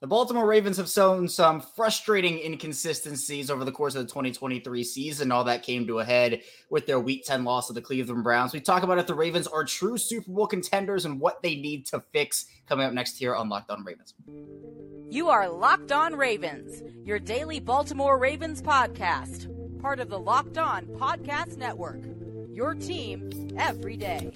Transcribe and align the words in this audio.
The 0.00 0.06
Baltimore 0.06 0.46
Ravens 0.46 0.76
have 0.76 0.88
shown 0.88 1.26
some 1.26 1.60
frustrating 1.60 2.38
inconsistencies 2.38 3.50
over 3.50 3.64
the 3.64 3.72
course 3.72 3.96
of 3.96 4.02
the 4.02 4.08
2023 4.08 4.84
season. 4.84 5.32
All 5.32 5.42
that 5.42 5.64
came 5.64 5.88
to 5.88 5.98
a 5.98 6.04
head 6.04 6.42
with 6.70 6.86
their 6.86 7.00
Week 7.00 7.24
10 7.24 7.42
loss 7.42 7.66
to 7.66 7.72
the 7.72 7.82
Cleveland 7.82 8.22
Browns. 8.22 8.52
We 8.52 8.60
talk 8.60 8.84
about 8.84 8.98
if 8.98 9.08
the 9.08 9.14
Ravens 9.16 9.48
are 9.48 9.64
true 9.64 9.98
Super 9.98 10.30
Bowl 10.30 10.46
contenders 10.46 11.04
and 11.04 11.18
what 11.18 11.42
they 11.42 11.56
need 11.56 11.84
to 11.86 12.00
fix 12.12 12.46
coming 12.68 12.86
up 12.86 12.92
next 12.92 13.18
here 13.18 13.34
on 13.34 13.48
Locked 13.48 13.72
On 13.72 13.82
Ravens. 13.82 14.14
You 15.10 15.30
are 15.30 15.48
Locked 15.48 15.90
On 15.90 16.14
Ravens, 16.14 16.80
your 17.04 17.18
daily 17.18 17.58
Baltimore 17.58 18.18
Ravens 18.18 18.62
podcast, 18.62 19.80
part 19.80 19.98
of 19.98 20.10
the 20.10 20.18
Locked 20.18 20.58
On 20.58 20.86
Podcast 20.86 21.56
Network. 21.56 22.04
Your 22.52 22.76
team 22.76 23.50
every 23.58 23.96
day. 23.96 24.30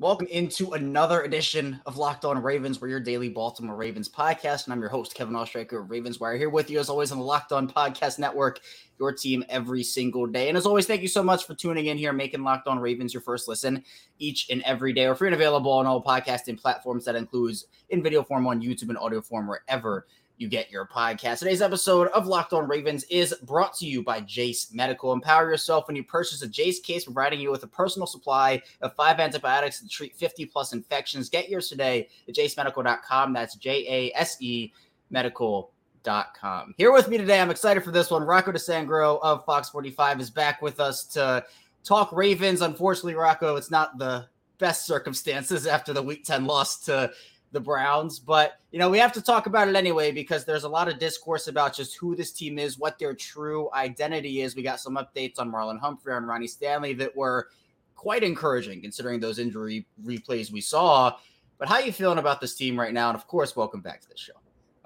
Welcome 0.00 0.28
into 0.28 0.70
another 0.70 1.24
edition 1.24 1.78
of 1.84 1.98
Locked 1.98 2.24
On 2.24 2.42
Ravens, 2.42 2.80
where 2.80 2.88
your 2.88 3.00
daily 3.00 3.28
Baltimore 3.28 3.76
Ravens 3.76 4.08
podcast. 4.08 4.64
And 4.64 4.72
I'm 4.72 4.80
your 4.80 4.88
host, 4.88 5.14
Kevin 5.14 5.34
Oestreicher 5.34 5.82
of 5.82 5.90
Ravens 5.90 6.18
Wire, 6.18 6.38
here 6.38 6.48
with 6.48 6.70
you 6.70 6.78
as 6.78 6.88
always 6.88 7.12
on 7.12 7.18
the 7.18 7.24
Locked 7.24 7.52
On 7.52 7.68
Podcast 7.68 8.18
Network, 8.18 8.60
your 8.98 9.12
team 9.12 9.44
every 9.50 9.82
single 9.82 10.26
day. 10.26 10.48
And 10.48 10.56
as 10.56 10.64
always, 10.64 10.86
thank 10.86 11.02
you 11.02 11.08
so 11.08 11.22
much 11.22 11.44
for 11.44 11.54
tuning 11.54 11.84
in 11.84 11.98
here, 11.98 12.14
making 12.14 12.42
Locked 12.42 12.66
On 12.66 12.78
Ravens 12.78 13.12
your 13.12 13.20
first 13.20 13.46
listen 13.46 13.84
each 14.18 14.48
and 14.48 14.62
every 14.62 14.94
day. 14.94 15.06
We're 15.06 15.16
free 15.16 15.28
and 15.28 15.34
available 15.34 15.70
on 15.70 15.84
all 15.84 16.02
podcasting 16.02 16.58
platforms 16.58 17.04
that 17.04 17.14
includes 17.14 17.66
in 17.90 18.02
video 18.02 18.22
form 18.22 18.46
on 18.46 18.62
YouTube 18.62 18.88
and 18.88 18.96
audio 18.96 19.20
form 19.20 19.48
wherever 19.48 20.06
you 20.40 20.48
get 20.48 20.70
your 20.70 20.86
podcast. 20.86 21.40
Today's 21.40 21.60
episode 21.60 22.08
of 22.08 22.26
Locked 22.26 22.54
On 22.54 22.66
Ravens 22.66 23.04
is 23.10 23.34
brought 23.42 23.74
to 23.74 23.86
you 23.86 24.02
by 24.02 24.22
Jase 24.22 24.72
Medical. 24.72 25.12
Empower 25.12 25.50
yourself 25.50 25.86
when 25.86 25.96
you 25.96 26.02
purchase 26.02 26.40
a 26.40 26.48
Jase 26.48 26.80
case, 26.80 27.04
providing 27.04 27.40
you 27.40 27.50
with 27.50 27.62
a 27.62 27.66
personal 27.66 28.06
supply 28.06 28.62
of 28.80 28.94
five 28.94 29.20
antibiotics 29.20 29.80
to 29.80 29.88
treat 29.88 30.16
50 30.16 30.46
plus 30.46 30.72
infections. 30.72 31.28
Get 31.28 31.50
yours 31.50 31.68
today 31.68 32.08
at 32.26 32.34
jasemedical.com. 32.34 33.34
That's 33.34 33.54
J 33.56 33.86
A 33.86 34.18
S 34.18 34.38
E 34.40 34.72
medical.com. 35.10 36.74
Here 36.78 36.90
with 36.90 37.08
me 37.08 37.18
today, 37.18 37.38
I'm 37.38 37.50
excited 37.50 37.84
for 37.84 37.90
this 37.90 38.10
one. 38.10 38.22
Rocco 38.22 38.50
DiSangro 38.50 39.20
of 39.22 39.44
Fox 39.44 39.68
45 39.68 40.22
is 40.22 40.30
back 40.30 40.62
with 40.62 40.80
us 40.80 41.04
to 41.08 41.44
talk 41.84 42.12
Ravens. 42.12 42.62
Unfortunately, 42.62 43.14
Rocco, 43.14 43.56
it's 43.56 43.70
not 43.70 43.98
the 43.98 44.26
best 44.56 44.86
circumstances 44.86 45.66
after 45.66 45.92
the 45.92 46.02
week 46.02 46.24
10 46.24 46.46
loss 46.46 46.78
to 46.84 47.10
the 47.52 47.60
Browns. 47.60 48.18
But, 48.18 48.54
you 48.70 48.78
know, 48.78 48.90
we 48.90 48.98
have 48.98 49.12
to 49.12 49.22
talk 49.22 49.46
about 49.46 49.68
it 49.68 49.76
anyway 49.76 50.12
because 50.12 50.44
there's 50.44 50.64
a 50.64 50.68
lot 50.68 50.88
of 50.88 50.98
discourse 50.98 51.48
about 51.48 51.74
just 51.74 51.96
who 51.96 52.14
this 52.14 52.32
team 52.32 52.58
is, 52.58 52.78
what 52.78 52.98
their 52.98 53.14
true 53.14 53.68
identity 53.74 54.42
is. 54.42 54.56
We 54.56 54.62
got 54.62 54.80
some 54.80 54.96
updates 54.96 55.38
on 55.38 55.50
Marlon 55.50 55.78
Humphrey 55.78 56.16
and 56.16 56.26
Ronnie 56.26 56.46
Stanley 56.46 56.94
that 56.94 57.16
were 57.16 57.48
quite 57.94 58.22
encouraging 58.22 58.80
considering 58.80 59.20
those 59.20 59.38
injury 59.38 59.86
replays 60.04 60.50
we 60.50 60.60
saw. 60.60 61.16
But 61.58 61.68
how 61.68 61.74
are 61.74 61.82
you 61.82 61.92
feeling 61.92 62.18
about 62.18 62.40
this 62.40 62.54
team 62.54 62.78
right 62.78 62.94
now? 62.94 63.10
And 63.10 63.16
of 63.16 63.26
course, 63.26 63.54
welcome 63.54 63.80
back 63.82 64.00
to 64.00 64.08
the 64.08 64.16
show. 64.16 64.32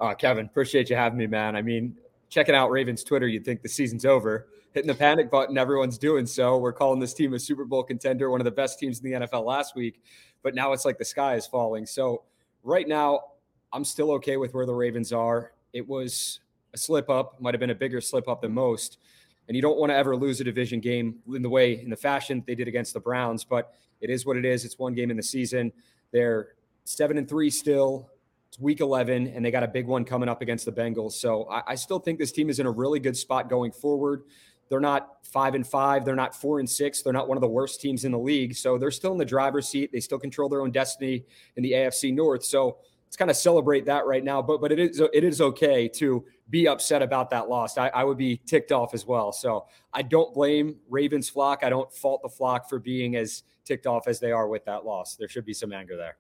Uh, 0.01 0.15
Kevin, 0.15 0.47
appreciate 0.47 0.91
you 0.91 0.97
having 0.97 1.19
me, 1.19 1.27
man. 1.28 1.55
I 1.55 1.62
mean, 1.62 1.97
checking 2.28 2.55
out 2.55 2.71
Ravens 2.71 3.05
Twitter, 3.05 3.28
you'd 3.28 3.45
think 3.45 3.62
the 3.62 3.69
season's 3.69 4.05
over. 4.05 4.49
Hitting 4.73 4.89
the 4.89 4.95
panic 4.95 5.31
button, 5.31 5.56
everyone's 5.56 5.99
doing 5.99 6.27
so. 6.27 6.59
We're 6.59 6.73
calling 6.73 6.99
this 6.99 7.15
team 7.15 7.33
a 7.33 7.39
Super 7.39 7.65
Bowl 7.65 7.84
contender, 7.84 8.28
one 8.28 8.41
of 8.41 8.45
the 8.45 8.51
best 8.51 8.81
teams 8.81 8.99
in 8.99 9.09
the 9.09 9.27
NFL 9.27 9.45
last 9.45 9.77
week. 9.77 10.03
But 10.43 10.56
now 10.56 10.73
it's 10.73 10.84
like 10.84 10.99
the 10.99 11.05
sky 11.05 11.37
is 11.37 11.47
falling. 11.47 11.87
So 11.87 12.25
right 12.65 12.89
now, 12.89 13.20
I'm 13.73 13.84
still 13.84 14.11
okay 14.12 14.37
with 14.37 14.55
where 14.55 14.67
the 14.67 14.75
Ravens 14.75 15.12
are. 15.12 15.53
It 15.73 15.87
was 15.87 16.41
a 16.73 16.79
slip 16.79 17.09
up, 17.09 17.41
might 17.41 17.55
have 17.55 17.61
been 17.61 17.71
a 17.71 17.75
bigger 17.75 18.01
slip 18.01 18.29
up 18.29 18.43
than 18.43 18.53
most. 18.53 18.98
And 19.47 19.55
you 19.55 19.62
don't 19.62 19.79
want 19.79 19.91
to 19.91 19.97
ever 19.97 20.17
lose 20.17 20.41
a 20.41 20.45
division 20.45 20.81
game 20.81 21.17
in 21.34 21.43
the 21.43 21.51
way, 21.51 21.81
in 21.81 21.91
the 21.91 21.97
fashion 21.97 22.43
they 22.47 22.55
did 22.55 22.66
against 22.66 22.94
the 22.94 23.00
Browns, 23.00 23.44
but 23.44 23.75
it 24.00 24.11
is 24.11 24.25
what 24.25 24.37
it 24.37 24.44
is. 24.44 24.65
It's 24.65 24.78
one 24.78 24.94
game 24.94 25.11
in 25.11 25.16
the 25.16 25.22
season. 25.22 25.72
They're 26.12 26.49
seven 26.84 27.19
and 27.19 27.28
three 27.28 27.50
still. 27.50 28.11
It's 28.49 28.59
week 28.59 28.81
11, 28.81 29.28
and 29.28 29.44
they 29.44 29.50
got 29.50 29.62
a 29.62 29.69
big 29.69 29.87
one 29.87 30.05
coming 30.05 30.28
up 30.28 30.41
against 30.41 30.65
the 30.65 30.72
Bengals. 30.72 31.12
So 31.12 31.49
I, 31.50 31.62
I 31.69 31.75
still 31.75 31.99
think 31.99 32.19
this 32.19 32.33
team 32.33 32.49
is 32.49 32.59
in 32.59 32.67
a 32.67 32.71
really 32.71 33.00
good 33.00 33.17
spot 33.17 33.50
going 33.50 33.72
forward. 33.72 34.22
They're 34.69 34.80
not 34.80 35.19
five 35.22 35.54
and 35.54 35.66
five. 35.66 36.04
They're 36.04 36.14
not 36.14 36.34
four 36.34 36.60
and 36.60 36.69
six. 36.69 37.02
They're 37.02 37.12
not 37.12 37.28
one 37.28 37.36
of 37.36 37.42
the 37.42 37.48
worst 37.48 37.80
teams 37.80 38.04
in 38.04 38.12
the 38.12 38.19
league. 38.19 38.54
So 38.54 38.78
they're 38.78 38.91
still 38.91 39.12
in 39.12 39.19
the 39.19 39.25
driver's 39.25 39.69
seat. 39.69 39.91
They 39.92 40.00
still 40.00 40.19
control 40.19 40.48
their 40.48 40.62
own 40.62 40.70
destiny 40.70 41.25
in 41.56 41.62
the 41.62 41.72
AFC 41.72 42.14
North. 42.14 42.44
So 42.44 42.78
let's 43.06 43.16
kind 43.16 43.30
of 43.30 43.36
celebrate 43.36 43.84
that 43.86 44.06
right 44.06 44.25
now. 44.25 44.42
But 44.42 44.60
but 44.60 44.72
it 44.72 44.78
is 44.78 45.00
it 45.12 45.25
is 45.25 45.41
okay 45.41 45.88
to 45.88 46.25
be 46.50 46.66
upset 46.66 47.02
about 47.02 47.30
that 47.30 47.48
loss. 47.48 47.78
I, 47.78 47.88
I 47.88 48.04
would 48.04 48.19
be 48.19 48.41
ticked 48.47 48.72
off 48.72 48.92
as 48.94 49.06
well. 49.06 49.32
So 49.32 49.66
I 49.92 50.02
don't 50.02 50.34
blame 50.34 50.76
Ravens 50.88 51.28
flock. 51.28 51.60
I 51.62 51.70
don't 51.70 51.92
fault 51.92 52.22
the 52.22 52.28
flock 52.28 52.69
for 52.69 52.78
being 52.78 53.16
as 53.16 53.44
ticked 53.64 53.86
off 53.86 54.08
as 54.08 54.20
they 54.20 54.32
are 54.32 54.48
with 54.48 54.64
that 54.64 54.84
loss. 54.84 55.16
There 55.16 55.28
should 55.28 55.44
be 55.44 55.54
some 55.54 55.72
anger 55.72 55.96
there. 55.96 56.16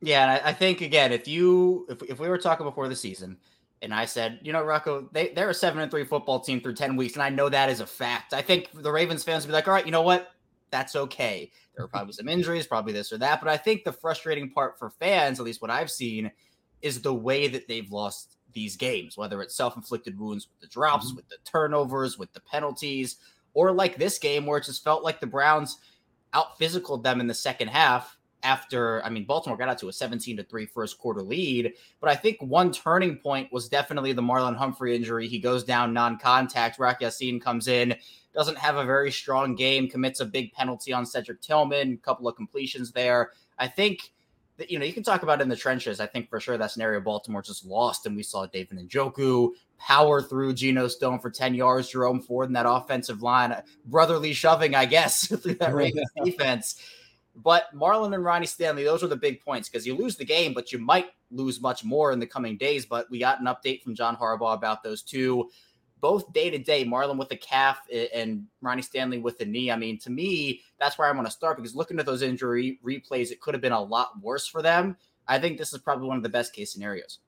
Yeah, 0.00 0.22
and 0.22 0.30
I, 0.44 0.48
I 0.48 0.52
think 0.52 0.80
again, 0.80 1.12
if 1.12 1.28
you 1.28 1.86
if, 1.88 2.02
if 2.02 2.18
we 2.18 2.28
were 2.28 2.38
talking 2.38 2.66
before 2.66 2.88
the 2.88 2.96
season, 2.96 3.36
and 3.82 3.92
I 3.92 4.04
said, 4.04 4.38
you 4.42 4.52
know, 4.52 4.62
Rocco, 4.62 5.08
they, 5.12 5.30
they're 5.30 5.50
a 5.50 5.54
seven 5.54 5.82
and 5.82 5.90
three 5.90 6.04
football 6.04 6.40
team 6.40 6.60
through 6.60 6.74
10 6.74 6.96
weeks. 6.96 7.14
And 7.14 7.22
I 7.22 7.30
know 7.30 7.48
that 7.48 7.68
is 7.68 7.80
a 7.80 7.86
fact. 7.86 8.32
I 8.32 8.40
think 8.40 8.68
the 8.72 8.92
Ravens 8.92 9.24
fans 9.24 9.44
would 9.44 9.48
be 9.48 9.54
like, 9.54 9.66
all 9.66 9.74
right, 9.74 9.84
you 9.84 9.92
know 9.92 10.02
what? 10.02 10.30
That's 10.70 10.94
okay. 10.94 11.50
There 11.74 11.84
are 11.84 11.88
probably 11.92 12.12
some 12.12 12.28
injuries, 12.28 12.66
probably 12.66 12.92
this 12.92 13.12
or 13.12 13.18
that. 13.18 13.40
But 13.40 13.50
I 13.50 13.56
think 13.56 13.82
the 13.82 13.92
frustrating 13.92 14.50
part 14.50 14.78
for 14.78 14.90
fans, 14.90 15.40
at 15.40 15.44
least 15.44 15.60
what 15.60 15.70
I've 15.70 15.90
seen, 15.90 16.30
is 16.80 17.02
the 17.02 17.14
way 17.14 17.48
that 17.48 17.66
they've 17.66 17.90
lost 17.90 18.36
these 18.52 18.76
games, 18.76 19.16
whether 19.16 19.42
it's 19.42 19.56
self 19.56 19.76
inflicted 19.76 20.18
wounds 20.18 20.48
with 20.48 20.60
the 20.60 20.72
drops, 20.72 21.06
mm-hmm. 21.06 21.16
with 21.16 21.28
the 21.28 21.38
turnovers, 21.44 22.18
with 22.18 22.32
the 22.32 22.40
penalties, 22.40 23.16
or 23.54 23.72
like 23.72 23.96
this 23.96 24.18
game 24.18 24.46
where 24.46 24.58
it 24.58 24.64
just 24.64 24.84
felt 24.84 25.02
like 25.02 25.20
the 25.20 25.26
Browns 25.26 25.78
out 26.34 26.58
physicaled 26.58 27.02
them 27.02 27.20
in 27.20 27.26
the 27.26 27.34
second 27.34 27.68
half 27.68 28.16
after 28.42 29.04
I 29.04 29.10
mean 29.10 29.24
Baltimore 29.24 29.56
got 29.56 29.68
out 29.68 29.78
to 29.78 29.88
a 29.88 29.92
17 29.92 30.36
to 30.36 30.44
3 30.44 30.66
first 30.66 30.98
quarter 30.98 31.22
lead, 31.22 31.72
but 32.00 32.10
I 32.10 32.14
think 32.14 32.40
one 32.40 32.72
turning 32.72 33.16
point 33.16 33.52
was 33.52 33.68
definitely 33.68 34.12
the 34.12 34.22
Marlon 34.22 34.56
Humphrey 34.56 34.94
injury. 34.96 35.28
He 35.28 35.38
goes 35.38 35.64
down 35.64 35.92
non-contact. 35.92 36.78
Rock 36.78 37.00
Ya-Sin 37.00 37.40
comes 37.40 37.68
in, 37.68 37.94
doesn't 38.34 38.58
have 38.58 38.76
a 38.76 38.84
very 38.84 39.10
strong 39.10 39.54
game, 39.54 39.88
commits 39.88 40.20
a 40.20 40.26
big 40.26 40.52
penalty 40.52 40.92
on 40.92 41.06
Cedric 41.06 41.40
Tillman, 41.40 41.94
a 41.94 42.04
couple 42.04 42.28
of 42.28 42.36
completions 42.36 42.92
there. 42.92 43.30
I 43.58 43.68
think 43.68 44.12
that 44.56 44.70
you 44.70 44.78
know 44.78 44.84
you 44.84 44.92
can 44.92 45.02
talk 45.02 45.22
about 45.22 45.40
in 45.40 45.48
the 45.48 45.56
trenches. 45.56 46.00
I 46.00 46.06
think 46.06 46.28
for 46.28 46.40
sure 46.40 46.58
that 46.58 46.70
scenario 46.70 47.00
Baltimore 47.00 47.42
just 47.42 47.64
lost, 47.64 48.06
and 48.06 48.16
we 48.16 48.22
saw 48.22 48.46
David 48.46 48.78
Njoku 48.78 49.50
power 49.78 50.22
through 50.22 50.54
Geno 50.54 50.86
Stone 50.86 51.18
for 51.18 51.30
10 51.30 51.54
yards, 51.54 51.90
Jerome 51.90 52.20
Ford 52.20 52.46
in 52.46 52.52
that 52.52 52.66
offensive 52.68 53.22
line, 53.22 53.54
brotherly 53.86 54.32
shoving, 54.32 54.74
I 54.74 54.86
guess, 54.86 55.26
through 55.42 55.54
that 55.54 55.74
Ravens 55.74 56.10
defense. 56.24 56.80
But 57.34 57.74
Marlon 57.74 58.14
and 58.14 58.24
Ronnie 58.24 58.46
Stanley, 58.46 58.84
those 58.84 59.02
are 59.02 59.08
the 59.08 59.16
big 59.16 59.40
points 59.40 59.68
because 59.68 59.86
you 59.86 59.96
lose 59.96 60.16
the 60.16 60.24
game, 60.24 60.52
but 60.52 60.70
you 60.72 60.78
might 60.78 61.06
lose 61.30 61.60
much 61.60 61.82
more 61.82 62.12
in 62.12 62.18
the 62.18 62.26
coming 62.26 62.56
days. 62.58 62.84
But 62.84 63.10
we 63.10 63.18
got 63.18 63.40
an 63.40 63.46
update 63.46 63.82
from 63.82 63.94
John 63.94 64.16
Harbaugh 64.16 64.54
about 64.54 64.82
those 64.82 65.02
two, 65.02 65.48
both 66.00 66.30
day 66.32 66.50
to 66.50 66.58
day. 66.58 66.84
Marlon 66.84 67.16
with 67.16 67.30
the 67.30 67.36
calf 67.36 67.80
and 68.14 68.46
Ronnie 68.60 68.82
Stanley 68.82 69.18
with 69.18 69.38
the 69.38 69.46
knee. 69.46 69.70
I 69.70 69.76
mean, 69.76 69.98
to 70.00 70.10
me, 70.10 70.60
that's 70.78 70.98
where 70.98 71.08
I 71.08 71.12
want 71.12 71.26
to 71.26 71.32
start 71.32 71.56
because 71.56 71.74
looking 71.74 71.98
at 71.98 72.06
those 72.06 72.22
injury 72.22 72.78
replays, 72.84 73.30
it 73.30 73.40
could 73.40 73.54
have 73.54 73.62
been 73.62 73.72
a 73.72 73.82
lot 73.82 74.20
worse 74.20 74.46
for 74.46 74.60
them. 74.60 74.96
I 75.26 75.38
think 75.38 75.56
this 75.56 75.72
is 75.72 75.78
probably 75.78 76.08
one 76.08 76.18
of 76.18 76.22
the 76.22 76.28
best 76.28 76.52
case 76.52 76.72
scenarios. 76.72 77.20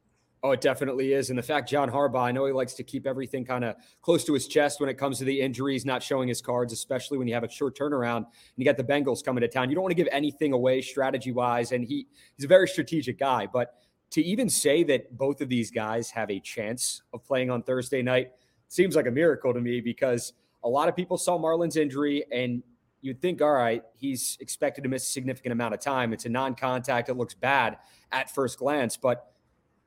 Oh, 0.45 0.51
it 0.51 0.61
definitely 0.61 1.15
is. 1.15 1.31
And 1.31 1.39
the 1.39 1.43
fact 1.43 1.71
John 1.71 1.91
Harbaugh, 1.91 2.21
I 2.21 2.31
know 2.31 2.45
he 2.45 2.53
likes 2.53 2.75
to 2.75 2.83
keep 2.83 3.07
everything 3.07 3.47
kind 3.47 3.65
of 3.65 3.77
close 4.03 4.25
to 4.25 4.35
his 4.35 4.47
chest 4.47 4.79
when 4.79 4.91
it 4.91 4.99
comes 4.99 5.17
to 5.19 5.25
the 5.25 5.41
injuries, 5.41 5.87
not 5.87 6.03
showing 6.03 6.29
his 6.29 6.43
cards, 6.43 6.71
especially 6.71 7.17
when 7.17 7.27
you 7.27 7.33
have 7.33 7.45
a 7.45 7.51
short 7.51 7.75
turnaround 7.79 8.19
and 8.19 8.27
you 8.57 8.67
got 8.67 8.77
the 8.77 8.85
Bengals 8.85 9.25
coming 9.25 9.41
to 9.41 9.49
town. 9.49 9.71
You 9.71 9.75
don't 9.75 9.83
want 9.83 9.93
to 9.93 9.97
give 9.97 10.09
anything 10.13 10.53
away 10.53 10.83
strategy 10.83 11.33
wise. 11.33 11.73
And 11.73 11.83
he 11.83 12.07
he's 12.37 12.45
a 12.45 12.49
very 12.49 12.69
strategic 12.69 13.19
guy. 13.19 13.49
But 13.51 13.77
to 14.11 14.23
even 14.23 14.51
say 14.51 14.85
that 14.85 15.17
both 15.17 15.41
of 15.41 15.49
these 15.49 15.71
guys 15.71 16.11
have 16.11 16.31
a 16.31 16.39
chance 16.41 17.01
of 17.15 17.25
playing 17.25 17.51
on 17.51 17.63
Thursday 17.63 18.03
night 18.03 18.33
seems 18.69 18.97
like 18.97 19.07
a 19.07 19.11
miracle 19.11 19.55
to 19.55 19.63
me 19.63 19.81
because 19.81 20.35
a 20.63 20.69
lot 20.69 20.91
of 20.91 20.95
people 20.95 21.17
saw 21.17 21.39
Marlon's 21.39 21.77
injury 21.77 22.23
and 22.31 22.63
you'd 23.01 23.23
think, 23.23 23.41
all 23.41 23.53
right, 23.53 23.83
he's 23.97 24.37
expected 24.41 24.83
to 24.83 24.91
miss 24.91 25.05
a 25.05 25.11
significant 25.11 25.53
amount 25.55 25.73
of 25.73 25.81
time. 25.81 26.13
It's 26.13 26.27
a 26.27 26.29
non 26.29 26.55
contact. 26.55 27.09
It 27.09 27.15
looks 27.15 27.33
bad 27.33 27.79
at 28.13 28.31
first 28.31 28.59
glance. 28.59 28.99
But 28.99 29.31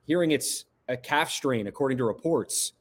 hearing 0.08 0.30
it's 0.30 0.64
a 0.88 0.96
calf 0.96 1.30
strain, 1.30 1.66
according 1.66 1.98
to 1.98 2.04
reports, 2.04 2.72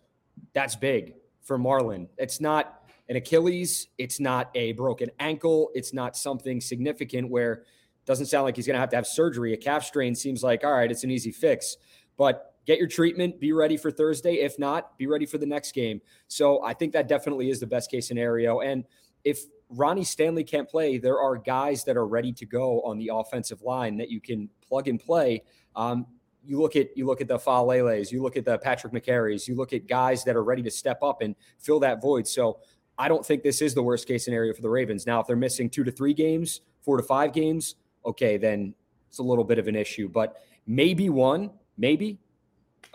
that's 0.53 0.77
big 0.77 1.13
for 1.41 1.59
Marlon. 1.59 2.07
It's 2.17 2.39
not 2.39 2.89
an 3.09 3.17
Achilles, 3.17 3.89
it's 3.97 4.19
not 4.19 4.49
a 4.55 4.71
broken 4.71 5.11
ankle, 5.19 5.69
it's 5.75 5.93
not 5.93 6.15
something 6.15 6.61
significant 6.61 7.29
where 7.29 7.63
doesn't 8.05 8.27
sound 8.27 8.45
like 8.45 8.55
he's 8.55 8.65
going 8.65 8.75
to 8.75 8.79
have 8.79 8.89
to 8.89 8.95
have 8.95 9.05
surgery. 9.05 9.53
A 9.53 9.57
calf 9.57 9.83
strain 9.83 10.15
seems 10.15 10.41
like, 10.41 10.63
all 10.63 10.71
right, 10.71 10.89
it's 10.89 11.03
an 11.03 11.11
easy 11.11 11.31
fix. 11.31 11.75
But 12.15 12.55
get 12.65 12.79
your 12.79 12.87
treatment, 12.87 13.41
be 13.41 13.51
ready 13.51 13.75
for 13.75 13.91
Thursday. 13.91 14.35
If 14.35 14.57
not, 14.57 14.97
be 14.97 15.07
ready 15.07 15.25
for 15.25 15.37
the 15.37 15.45
next 15.45 15.73
game. 15.73 16.01
So 16.29 16.63
I 16.63 16.73
think 16.73 16.93
that 16.93 17.09
definitely 17.09 17.49
is 17.49 17.59
the 17.59 17.67
best 17.67 17.91
case 17.91 18.07
scenario. 18.07 18.61
And 18.61 18.85
if 19.25 19.41
Ronnie 19.69 20.05
Stanley 20.05 20.45
can't 20.45 20.69
play, 20.69 20.97
there 20.97 21.19
are 21.19 21.35
guys 21.35 21.83
that 21.83 21.97
are 21.97 22.07
ready 22.07 22.31
to 22.31 22.45
go 22.45 22.81
on 22.83 22.97
the 22.97 23.11
offensive 23.13 23.61
line 23.61 23.97
that 23.97 24.09
you 24.09 24.21
can 24.21 24.49
plug 24.65 24.87
and 24.87 24.97
play. 24.97 25.43
Um, 25.75 26.05
you 26.47 26.59
look 26.59 26.75
at 26.75 26.95
you 26.95 27.05
look 27.05 27.19
at 27.21 27.27
the 27.27 27.37
Faalele's, 27.37 28.11
you 28.11 28.21
look 28.21 28.37
at 28.37 28.45
the 28.45 28.57
Patrick 28.57 28.93
Mekari's, 28.93 29.47
you 29.47 29.55
look 29.55 29.73
at 29.73 29.87
guys 29.87 30.23
that 30.23 30.35
are 30.35 30.43
ready 30.43 30.63
to 30.63 30.71
step 30.71 31.03
up 31.03 31.21
and 31.21 31.35
fill 31.59 31.79
that 31.81 32.01
void. 32.01 32.27
So 32.27 32.59
I 32.97 33.07
don't 33.07 33.25
think 33.25 33.43
this 33.43 33.61
is 33.61 33.73
the 33.73 33.83
worst 33.83 34.07
case 34.07 34.23
scenario 34.25 34.53
for 34.53 34.61
the 34.61 34.69
Ravens. 34.69 35.05
Now, 35.05 35.19
if 35.19 35.27
they're 35.27 35.35
missing 35.35 35.69
two 35.69 35.83
to 35.83 35.91
three 35.91 36.13
games, 36.13 36.61
four 36.81 36.97
to 36.97 37.03
five 37.03 37.33
games, 37.33 37.75
okay, 38.05 38.37
then 38.37 38.73
it's 39.09 39.19
a 39.19 39.23
little 39.23 39.43
bit 39.43 39.59
of 39.59 39.67
an 39.67 39.75
issue. 39.75 40.07
But 40.07 40.37
maybe 40.65 41.09
one, 41.09 41.51
maybe. 41.77 42.17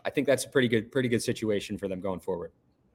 I 0.04 0.10
think 0.10 0.26
that's 0.26 0.44
a 0.44 0.48
pretty 0.48 0.68
good, 0.68 0.90
pretty 0.90 1.08
good 1.08 1.22
situation 1.22 1.78
for 1.78 1.88
them 1.88 2.00
going 2.00 2.20
forward. 2.20 2.52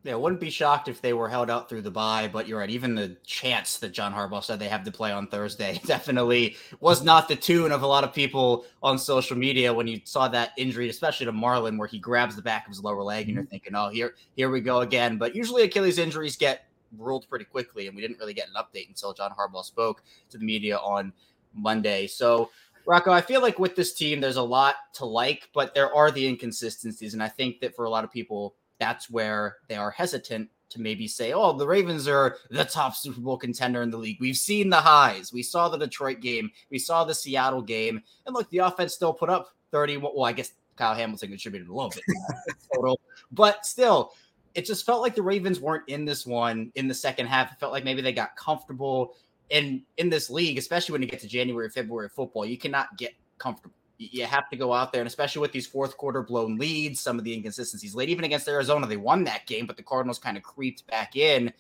Yeah, 0.08 0.16
wouldn't 0.16 0.40
be 0.40 0.50
shocked 0.50 0.88
if 0.88 1.02
they 1.02 1.12
were 1.12 1.28
held 1.28 1.50
out 1.50 1.68
through 1.68 1.82
the 1.82 1.92
bye, 1.92 2.30
but 2.32 2.48
you're 2.48 2.60
right. 2.60 2.70
Even 2.70 2.96
the 2.96 3.18
chance 3.26 3.78
that 3.80 3.90
John 3.90 4.14
Harbaugh 4.14 4.42
said 4.42 4.58
they 4.58 4.70
have 4.70 4.86
to 4.86 4.92
play 4.92 5.12
on 5.12 5.28
Thursday 5.28 5.82
definitely 5.86 6.56
was 6.80 7.04
not 7.04 7.28
the 7.28 7.36
tune 7.36 7.74
of 7.74 7.82
a 7.82 7.88
lot 7.88 8.06
of 8.06 8.14
people 8.14 8.66
on 8.82 8.98
social 8.98 9.38
media 9.38 9.74
when 9.74 9.86
you 9.86 10.00
saw 10.06 10.30
that 10.30 10.52
injury, 10.56 10.88
especially 10.88 11.26
to 11.26 11.34
Marlon, 11.34 11.78
where 11.78 11.90
he 11.90 12.00
grabs 12.00 12.38
the 12.38 12.42
back 12.42 12.66
of 12.66 12.70
his 12.70 12.82
lower 12.82 13.04
leg 13.04 13.26
and 13.26 13.34
you're 13.34 13.44
mm-hmm. 13.44 13.50
thinking, 13.50 13.76
oh, 13.76 13.90
here, 13.90 14.16
here 14.38 14.50
we 14.50 14.62
go 14.62 14.80
again. 14.80 15.18
But 15.18 15.36
usually 15.36 15.64
Achilles 15.64 15.98
injuries 15.98 16.38
get 16.38 16.70
ruled 16.98 17.28
pretty 17.28 17.44
quickly, 17.44 17.88
and 17.88 17.96
we 17.96 18.02
didn't 18.02 18.18
really 18.18 18.34
get 18.34 18.48
an 18.48 18.54
update 18.56 18.88
until 18.88 19.14
John 19.14 19.34
Harbaugh 19.38 19.66
spoke 19.66 20.04
to 20.30 20.38
the 20.38 20.46
media 20.46 20.78
on 20.78 21.12
Monday. 21.54 22.08
So 22.08 22.50
Rocco, 22.86 23.12
I 23.12 23.20
feel 23.20 23.42
like 23.42 23.60
with 23.60 23.76
this 23.76 23.94
team, 23.94 24.22
there's 24.22 24.38
a 24.38 24.42
lot 24.42 24.76
to 24.94 25.06
like, 25.06 25.50
but 25.54 25.76
there 25.76 25.94
are 25.94 26.12
the 26.12 26.26
inconsistencies. 26.26 27.14
And 27.14 27.22
I 27.22 27.28
think 27.28 27.60
that 27.60 27.76
for 27.76 27.84
a 27.84 27.90
lot 27.90 28.06
of 28.06 28.12
people, 28.14 28.56
that's 28.80 29.10
where 29.10 29.58
they 29.68 29.76
are 29.76 29.92
hesitant 29.92 30.50
to 30.70 30.82
maybe 30.82 31.08
say, 31.08 31.34
oh, 31.34 31.54
the 31.54 31.68
Ravens 31.68 32.08
are 32.08 32.38
the 32.50 32.66
top 32.66 32.96
Super 32.96 33.22
Bowl 33.22 33.38
contender 33.38 33.82
in 33.82 33.90
the 33.90 33.98
league. 33.98 34.18
We've 34.20 34.38
seen 34.38 34.70
the 34.70 34.82
highs. 34.82 35.32
We 35.32 35.44
saw 35.44 35.70
the 35.70 35.78
Detroit 35.78 36.20
game. 36.20 36.52
We 36.70 36.80
saw 36.80 37.06
the 37.06 37.16
Seattle 37.16 37.62
game. 37.62 38.02
And 38.26 38.36
look, 38.36 38.50
the 38.50 38.60
offense 38.60 38.94
still 38.94 39.14
put 39.14 39.30
up 39.30 39.54
30. 39.72 39.98
Well, 39.98 40.24
I 40.26 40.34
guess 40.34 40.54
Kyle 40.76 40.94
Hamilton 40.94 41.30
contributed 41.30 41.70
a 41.70 41.74
little 41.74 41.90
bit 41.90 42.04
total, 42.76 43.00
but 43.32 43.66
still, 43.66 44.14
it 44.56 44.66
just 44.66 44.86
felt 44.86 45.02
like 45.02 45.16
the 45.16 45.22
Ravens 45.22 45.60
weren't 45.60 45.88
in 45.88 46.04
this 46.04 46.26
one 46.26 46.72
in 46.76 46.88
the 46.88 46.94
second 46.94 47.28
half. 47.28 47.52
It 47.52 47.60
felt 47.60 47.72
like 47.72 47.84
maybe 47.84 48.02
they 48.02 48.14
got 48.14 48.36
comfortable. 48.36 49.16
And 49.52 49.82
in 49.98 50.10
this 50.10 50.30
league, 50.30 50.58
especially 50.58 50.94
when 50.94 51.02
you 51.02 51.08
get 51.08 51.22
to 51.22 51.28
January, 51.28 51.70
February 51.70 52.10
football, 52.10 52.46
you 52.46 52.58
cannot 52.58 52.98
get 52.98 53.14
comfortable 53.38 53.77
you 53.98 54.26
have 54.26 54.50
to 54.50 54.56
go 54.56 54.74
out 54.74 54.92
there, 54.92 55.02
and 55.02 55.08
especially 55.08 55.42
with 55.42 55.52
these 55.52 55.66
fourth 55.66 55.98
quarter 55.98 56.22
blown 56.22 56.58
leads, 56.58 57.00
some 57.00 57.18
of 57.18 57.24
the 57.24 57.34
inconsistencies 57.34 57.96
late, 57.96 58.10
even 58.10 58.26
against 58.26 58.48
Arizona, 58.48 58.86
they 58.86 58.98
won 58.98 59.24
that 59.24 59.46
game, 59.48 59.66
but 59.66 59.76
the 59.76 59.84
Cardinals 59.84 60.20
kind 60.20 60.38
of 60.38 60.44
creeped 60.44 60.86
back 60.88 61.16
in. 61.16 61.52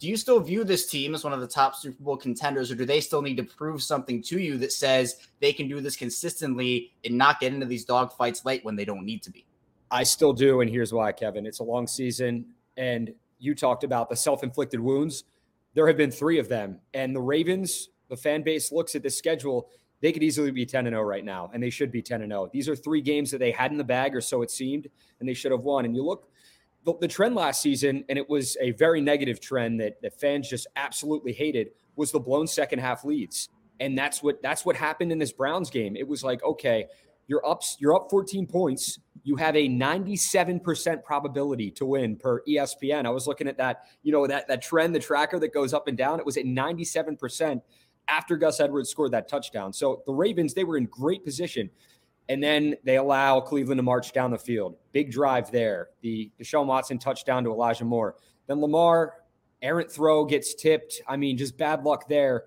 Do 0.00 0.08
you 0.08 0.16
still 0.16 0.40
view 0.40 0.64
this 0.64 0.86
team 0.86 1.14
as 1.14 1.24
one 1.24 1.32
of 1.32 1.40
the 1.40 1.46
top 1.46 1.76
Super 1.76 2.02
Bowl 2.02 2.16
contenders, 2.16 2.70
or 2.70 2.74
do 2.74 2.84
they 2.84 3.00
still 3.00 3.22
need 3.22 3.36
to 3.36 3.44
prove 3.44 3.82
something 3.82 4.22
to 4.22 4.40
you 4.40 4.56
that 4.58 4.72
says 4.72 5.16
they 5.40 5.52
can 5.52 5.68
do 5.68 5.80
this 5.80 5.94
consistently 5.94 6.92
and 7.04 7.16
not 7.16 7.38
get 7.38 7.52
into 7.52 7.66
these 7.66 7.84
dog 7.84 8.12
fights 8.12 8.44
late 8.44 8.64
when 8.64 8.76
they 8.76 8.84
don't 8.84 9.04
need 9.04 9.22
to 9.22 9.30
be? 9.30 9.46
I 9.90 10.04
still 10.04 10.32
do, 10.32 10.62
and 10.62 10.70
here's 10.70 10.92
why, 10.92 11.12
Kevin. 11.12 11.46
It's 11.46 11.58
a 11.58 11.64
long 11.64 11.86
season, 11.86 12.46
and 12.76 13.12
you 13.38 13.54
talked 13.54 13.84
about 13.84 14.08
the 14.08 14.16
self 14.16 14.42
inflicted 14.42 14.80
wounds. 14.80 15.24
There 15.74 15.86
have 15.86 15.96
been 15.96 16.10
three 16.10 16.38
of 16.38 16.48
them, 16.48 16.80
and 16.94 17.14
the 17.14 17.20
Ravens, 17.20 17.90
the 18.08 18.16
fan 18.16 18.42
base 18.42 18.72
looks 18.72 18.94
at 18.94 19.02
the 19.02 19.10
schedule 19.10 19.68
they 20.00 20.12
could 20.12 20.22
easily 20.22 20.50
be 20.50 20.64
10 20.64 20.86
and 20.86 20.94
0 20.94 21.02
right 21.02 21.24
now, 21.24 21.50
and 21.52 21.62
they 21.62 21.70
should 21.70 21.92
be 21.92 22.02
10 22.02 22.22
and 22.22 22.32
0. 22.32 22.50
These 22.52 22.68
are 22.68 22.76
three 22.76 23.00
games 23.00 23.30
that 23.30 23.38
they 23.38 23.50
had 23.50 23.70
in 23.70 23.78
the 23.78 23.84
bag, 23.84 24.14
or 24.14 24.20
so 24.20 24.42
it 24.42 24.50
seemed, 24.50 24.88
and 25.20 25.28
they 25.28 25.34
should 25.34 25.52
have 25.52 25.60
won. 25.60 25.84
And 25.84 25.94
you 25.94 26.04
look, 26.04 26.30
the, 26.84 26.94
the 27.00 27.08
trend 27.08 27.34
last 27.34 27.60
season, 27.60 28.04
and 28.08 28.18
it 28.18 28.28
was 28.28 28.56
a 28.60 28.70
very 28.72 29.00
negative 29.00 29.40
trend 29.40 29.80
that, 29.80 30.00
that 30.02 30.18
fans 30.18 30.48
just 30.48 30.66
absolutely 30.76 31.32
hated, 31.32 31.70
was 31.96 32.12
the 32.12 32.20
blown 32.20 32.46
second 32.46 32.78
half 32.78 33.04
leads. 33.04 33.50
And 33.80 33.96
that's 33.96 34.22
what 34.22 34.42
that's 34.42 34.64
what 34.64 34.76
happened 34.76 35.10
in 35.12 35.18
this 35.18 35.32
Browns 35.32 35.70
game. 35.70 35.96
It 35.96 36.06
was 36.06 36.22
like, 36.22 36.42
okay, 36.42 36.86
you're 37.26 37.46
up, 37.46 37.62
you're 37.78 37.94
up 37.94 38.10
14 38.10 38.46
points. 38.46 38.98
You 39.22 39.36
have 39.36 39.54
a 39.54 39.68
97% 39.68 41.04
probability 41.04 41.70
to 41.72 41.86
win 41.86 42.16
per 42.16 42.42
ESPN. 42.48 43.06
I 43.06 43.10
was 43.10 43.26
looking 43.26 43.46
at 43.46 43.56
that, 43.58 43.84
you 44.02 44.12
know, 44.12 44.26
that 44.26 44.48
that 44.48 44.62
trend, 44.62 44.94
the 44.94 44.98
tracker 44.98 45.38
that 45.38 45.54
goes 45.54 45.72
up 45.72 45.88
and 45.88 45.96
down. 45.96 46.18
It 46.18 46.26
was 46.26 46.36
at 46.36 46.44
97% 46.44 47.60
after 48.10 48.36
Gus 48.36 48.60
Edwards 48.60 48.90
scored 48.90 49.12
that 49.12 49.28
touchdown. 49.28 49.72
So 49.72 50.02
the 50.06 50.12
Ravens, 50.12 50.54
they 50.54 50.64
were 50.64 50.76
in 50.76 50.86
great 50.86 51.24
position. 51.24 51.70
And 52.28 52.42
then 52.42 52.76
they 52.84 52.96
allow 52.96 53.40
Cleveland 53.40 53.78
to 53.78 53.82
march 53.82 54.12
down 54.12 54.30
the 54.30 54.38
field. 54.38 54.76
Big 54.92 55.10
drive 55.10 55.50
there. 55.50 55.88
The 56.00 56.30
Deshaun 56.40 56.66
Watson 56.66 56.98
touchdown 56.98 57.44
to 57.44 57.50
Elijah 57.50 57.84
Moore. 57.84 58.16
Then 58.46 58.60
Lamar, 58.60 59.14
errant 59.62 59.90
throw 59.90 60.24
gets 60.24 60.54
tipped. 60.54 61.02
I 61.08 61.16
mean, 61.16 61.36
just 61.36 61.56
bad 61.56 61.82
luck 61.82 62.08
there. 62.08 62.44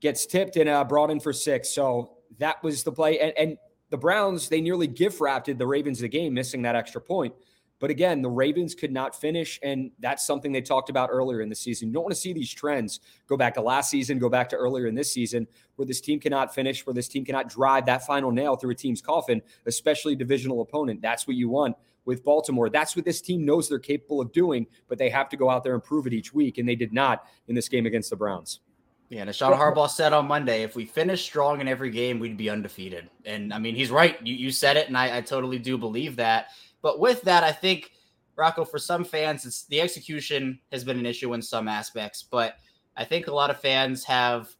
Gets 0.00 0.26
tipped 0.26 0.56
and 0.56 0.68
uh, 0.68 0.84
brought 0.84 1.10
in 1.10 1.20
for 1.20 1.32
six. 1.32 1.74
So 1.74 2.14
that 2.38 2.62
was 2.62 2.84
the 2.84 2.92
play. 2.92 3.20
And, 3.20 3.32
and 3.36 3.58
the 3.90 3.98
Browns, 3.98 4.48
they 4.48 4.62
nearly 4.62 4.86
gift 4.86 5.20
wrapped 5.20 5.46
the 5.58 5.66
Ravens 5.66 6.00
the 6.00 6.08
game, 6.08 6.32
missing 6.32 6.62
that 6.62 6.74
extra 6.74 7.00
point. 7.00 7.34
But 7.82 7.90
again, 7.90 8.22
the 8.22 8.30
Ravens 8.30 8.76
could 8.76 8.92
not 8.92 9.12
finish. 9.12 9.58
And 9.60 9.90
that's 9.98 10.24
something 10.24 10.52
they 10.52 10.60
talked 10.60 10.88
about 10.88 11.08
earlier 11.10 11.40
in 11.40 11.48
the 11.48 11.56
season. 11.56 11.88
You 11.88 11.94
don't 11.94 12.04
want 12.04 12.14
to 12.14 12.20
see 12.20 12.32
these 12.32 12.54
trends 12.54 13.00
go 13.26 13.36
back 13.36 13.54
to 13.54 13.60
last 13.60 13.90
season, 13.90 14.20
go 14.20 14.28
back 14.28 14.48
to 14.50 14.56
earlier 14.56 14.86
in 14.86 14.94
this 14.94 15.12
season, 15.12 15.48
where 15.74 15.84
this 15.84 16.00
team 16.00 16.20
cannot 16.20 16.54
finish, 16.54 16.86
where 16.86 16.94
this 16.94 17.08
team 17.08 17.24
cannot 17.24 17.48
drive 17.48 17.84
that 17.86 18.06
final 18.06 18.30
nail 18.30 18.54
through 18.54 18.70
a 18.70 18.74
team's 18.76 19.02
coffin, 19.02 19.42
especially 19.66 20.14
divisional 20.14 20.60
opponent. 20.60 21.02
That's 21.02 21.26
what 21.26 21.34
you 21.34 21.48
want 21.48 21.76
with 22.04 22.22
Baltimore. 22.22 22.70
That's 22.70 22.94
what 22.94 23.04
this 23.04 23.20
team 23.20 23.44
knows 23.44 23.68
they're 23.68 23.80
capable 23.80 24.20
of 24.20 24.30
doing, 24.30 24.68
but 24.86 24.96
they 24.96 25.10
have 25.10 25.28
to 25.30 25.36
go 25.36 25.50
out 25.50 25.64
there 25.64 25.74
and 25.74 25.82
prove 25.82 26.06
it 26.06 26.12
each 26.12 26.32
week. 26.32 26.58
And 26.58 26.68
they 26.68 26.76
did 26.76 26.92
not 26.92 27.26
in 27.48 27.56
this 27.56 27.68
game 27.68 27.84
against 27.84 28.10
the 28.10 28.16
Browns. 28.16 28.60
Yeah, 29.08 29.22
and 29.22 29.34
John 29.34 29.52
Harbaugh 29.52 29.90
said 29.90 30.12
on 30.12 30.26
Monday, 30.26 30.62
if 30.62 30.76
we 30.76 30.86
finish 30.86 31.22
strong 31.22 31.60
in 31.60 31.66
every 31.66 31.90
game, 31.90 32.20
we'd 32.20 32.36
be 32.36 32.48
undefeated. 32.48 33.10
And 33.26 33.52
I 33.52 33.58
mean, 33.58 33.74
he's 33.74 33.90
right. 33.90 34.24
You, 34.24 34.36
you 34.36 34.50
said 34.52 34.76
it, 34.76 34.86
and 34.86 34.96
I, 34.96 35.18
I 35.18 35.20
totally 35.20 35.58
do 35.58 35.76
believe 35.76 36.16
that. 36.16 36.46
But 36.82 36.98
with 36.98 37.22
that, 37.22 37.44
I 37.44 37.52
think 37.52 37.92
Rocco, 38.36 38.64
for 38.64 38.78
some 38.78 39.04
fans, 39.04 39.46
it's 39.46 39.64
the 39.64 39.80
execution 39.80 40.58
has 40.72 40.84
been 40.84 40.98
an 40.98 41.06
issue 41.06 41.32
in 41.34 41.42
some 41.42 41.68
aspects, 41.68 42.22
but 42.22 42.56
I 42.96 43.04
think 43.04 43.26
a 43.26 43.34
lot 43.34 43.50
of 43.50 43.60
fans 43.60 44.04
have 44.04 44.54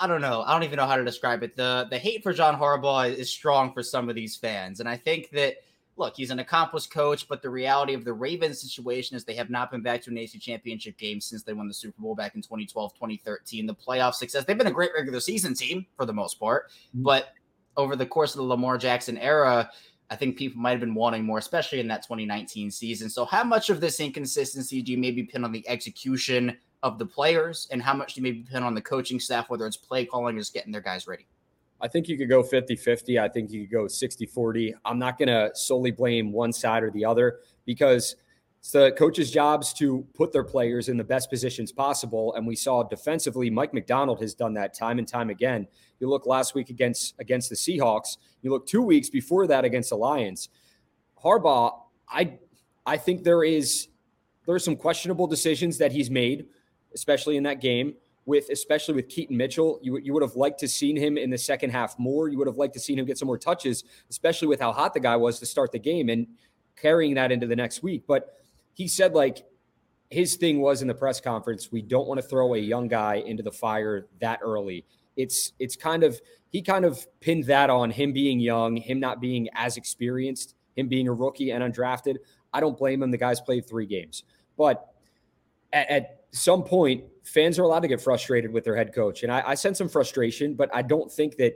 I 0.00 0.06
don't 0.06 0.22
know. 0.22 0.42
I 0.42 0.54
don't 0.54 0.62
even 0.62 0.78
know 0.78 0.86
how 0.86 0.96
to 0.96 1.04
describe 1.04 1.42
it. 1.42 1.54
The 1.54 1.86
the 1.90 1.98
hate 1.98 2.22
for 2.22 2.32
John 2.32 2.58
Harbaugh 2.58 3.14
is 3.14 3.30
strong 3.30 3.72
for 3.72 3.82
some 3.82 4.08
of 4.08 4.14
these 4.14 4.36
fans. 4.36 4.80
And 4.80 4.88
I 4.88 4.96
think 4.96 5.30
that 5.30 5.56
look, 5.96 6.16
he's 6.16 6.30
an 6.30 6.38
accomplished 6.38 6.90
coach, 6.90 7.28
but 7.28 7.42
the 7.42 7.50
reality 7.50 7.92
of 7.92 8.04
the 8.04 8.12
Ravens 8.12 8.60
situation 8.60 9.14
is 9.14 9.24
they 9.24 9.34
have 9.34 9.50
not 9.50 9.70
been 9.70 9.82
back 9.82 10.00
to 10.02 10.10
an 10.10 10.16
AFC 10.16 10.40
championship 10.40 10.96
game 10.96 11.20
since 11.20 11.42
they 11.42 11.52
won 11.52 11.68
the 11.68 11.74
Super 11.74 12.00
Bowl 12.00 12.14
back 12.14 12.34
in 12.34 12.40
2012, 12.40 12.94
2013. 12.94 13.66
The 13.66 13.74
playoff 13.74 14.14
success, 14.14 14.44
they've 14.44 14.56
been 14.56 14.66
a 14.66 14.72
great 14.72 14.92
regular 14.96 15.20
season 15.20 15.54
team 15.54 15.84
for 15.96 16.06
the 16.06 16.12
most 16.12 16.40
part, 16.40 16.70
mm-hmm. 16.70 17.02
but 17.02 17.34
over 17.76 17.94
the 17.94 18.06
course 18.06 18.34
of 18.34 18.38
the 18.38 18.44
Lamar 18.44 18.78
Jackson 18.78 19.18
era, 19.18 19.70
I 20.12 20.16
think 20.16 20.36
people 20.36 20.60
might 20.60 20.72
have 20.72 20.80
been 20.80 20.94
wanting 20.94 21.24
more, 21.24 21.38
especially 21.38 21.80
in 21.80 21.88
that 21.88 22.02
2019 22.02 22.70
season. 22.70 23.08
So, 23.08 23.24
how 23.24 23.42
much 23.42 23.70
of 23.70 23.80
this 23.80 23.98
inconsistency 23.98 24.82
do 24.82 24.92
you 24.92 24.98
maybe 24.98 25.22
pin 25.22 25.42
on 25.42 25.52
the 25.52 25.66
execution 25.66 26.54
of 26.82 26.98
the 26.98 27.06
players, 27.06 27.66
and 27.70 27.82
how 27.82 27.94
much 27.94 28.12
do 28.12 28.20
you 28.20 28.22
maybe 28.22 28.42
pin 28.42 28.62
on 28.62 28.74
the 28.74 28.82
coaching 28.82 29.18
staff, 29.18 29.48
whether 29.48 29.66
it's 29.66 29.78
play 29.78 30.04
calling 30.04 30.36
or 30.36 30.40
just 30.40 30.52
getting 30.52 30.70
their 30.70 30.82
guys 30.82 31.06
ready? 31.06 31.26
I 31.80 31.88
think 31.88 32.08
you 32.08 32.18
could 32.18 32.28
go 32.28 32.42
50 32.42 32.76
50. 32.76 33.18
I 33.18 33.26
think 33.26 33.50
you 33.50 33.62
could 33.62 33.72
go 33.72 33.88
60 33.88 34.26
40. 34.26 34.74
I'm 34.84 34.98
not 34.98 35.16
going 35.16 35.28
to 35.28 35.50
solely 35.54 35.92
blame 35.92 36.30
one 36.30 36.52
side 36.52 36.82
or 36.82 36.90
the 36.90 37.06
other 37.06 37.38
because 37.64 38.16
it's 38.62 38.70
the 38.70 38.92
coaches' 38.92 39.32
jobs 39.32 39.72
to 39.72 40.06
put 40.14 40.32
their 40.32 40.44
players 40.44 40.88
in 40.88 40.96
the 40.96 41.02
best 41.02 41.28
positions 41.30 41.72
possible. 41.72 42.32
And 42.36 42.46
we 42.46 42.54
saw 42.54 42.84
defensively, 42.84 43.50
Mike 43.50 43.74
Macdonald 43.74 44.20
has 44.20 44.34
done 44.34 44.54
that 44.54 44.72
time 44.72 45.00
and 45.00 45.08
time 45.08 45.30
again. 45.30 45.66
You 45.98 46.08
look 46.08 46.26
last 46.26 46.54
week 46.54 46.70
against 46.70 47.16
against 47.18 47.50
the 47.50 47.56
Seahawks. 47.56 48.18
You 48.40 48.52
look 48.52 48.68
two 48.68 48.82
weeks 48.82 49.10
before 49.10 49.48
that 49.48 49.64
against 49.64 49.90
the 49.90 49.96
Lions. 49.96 50.48
Harbaugh, 51.24 51.72
I 52.08 52.38
I 52.86 52.98
think 52.98 53.24
there 53.24 53.42
is 53.42 53.88
there 54.46 54.54
are 54.54 54.60
some 54.60 54.76
questionable 54.76 55.26
decisions 55.26 55.76
that 55.78 55.90
he's 55.90 56.08
made, 56.08 56.46
especially 56.94 57.36
in 57.36 57.42
that 57.42 57.60
game 57.60 57.94
with 58.26 58.48
especially 58.48 58.94
with 58.94 59.08
Keaton 59.08 59.36
Mitchell. 59.36 59.80
You, 59.82 59.98
you 59.98 60.12
would 60.12 60.22
have 60.22 60.36
liked 60.36 60.60
to 60.60 60.68
seen 60.68 60.96
him 60.96 61.18
in 61.18 61.30
the 61.30 61.38
second 61.38 61.70
half 61.70 61.98
more. 61.98 62.28
You 62.28 62.38
would 62.38 62.46
have 62.46 62.58
liked 62.58 62.74
to 62.74 62.80
seen 62.80 63.00
him 63.00 63.06
get 63.06 63.18
some 63.18 63.26
more 63.26 63.38
touches, 63.38 63.82
especially 64.08 64.46
with 64.46 64.60
how 64.60 64.70
hot 64.72 64.94
the 64.94 65.00
guy 65.00 65.16
was 65.16 65.40
to 65.40 65.46
start 65.46 65.72
the 65.72 65.80
game 65.80 66.10
and 66.10 66.28
carrying 66.76 67.14
that 67.14 67.32
into 67.32 67.48
the 67.48 67.56
next 67.56 67.82
week. 67.82 68.04
But 68.06 68.36
he 68.74 68.88
said 68.88 69.14
like 69.14 69.44
his 70.10 70.36
thing 70.36 70.60
was 70.60 70.82
in 70.82 70.88
the 70.88 70.94
press 70.94 71.20
conference, 71.20 71.72
we 71.72 71.82
don't 71.82 72.06
want 72.06 72.20
to 72.20 72.26
throw 72.26 72.54
a 72.54 72.58
young 72.58 72.86
guy 72.86 73.16
into 73.16 73.42
the 73.42 73.52
fire 73.52 74.06
that 74.20 74.40
early. 74.42 74.84
It's 75.16 75.52
it's 75.58 75.76
kind 75.76 76.04
of 76.04 76.20
he 76.50 76.62
kind 76.62 76.84
of 76.84 77.06
pinned 77.20 77.44
that 77.44 77.70
on 77.70 77.90
him 77.90 78.12
being 78.12 78.38
young, 78.38 78.76
him 78.76 79.00
not 79.00 79.20
being 79.20 79.48
as 79.54 79.76
experienced, 79.76 80.54
him 80.76 80.88
being 80.88 81.08
a 81.08 81.12
rookie 81.12 81.50
and 81.50 81.62
undrafted. 81.62 82.16
I 82.52 82.60
don't 82.60 82.76
blame 82.76 83.02
him. 83.02 83.10
The 83.10 83.18
guy's 83.18 83.40
played 83.40 83.66
three 83.66 83.86
games. 83.86 84.24
But 84.58 84.86
at, 85.72 85.88
at 85.88 86.20
some 86.32 86.62
point, 86.62 87.04
fans 87.24 87.58
are 87.58 87.62
allowed 87.62 87.80
to 87.80 87.88
get 87.88 88.00
frustrated 88.00 88.52
with 88.52 88.64
their 88.64 88.76
head 88.76 88.94
coach. 88.94 89.22
And 89.22 89.32
I, 89.32 89.42
I 89.46 89.54
sense 89.54 89.78
some 89.78 89.88
frustration, 89.88 90.54
but 90.54 90.68
I 90.74 90.82
don't 90.82 91.10
think 91.10 91.36
that 91.36 91.54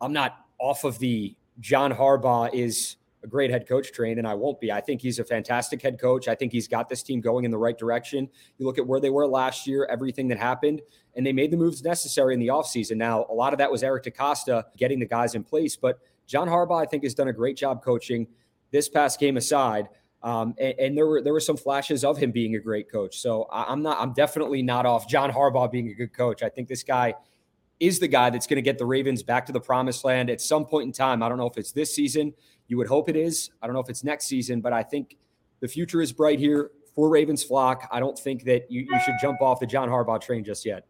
I'm 0.00 0.12
not 0.12 0.46
off 0.58 0.84
of 0.84 0.98
the 0.98 1.36
John 1.60 1.92
Harbaugh 1.92 2.52
is 2.54 2.96
a 3.22 3.26
great 3.26 3.50
head 3.50 3.66
coach 3.68 3.92
trained, 3.92 4.18
and 4.18 4.26
I 4.26 4.34
won't 4.34 4.60
be. 4.60 4.70
I 4.70 4.80
think 4.80 5.00
he's 5.00 5.18
a 5.18 5.24
fantastic 5.24 5.82
head 5.82 6.00
coach. 6.00 6.28
I 6.28 6.34
think 6.34 6.52
he's 6.52 6.68
got 6.68 6.88
this 6.88 7.02
team 7.02 7.20
going 7.20 7.44
in 7.44 7.50
the 7.50 7.58
right 7.58 7.76
direction. 7.76 8.28
You 8.58 8.66
look 8.66 8.78
at 8.78 8.86
where 8.86 9.00
they 9.00 9.10
were 9.10 9.26
last 9.26 9.66
year, 9.66 9.86
everything 9.90 10.28
that 10.28 10.38
happened, 10.38 10.82
and 11.16 11.26
they 11.26 11.32
made 11.32 11.50
the 11.50 11.56
moves 11.56 11.82
necessary 11.82 12.34
in 12.34 12.40
the 12.40 12.48
offseason. 12.48 12.96
Now, 12.96 13.26
a 13.28 13.34
lot 13.34 13.52
of 13.52 13.58
that 13.58 13.70
was 13.70 13.82
Eric 13.82 14.04
DeCosta 14.04 14.64
getting 14.76 14.98
the 14.98 15.06
guys 15.06 15.34
in 15.34 15.42
place, 15.42 15.76
but 15.76 15.98
John 16.26 16.48
Harbaugh, 16.48 16.80
I 16.80 16.86
think, 16.86 17.02
has 17.02 17.14
done 17.14 17.28
a 17.28 17.32
great 17.32 17.56
job 17.56 17.82
coaching. 17.82 18.28
This 18.70 18.88
past 18.88 19.18
game 19.18 19.38
aside, 19.38 19.88
um, 20.22 20.54
and, 20.58 20.74
and, 20.78 20.96
there 20.96 21.06
were 21.06 21.22
there 21.22 21.32
were 21.32 21.40
some 21.40 21.56
flashes 21.56 22.04
of 22.04 22.18
him 22.18 22.32
being 22.32 22.54
a 22.54 22.58
great 22.58 22.90
coach. 22.90 23.18
So 23.18 23.44
I, 23.44 23.72
I'm 23.72 23.82
not 23.82 23.98
I'm 23.98 24.12
definitely 24.12 24.62
not 24.62 24.84
off 24.84 25.08
John 25.08 25.30
Harbaugh 25.30 25.70
being 25.70 25.88
a 25.88 25.94
good 25.94 26.12
coach. 26.12 26.42
I 26.42 26.50
think 26.50 26.68
this 26.68 26.82
guy 26.82 27.14
is 27.80 27.98
the 27.98 28.08
guy 28.08 28.30
that's 28.30 28.46
going 28.46 28.56
to 28.56 28.62
get 28.62 28.78
the 28.78 28.84
Ravens 28.84 29.22
back 29.22 29.46
to 29.46 29.52
the 29.52 29.60
promised 29.60 30.04
land 30.04 30.30
at 30.30 30.40
some 30.40 30.66
point 30.66 30.86
in 30.86 30.92
time. 30.92 31.22
I 31.22 31.28
don't 31.28 31.38
know 31.38 31.46
if 31.46 31.56
it's 31.56 31.72
this 31.72 31.94
season. 31.94 32.34
You 32.68 32.76
would 32.76 32.86
hope 32.86 33.08
it 33.08 33.16
is. 33.16 33.50
I 33.60 33.66
don't 33.66 33.74
know 33.74 33.80
if 33.80 33.88
it's 33.88 34.04
next 34.04 34.26
season, 34.26 34.60
but 34.60 34.72
I 34.72 34.82
think 34.82 35.16
the 35.60 35.68
future 35.68 36.00
is 36.00 36.12
bright 36.12 36.38
here 36.38 36.70
for 36.94 37.08
Ravens 37.08 37.42
flock. 37.42 37.88
I 37.90 38.00
don't 38.00 38.18
think 38.18 38.44
that 38.44 38.70
you, 38.70 38.82
you 38.82 39.00
should 39.04 39.14
jump 39.20 39.40
off 39.40 39.60
the 39.60 39.66
John 39.66 39.88
Harbaugh 39.88 40.20
train 40.20 40.44
just 40.44 40.64
yet. 40.64 40.84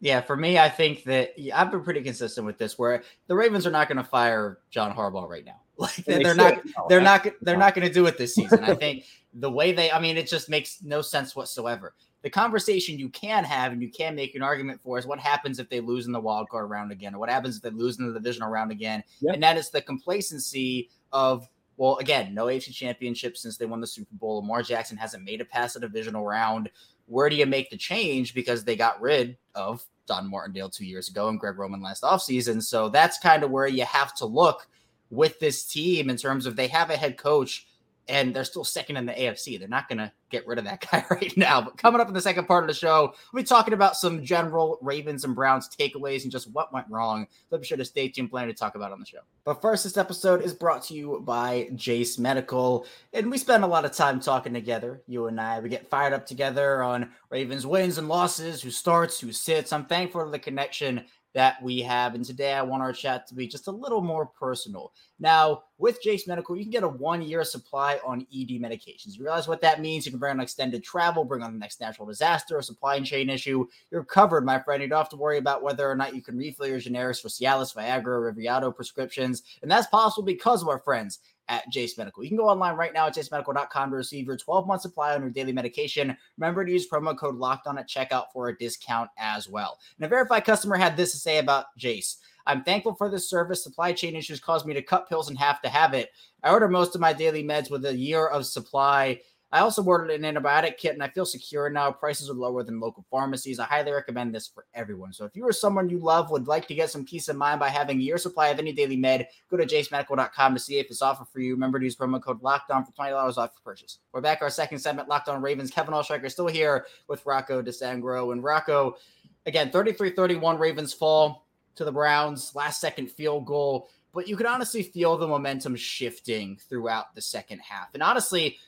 Yeah, 0.00 0.22
for 0.22 0.36
me, 0.36 0.58
I 0.58 0.68
think 0.68 1.04
that 1.04 1.32
I've 1.54 1.70
been 1.70 1.82
pretty 1.82 2.02
consistent 2.02 2.46
with 2.46 2.56
this. 2.56 2.78
Where 2.78 3.02
the 3.26 3.34
Ravens 3.34 3.66
are 3.66 3.70
not 3.70 3.86
going 3.88 3.98
to 3.98 4.04
fire 4.04 4.58
John 4.70 4.94
Harbaugh 4.94 5.28
right 5.28 5.44
now. 5.44 5.60
Like 5.80 5.96
they 6.04 6.22
are 6.24 6.34
not, 6.34 6.60
oh, 6.78 6.88
they're 6.90 7.00
not, 7.00 7.26
they're 7.40 7.56
not 7.56 7.74
going 7.74 7.88
to 7.88 7.92
do 7.92 8.04
it 8.04 8.18
this 8.18 8.34
season. 8.34 8.62
I 8.64 8.74
think 8.74 9.06
the 9.32 9.50
way 9.50 9.72
they, 9.72 9.90
I 9.90 9.98
mean, 9.98 10.18
it 10.18 10.28
just 10.28 10.50
makes 10.50 10.82
no 10.82 11.00
sense 11.00 11.34
whatsoever. 11.34 11.94
The 12.20 12.28
conversation 12.28 12.98
you 12.98 13.08
can 13.08 13.44
have 13.44 13.72
and 13.72 13.80
you 13.80 13.90
can 13.90 14.14
make 14.14 14.34
an 14.34 14.42
argument 14.42 14.82
for 14.82 14.98
is 14.98 15.06
what 15.06 15.18
happens 15.18 15.58
if 15.58 15.70
they 15.70 15.80
lose 15.80 16.04
in 16.04 16.12
the 16.12 16.20
wild 16.20 16.50
card 16.50 16.68
round 16.68 16.92
again, 16.92 17.14
or 17.14 17.18
what 17.18 17.30
happens 17.30 17.56
if 17.56 17.62
they 17.62 17.70
lose 17.70 17.98
in 17.98 18.06
the 18.06 18.12
divisional 18.12 18.50
round 18.50 18.70
again, 18.70 19.02
yep. 19.20 19.32
and 19.32 19.42
that 19.42 19.56
is 19.56 19.70
the 19.70 19.80
complacency 19.80 20.90
of 21.12 21.48
well, 21.80 21.96
again, 21.96 22.34
no 22.34 22.44
AFC 22.44 22.74
championship 22.74 23.38
since 23.38 23.56
they 23.56 23.64
won 23.64 23.80
the 23.80 23.86
Super 23.86 24.14
Bowl. 24.14 24.36
Lamar 24.36 24.62
Jackson 24.62 24.98
hasn't 24.98 25.24
made 25.24 25.40
it 25.40 25.48
past 25.48 25.76
a 25.76 25.80
divisional 25.80 26.26
round. 26.26 26.68
Where 27.06 27.30
do 27.30 27.36
you 27.36 27.46
make 27.46 27.70
the 27.70 27.78
change? 27.78 28.34
Because 28.34 28.64
they 28.64 28.76
got 28.76 29.00
rid 29.00 29.38
of 29.54 29.82
Don 30.06 30.28
Martindale 30.28 30.68
two 30.68 30.84
years 30.84 31.08
ago 31.08 31.30
and 31.30 31.40
Greg 31.40 31.58
Roman 31.58 31.80
last 31.80 32.02
offseason. 32.02 32.62
So 32.62 32.90
that's 32.90 33.18
kind 33.18 33.42
of 33.42 33.50
where 33.50 33.66
you 33.66 33.86
have 33.86 34.14
to 34.16 34.26
look 34.26 34.68
with 35.08 35.40
this 35.40 35.64
team 35.64 36.10
in 36.10 36.18
terms 36.18 36.44
of 36.44 36.54
they 36.54 36.68
have 36.68 36.90
a 36.90 36.98
head 36.98 37.16
coach 37.16 37.66
and 38.10 38.34
they're 38.34 38.44
still 38.44 38.64
second 38.64 38.96
in 38.96 39.06
the 39.06 39.12
AFC. 39.12 39.58
They're 39.58 39.68
not 39.68 39.88
going 39.88 39.98
to 39.98 40.12
get 40.30 40.46
rid 40.46 40.58
of 40.58 40.64
that 40.64 40.84
guy 40.90 41.04
right 41.10 41.34
now. 41.36 41.62
But 41.62 41.78
coming 41.78 42.00
up 42.00 42.08
in 42.08 42.14
the 42.14 42.20
second 42.20 42.46
part 42.46 42.64
of 42.64 42.68
the 42.68 42.74
show, 42.74 43.14
we'll 43.32 43.42
be 43.42 43.46
talking 43.46 43.72
about 43.72 43.96
some 43.96 44.22
general 44.24 44.78
Ravens 44.82 45.24
and 45.24 45.34
Browns 45.34 45.68
takeaways 45.68 46.24
and 46.24 46.32
just 46.32 46.50
what 46.52 46.72
went 46.72 46.86
wrong. 46.90 47.26
So 47.48 47.56
be 47.56 47.64
sure 47.64 47.78
to 47.78 47.84
stay 47.84 48.08
tuned, 48.08 48.30
plan 48.30 48.48
to 48.48 48.54
talk 48.54 48.74
about 48.74 48.92
on 48.92 48.98
the 48.98 49.06
show. 49.06 49.20
But 49.44 49.62
first, 49.62 49.84
this 49.84 49.96
episode 49.96 50.42
is 50.42 50.52
brought 50.52 50.82
to 50.84 50.94
you 50.94 51.22
by 51.24 51.70
Jase 51.76 52.18
Medical. 52.18 52.84
And 53.12 53.30
we 53.30 53.38
spend 53.38 53.62
a 53.62 53.68
lot 53.68 53.84
of 53.84 53.92
time 53.92 54.20
talking 54.20 54.52
together, 54.52 55.02
you 55.06 55.28
and 55.28 55.40
I. 55.40 55.60
We 55.60 55.68
get 55.68 55.88
fired 55.88 56.12
up 56.12 56.26
together 56.26 56.82
on 56.82 57.10
Ravens 57.30 57.64
wins 57.64 57.98
and 57.98 58.08
losses, 58.08 58.60
who 58.60 58.70
starts, 58.70 59.20
who 59.20 59.32
sits. 59.32 59.72
I'm 59.72 59.86
thankful 59.86 60.22
for 60.22 60.30
the 60.30 60.38
connection 60.38 61.04
that 61.34 61.62
we 61.62 61.80
have. 61.80 62.14
And 62.14 62.24
today 62.24 62.54
I 62.54 62.62
want 62.62 62.82
our 62.82 62.92
chat 62.92 63.26
to 63.28 63.34
be 63.34 63.46
just 63.46 63.68
a 63.68 63.72
little 63.72 64.00
more 64.00 64.26
personal. 64.26 64.92
Now, 65.18 65.64
with 65.78 66.02
Jase 66.02 66.26
Medical, 66.26 66.56
you 66.56 66.64
can 66.64 66.70
get 66.70 66.82
a 66.82 66.88
one 66.88 67.22
year 67.22 67.44
supply 67.44 68.00
on 68.04 68.26
ED 68.34 68.60
medications. 68.60 69.16
You 69.16 69.24
realize 69.24 69.48
what 69.48 69.60
that 69.60 69.80
means? 69.80 70.04
You 70.04 70.12
can 70.12 70.18
bring 70.18 70.32
on 70.32 70.40
extended 70.40 70.82
travel, 70.82 71.24
bring 71.24 71.42
on 71.42 71.52
the 71.52 71.58
next 71.58 71.80
natural 71.80 72.06
disaster, 72.06 72.58
a 72.58 72.62
supply 72.62 73.00
chain 73.00 73.30
issue. 73.30 73.66
You're 73.90 74.04
covered, 74.04 74.44
my 74.44 74.58
friend. 74.58 74.82
You 74.82 74.88
don't 74.88 74.98
have 74.98 75.08
to 75.10 75.16
worry 75.16 75.38
about 75.38 75.62
whether 75.62 75.88
or 75.88 75.94
not 75.94 76.14
you 76.14 76.22
can 76.22 76.36
refill 76.36 76.66
your 76.66 76.80
generics 76.80 77.20
for 77.20 77.28
Cialis, 77.28 77.74
Viagra, 77.74 78.32
Riviato 78.32 78.74
prescriptions. 78.74 79.42
And 79.62 79.70
that's 79.70 79.86
possible 79.86 80.24
because 80.24 80.62
of 80.62 80.68
our 80.68 80.78
friends 80.78 81.20
at 81.50 81.68
Jase 81.68 81.98
Medical. 81.98 82.22
You 82.22 82.30
can 82.30 82.38
go 82.38 82.48
online 82.48 82.76
right 82.76 82.94
now 82.94 83.08
at 83.08 83.14
jasemedical.com 83.14 83.90
to 83.90 83.96
receive 83.96 84.26
your 84.26 84.36
12 84.36 84.66
month 84.66 84.82
supply 84.82 85.14
on 85.14 85.20
your 85.20 85.30
daily 85.30 85.52
medication. 85.52 86.16
Remember 86.38 86.64
to 86.64 86.72
use 86.72 86.88
promo 86.88 87.16
code 87.18 87.34
locked 87.34 87.66
on 87.66 87.76
at 87.76 87.88
checkout 87.88 88.26
for 88.32 88.48
a 88.48 88.56
discount 88.56 89.10
as 89.18 89.48
well. 89.48 89.78
And 89.98 90.06
a 90.06 90.08
verified 90.08 90.44
customer 90.44 90.76
had 90.76 90.96
this 90.96 91.10
to 91.12 91.18
say 91.18 91.38
about 91.38 91.66
Jase. 91.76 92.18
I'm 92.46 92.64
thankful 92.64 92.94
for 92.94 93.10
this 93.10 93.28
service. 93.28 93.62
Supply 93.62 93.92
chain 93.92 94.16
issues 94.16 94.40
caused 94.40 94.64
me 94.64 94.74
to 94.74 94.82
cut 94.82 95.08
pills 95.08 95.28
and 95.28 95.38
have 95.38 95.60
to 95.62 95.68
have 95.68 95.92
it. 95.92 96.10
I 96.42 96.50
order 96.52 96.68
most 96.68 96.94
of 96.94 97.00
my 97.00 97.12
daily 97.12 97.44
meds 97.44 97.70
with 97.70 97.84
a 97.84 97.96
year 97.96 98.26
of 98.26 98.46
supply 98.46 99.20
I 99.52 99.60
also 99.60 99.82
ordered 99.82 100.10
an 100.10 100.22
antibiotic 100.22 100.76
kit 100.76 100.94
and 100.94 101.02
I 101.02 101.08
feel 101.08 101.26
secure 101.26 101.68
now. 101.68 101.90
Prices 101.90 102.30
are 102.30 102.34
lower 102.34 102.62
than 102.62 102.78
local 102.78 103.04
pharmacies. 103.10 103.58
I 103.58 103.64
highly 103.64 103.90
recommend 103.90 104.32
this 104.32 104.46
for 104.46 104.64
everyone. 104.74 105.12
So 105.12 105.24
if 105.24 105.34
you 105.34 105.44
or 105.44 105.52
someone 105.52 105.88
you 105.88 105.98
love 105.98 106.30
would 106.30 106.46
like 106.46 106.68
to 106.68 106.74
get 106.74 106.90
some 106.90 107.04
peace 107.04 107.28
of 107.28 107.36
mind 107.36 107.58
by 107.58 107.68
having 107.68 108.00
year 108.00 108.16
supply 108.16 108.48
of 108.48 108.60
any 108.60 108.72
daily 108.72 108.96
med, 108.96 109.26
go 109.50 109.56
to 109.56 109.66
jasemedical.com 109.66 110.54
to 110.54 110.60
see 110.60 110.78
if 110.78 110.86
it's 110.86 111.02
offer 111.02 111.24
for 111.24 111.40
you. 111.40 111.54
Remember 111.54 111.80
to 111.80 111.84
use 111.84 111.96
promo 111.96 112.22
code 112.22 112.40
LOCKEDON 112.42 112.86
for 112.86 112.92
$20 112.92 113.12
off 113.12 113.36
your 113.36 113.50
purchase. 113.64 113.98
We're 114.12 114.20
back 114.20 114.40
our 114.40 114.50
second 114.50 114.78
segment, 114.78 115.08
Locked 115.08 115.28
On 115.28 115.42
Ravens. 115.42 115.72
Kevin 115.72 115.94
Oestreicher 115.94 116.30
still 116.30 116.46
here 116.46 116.86
with 117.08 117.26
Rocco 117.26 117.60
DiSangro. 117.60 118.32
And 118.32 118.44
Rocco, 118.44 118.98
again, 119.46 119.70
33-31 119.70 120.60
Ravens 120.60 120.92
fall 120.92 121.46
to 121.74 121.84
the 121.84 121.92
Browns. 121.92 122.54
Last 122.54 122.80
second 122.80 123.10
field 123.10 123.46
goal. 123.46 123.88
But 124.12 124.28
you 124.28 124.36
could 124.36 124.46
honestly 124.46 124.82
feel 124.82 125.16
the 125.16 125.26
momentum 125.26 125.76
shifting 125.76 126.58
throughout 126.68 127.14
the 127.14 127.22
second 127.22 127.60
half. 127.60 127.94
And 127.94 128.02
honestly, 128.02 128.58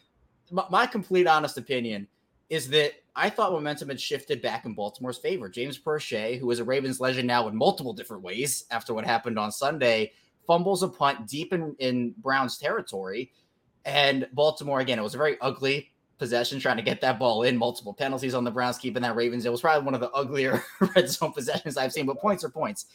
my, 0.52 0.64
my 0.70 0.86
complete 0.86 1.26
honest 1.26 1.58
opinion 1.58 2.06
is 2.50 2.68
that 2.68 2.92
I 3.16 3.30
thought 3.30 3.52
momentum 3.52 3.88
had 3.88 4.00
shifted 4.00 4.42
back 4.42 4.64
in 4.64 4.74
Baltimore's 4.74 5.18
favor. 5.18 5.48
James 5.48 5.78
Proche, 5.78 6.38
who 6.38 6.50
is 6.50 6.58
a 6.58 6.64
Ravens 6.64 7.00
legend 7.00 7.26
now 7.26 7.48
in 7.48 7.56
multiple 7.56 7.92
different 7.92 8.22
ways 8.22 8.64
after 8.70 8.94
what 8.94 9.06
happened 9.06 9.38
on 9.38 9.50
Sunday, 9.50 10.12
fumbles 10.46 10.82
a 10.82 10.88
punt 10.88 11.26
deep 11.26 11.52
in, 11.52 11.74
in 11.78 12.14
Browns 12.18 12.58
territory. 12.58 13.32
And 13.84 14.28
Baltimore, 14.32 14.80
again, 14.80 14.98
it 14.98 15.02
was 15.02 15.14
a 15.14 15.18
very 15.18 15.38
ugly 15.40 15.90
possession 16.18 16.60
trying 16.60 16.76
to 16.76 16.82
get 16.82 17.00
that 17.00 17.18
ball 17.18 17.42
in, 17.42 17.56
multiple 17.56 17.94
penalties 17.94 18.34
on 18.34 18.44
the 18.44 18.50
Browns, 18.50 18.78
keeping 18.78 19.02
that 19.02 19.16
Ravens. 19.16 19.44
It 19.44 19.52
was 19.52 19.60
probably 19.60 19.84
one 19.84 19.94
of 19.94 20.00
the 20.00 20.10
uglier 20.10 20.62
red 20.94 21.08
zone 21.08 21.32
possessions 21.32 21.76
I've 21.76 21.92
seen, 21.92 22.06
but 22.06 22.18
points 22.18 22.44
are 22.44 22.50
points. 22.50 22.86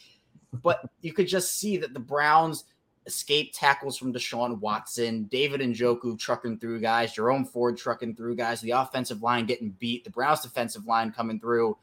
But 0.62 0.88
you 1.00 1.12
could 1.12 1.28
just 1.28 1.56
see 1.56 1.76
that 1.78 1.94
the 1.94 2.00
Browns– 2.00 2.64
escape 3.08 3.52
tackles 3.54 3.96
from 3.96 4.12
Deshaun 4.12 4.60
Watson, 4.60 5.24
David 5.24 5.62
Njoku 5.62 6.16
trucking 6.18 6.58
through 6.58 6.80
guys, 6.80 7.14
Jerome 7.14 7.46
Ford 7.46 7.76
trucking 7.78 8.14
through 8.14 8.36
guys, 8.36 8.60
the 8.60 8.72
offensive 8.72 9.22
line 9.22 9.46
getting 9.46 9.70
beat, 9.70 10.04
the 10.04 10.10
Browns 10.10 10.42
defensive 10.42 10.84
line 10.84 11.10
coming 11.10 11.40
through. 11.40 11.76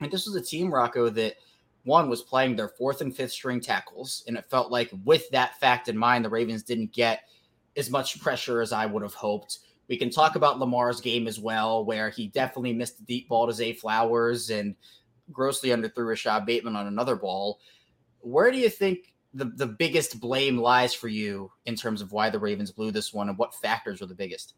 And 0.00 0.10
this 0.10 0.26
was 0.26 0.34
a 0.34 0.42
team, 0.42 0.74
Rocco, 0.74 1.08
that 1.10 1.36
one 1.84 2.10
was 2.10 2.20
playing 2.20 2.56
their 2.56 2.68
fourth 2.68 3.00
and 3.00 3.14
fifth 3.14 3.30
string 3.30 3.60
tackles. 3.60 4.24
And 4.26 4.36
it 4.36 4.50
felt 4.50 4.72
like, 4.72 4.90
with 5.04 5.30
that 5.30 5.58
fact 5.60 5.88
in 5.88 5.96
mind, 5.96 6.24
the 6.24 6.30
Ravens 6.30 6.64
didn't 6.64 6.92
get 6.92 7.28
as 7.76 7.88
much 7.88 8.20
pressure 8.20 8.60
as 8.60 8.72
I 8.72 8.86
would 8.86 9.02
have 9.02 9.14
hoped. 9.14 9.60
We 9.86 9.96
can 9.96 10.10
talk 10.10 10.34
about 10.34 10.58
Lamar's 10.58 11.00
game 11.00 11.28
as 11.28 11.38
well, 11.38 11.84
where 11.84 12.10
he 12.10 12.26
definitely 12.26 12.72
missed 12.72 12.98
the 12.98 13.04
deep 13.04 13.28
ball 13.28 13.46
to 13.46 13.52
Zay 13.52 13.72
Flowers 13.72 14.50
and 14.50 14.74
grossly 15.30 15.68
underthrew 15.70 16.08
Rashod 16.08 16.44
Bateman 16.44 16.74
on 16.74 16.88
another 16.88 17.14
ball. 17.14 17.60
Where 18.20 18.50
do 18.50 18.58
you 18.58 18.70
think 18.70 19.13
the, 19.34 19.46
the 19.46 19.66
biggest 19.66 20.20
blame 20.20 20.58
lies 20.58 20.94
for 20.94 21.08
you 21.08 21.50
in 21.66 21.74
terms 21.74 22.00
of 22.00 22.12
why 22.12 22.30
the 22.30 22.38
Ravens 22.38 22.70
blew 22.70 22.90
this 22.90 23.12
one 23.12 23.28
and 23.28 23.36
what 23.36 23.54
factors 23.54 24.00
were 24.00 24.06
the 24.06 24.14
biggest? 24.14 24.54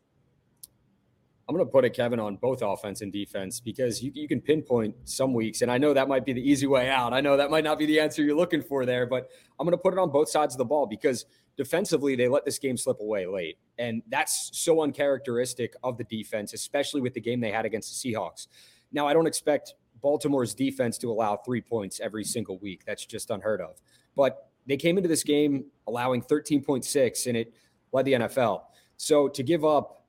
I'm 1.49 1.55
going 1.55 1.65
to 1.65 1.71
put 1.71 1.85
it, 1.85 1.91
Kevin, 1.91 2.19
on 2.19 2.37
both 2.37 2.61
offense 2.61 3.03
and 3.03 3.13
defense 3.13 3.61
because 3.61 4.03
you, 4.03 4.11
you 4.15 4.27
can 4.27 4.41
pinpoint 4.41 4.97
some 5.05 5.33
weeks. 5.33 5.63
And 5.63 5.71
I 5.71 5.79
know 5.79 5.95
that 5.95 6.09
might 6.09 6.25
be 6.25 6.33
the 6.33 6.41
easy 6.41 6.67
way 6.67 6.91
out. 6.91 7.13
I 7.13 7.21
know 7.21 7.37
that 7.37 7.51
might 7.51 7.63
not 7.63 7.79
be 7.79 7.87
the 7.87 8.01
answer 8.01 8.23
you're 8.23 8.37
looking 8.37 8.63
for 8.63 8.85
there, 8.85 9.07
but 9.07 9.31
I'm 9.59 9.65
going 9.65 9.77
to 9.77 9.81
put 9.81 9.93
it 9.93 9.99
on 9.99 10.11
both 10.11 10.29
sides 10.29 10.55
of 10.55 10.59
the 10.59 10.65
ball 10.65 10.87
because 10.87 11.25
defensively, 11.57 12.17
they 12.17 12.29
let 12.29 12.45
this 12.45 12.59
game 12.59 12.77
slip 12.77 13.01
away 13.01 13.27
late. 13.27 13.59
And 13.79 14.03
that's 14.09 14.51
so 14.55 14.83
uncharacteristic 14.83 15.75
of 15.85 15.97
the 15.99 16.05
defense, 16.05 16.53
especially 16.53 17.01
with 17.01 17.15
the 17.15 17.21
game 17.21 17.41
they 17.41 17.53
had 17.53 17.65
against 17.65 18.03
the 18.03 18.13
Seahawks. 18.13 18.49
Now, 18.93 19.07
I 19.07 19.13
don't 19.13 19.27
expect 19.27 19.75
Baltimore's 20.03 20.55
defense 20.55 20.99
to 20.99 21.11
allow 21.11 21.37
three 21.37 21.61
points 21.61 22.01
every 22.01 22.25
single 22.25 22.59
week. 22.59 22.83
That's 22.87 23.07
just 23.07 23.31
unheard 23.31 23.61
of. 23.61 23.81
But 24.15 24.46
they 24.67 24.77
came 24.77 24.97
into 24.97 25.09
this 25.09 25.23
game 25.23 25.67
allowing 25.87 26.23
13.6 26.23 27.27
and 27.27 27.37
it 27.37 27.55
led 27.93 28.05
the 28.05 28.13
NFL. 28.13 28.63
So 28.97 29.29
to 29.29 29.43
give 29.43 29.65
up, 29.65 30.05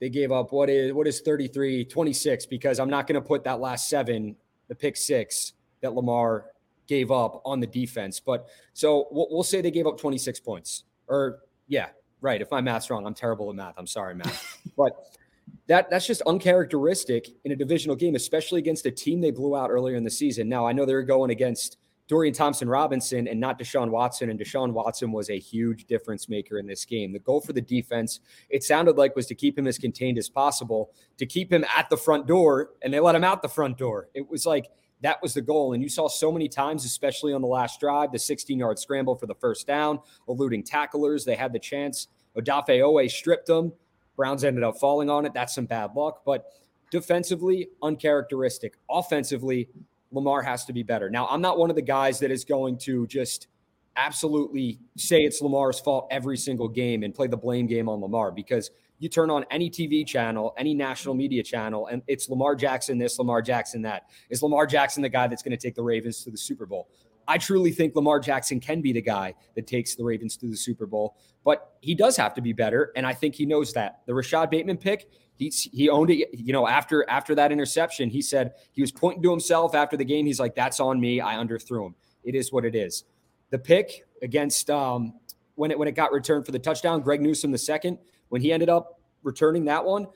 they 0.00 0.08
gave 0.08 0.32
up 0.32 0.52
what 0.52 0.70
is 0.70 0.92
what 0.92 1.06
is 1.06 1.20
33 1.20 1.84
26 1.84 2.46
because 2.46 2.80
I'm 2.80 2.88
not 2.88 3.06
going 3.06 3.20
to 3.20 3.26
put 3.26 3.44
that 3.44 3.60
last 3.60 3.88
seven, 3.88 4.34
the 4.68 4.74
pick 4.74 4.96
six 4.96 5.52
that 5.82 5.94
Lamar 5.94 6.46
gave 6.86 7.10
up 7.10 7.42
on 7.44 7.60
the 7.60 7.66
defense. 7.66 8.18
But 8.18 8.48
so 8.72 9.08
we'll, 9.10 9.28
we'll 9.30 9.42
say 9.42 9.60
they 9.60 9.70
gave 9.70 9.86
up 9.86 9.98
26 9.98 10.40
points 10.40 10.84
or 11.06 11.40
yeah, 11.68 11.88
right. 12.20 12.40
If 12.40 12.50
my 12.50 12.60
math's 12.60 12.90
wrong, 12.90 13.06
I'm 13.06 13.14
terrible 13.14 13.50
at 13.50 13.56
math. 13.56 13.74
I'm 13.76 13.86
sorry, 13.86 14.14
Matt. 14.14 14.42
but 14.76 15.18
that 15.66 15.90
that's 15.90 16.06
just 16.06 16.22
uncharacteristic 16.22 17.28
in 17.44 17.52
a 17.52 17.56
divisional 17.56 17.96
game, 17.96 18.14
especially 18.14 18.58
against 18.58 18.86
a 18.86 18.90
team 18.90 19.20
they 19.20 19.30
blew 19.30 19.56
out 19.56 19.70
earlier 19.70 19.96
in 19.96 20.04
the 20.04 20.10
season. 20.10 20.48
Now 20.48 20.66
I 20.66 20.72
know 20.72 20.86
they're 20.86 21.02
going 21.02 21.30
against 21.30 21.76
Dorian 22.10 22.34
Thompson 22.34 22.68
Robinson 22.68 23.28
and 23.28 23.38
not 23.38 23.56
Deshaun 23.56 23.88
Watson. 23.88 24.30
And 24.30 24.40
Deshaun 24.40 24.72
Watson 24.72 25.12
was 25.12 25.30
a 25.30 25.38
huge 25.38 25.84
difference 25.84 26.28
maker 26.28 26.58
in 26.58 26.66
this 26.66 26.84
game. 26.84 27.12
The 27.12 27.20
goal 27.20 27.40
for 27.40 27.52
the 27.52 27.60
defense, 27.60 28.18
it 28.48 28.64
sounded 28.64 28.96
like, 28.96 29.14
was 29.14 29.26
to 29.26 29.36
keep 29.36 29.56
him 29.56 29.68
as 29.68 29.78
contained 29.78 30.18
as 30.18 30.28
possible, 30.28 30.90
to 31.18 31.24
keep 31.24 31.52
him 31.52 31.64
at 31.76 31.88
the 31.88 31.96
front 31.96 32.26
door, 32.26 32.70
and 32.82 32.92
they 32.92 32.98
let 32.98 33.14
him 33.14 33.22
out 33.22 33.42
the 33.42 33.48
front 33.48 33.78
door. 33.78 34.08
It 34.12 34.28
was 34.28 34.44
like 34.44 34.66
that 35.02 35.22
was 35.22 35.34
the 35.34 35.40
goal. 35.40 35.72
And 35.72 35.84
you 35.84 35.88
saw 35.88 36.08
so 36.08 36.32
many 36.32 36.48
times, 36.48 36.84
especially 36.84 37.32
on 37.32 37.42
the 37.42 37.46
last 37.46 37.78
drive, 37.78 38.10
the 38.10 38.18
16 38.18 38.58
yard 38.58 38.80
scramble 38.80 39.14
for 39.14 39.26
the 39.26 39.36
first 39.36 39.68
down, 39.68 40.00
eluding 40.28 40.64
tacklers. 40.64 41.24
They 41.24 41.36
had 41.36 41.52
the 41.52 41.60
chance. 41.60 42.08
Odafe 42.36 42.70
Oweh 42.70 43.08
stripped 43.08 43.46
them. 43.46 43.72
Browns 44.16 44.42
ended 44.42 44.64
up 44.64 44.78
falling 44.78 45.08
on 45.08 45.26
it. 45.26 45.32
That's 45.32 45.54
some 45.54 45.66
bad 45.66 45.94
luck. 45.94 46.22
But 46.26 46.46
defensively, 46.90 47.68
uncharacteristic. 47.84 48.74
Offensively, 48.90 49.68
Lamar 50.12 50.42
has 50.42 50.64
to 50.66 50.72
be 50.72 50.82
better. 50.82 51.08
Now, 51.10 51.26
I'm 51.28 51.40
not 51.40 51.58
one 51.58 51.70
of 51.70 51.76
the 51.76 51.82
guys 51.82 52.18
that 52.20 52.30
is 52.30 52.44
going 52.44 52.78
to 52.78 53.06
just 53.06 53.48
absolutely 53.96 54.80
say 54.96 55.22
it's 55.22 55.40
Lamar's 55.40 55.80
fault 55.80 56.08
every 56.10 56.36
single 56.36 56.68
game 56.68 57.02
and 57.02 57.14
play 57.14 57.26
the 57.26 57.36
blame 57.36 57.66
game 57.66 57.88
on 57.88 58.00
Lamar 58.00 58.30
because 58.30 58.70
you 58.98 59.08
turn 59.08 59.30
on 59.30 59.44
any 59.50 59.70
TV 59.70 60.06
channel, 60.06 60.54
any 60.58 60.74
national 60.74 61.14
media 61.14 61.42
channel, 61.42 61.86
and 61.86 62.02
it's 62.06 62.28
Lamar 62.28 62.54
Jackson 62.54 62.98
this, 62.98 63.18
Lamar 63.18 63.40
Jackson 63.42 63.82
that. 63.82 64.10
Is 64.28 64.42
Lamar 64.42 64.66
Jackson 64.66 65.02
the 65.02 65.08
guy 65.08 65.26
that's 65.26 65.42
going 65.42 65.56
to 65.56 65.62
take 65.62 65.74
the 65.74 65.82
Ravens 65.82 66.22
to 66.24 66.30
the 66.30 66.36
Super 66.36 66.66
Bowl? 66.66 66.88
I 67.26 67.38
truly 67.38 67.70
think 67.70 67.94
Lamar 67.94 68.20
Jackson 68.20 68.60
can 68.60 68.80
be 68.80 68.92
the 68.92 69.00
guy 69.00 69.34
that 69.54 69.66
takes 69.66 69.94
the 69.94 70.04
Ravens 70.04 70.36
to 70.38 70.46
the 70.46 70.56
Super 70.56 70.86
Bowl, 70.86 71.16
but 71.44 71.76
he 71.80 71.94
does 71.94 72.16
have 72.16 72.34
to 72.34 72.42
be 72.42 72.52
better, 72.52 72.92
and 72.94 73.06
I 73.06 73.14
think 73.14 73.34
he 73.34 73.46
knows 73.46 73.72
that. 73.72 74.00
The 74.06 74.14
Rashod 74.14 74.50
Bateman 74.50 74.76
pick, 74.76 75.08
he 75.40 75.48
he 75.72 75.88
owned 75.88 76.10
it. 76.10 76.28
You 76.32 76.52
know, 76.52 76.68
after 76.68 77.08
after 77.08 77.34
that 77.34 77.50
interception, 77.50 78.10
he 78.10 78.20
said 78.20 78.52
he 78.72 78.82
was 78.82 78.92
pointing 78.92 79.22
to 79.22 79.30
himself 79.30 79.74
after 79.74 79.96
the 79.96 80.04
game. 80.04 80.26
He's 80.26 80.38
like, 80.38 80.54
"That's 80.54 80.80
on 80.80 81.00
me. 81.00 81.20
I 81.20 81.36
underthrew 81.36 81.86
him. 81.86 81.94
It 82.22 82.34
is 82.34 82.52
what 82.52 82.66
it 82.66 82.74
is." 82.74 83.04
The 83.48 83.58
pick 83.58 84.04
against 84.20 84.68
um, 84.68 85.14
when 85.54 85.70
it 85.70 85.78
when 85.78 85.88
it 85.88 85.92
got 85.92 86.12
returned 86.12 86.44
for 86.44 86.52
the 86.52 86.58
touchdown, 86.58 87.00
Greg 87.00 87.22
Newsome 87.22 87.52
the 87.52 87.58
second 87.58 87.96
when 88.28 88.42
he 88.42 88.52
ended 88.52 88.68
up 88.68 89.00
returning 89.22 89.64
that 89.64 89.82
one, 89.82 90.06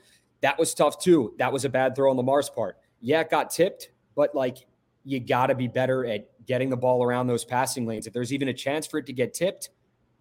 that 0.41 0.59
was 0.59 0.75
tough 0.75 0.99
too. 0.99 1.33
That 1.39 1.51
was 1.51 1.65
a 1.65 1.69
bad 1.69 1.95
throw 1.95 2.11
on 2.11 2.17
Lamar's 2.17 2.49
part. 2.49 2.77
Yeah, 3.01 3.21
it 3.21 3.31
got 3.31 3.49
tipped, 3.49 3.89
but 4.15 4.35
like 4.35 4.57
you 5.03 5.19
got 5.19 5.47
to 5.47 5.55
be 5.55 5.67
better 5.67 6.05
at 6.05 6.29
getting 6.45 6.69
the 6.69 6.77
ball 6.77 7.03
around 7.03 7.25
those 7.25 7.43
passing 7.43 7.87
lanes. 7.87 8.05
If 8.05 8.13
there's 8.13 8.31
even 8.31 8.47
a 8.49 8.53
chance 8.53 8.85
for 8.85 8.99
it 8.99 9.07
to 9.07 9.13
get 9.13 9.33
tipped, 9.33 9.71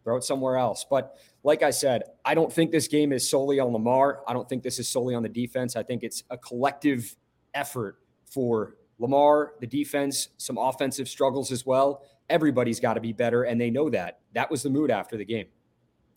throw 0.02 0.16
it 0.16 0.24
somewhere 0.24 0.56
else. 0.56 0.86
But 0.88 1.18
like 1.44 1.62
I 1.62 1.70
said, 1.70 2.04
I 2.24 2.34
don't 2.34 2.52
think 2.52 2.72
this 2.72 2.88
game 2.88 3.12
is 3.12 3.28
solely 3.28 3.60
on 3.60 3.72
Lamar. 3.72 4.22
I 4.26 4.32
don't 4.32 4.48
think 4.48 4.62
this 4.62 4.78
is 4.78 4.88
solely 4.88 5.14
on 5.14 5.22
the 5.22 5.28
defense. 5.28 5.76
I 5.76 5.82
think 5.82 6.02
it's 6.02 6.24
a 6.30 6.38
collective 6.38 7.14
effort 7.52 7.98
for 8.24 8.76
Lamar, 8.98 9.52
the 9.60 9.66
defense, 9.66 10.30
some 10.38 10.56
offensive 10.56 11.06
struggles 11.06 11.52
as 11.52 11.66
well. 11.66 12.02
Everybody's 12.30 12.80
got 12.80 12.94
to 12.94 13.00
be 13.00 13.12
better, 13.12 13.44
and 13.44 13.60
they 13.60 13.70
know 13.70 13.90
that. 13.90 14.20
That 14.32 14.50
was 14.50 14.62
the 14.62 14.70
mood 14.70 14.90
after 14.90 15.18
the 15.18 15.24
game. 15.26 15.46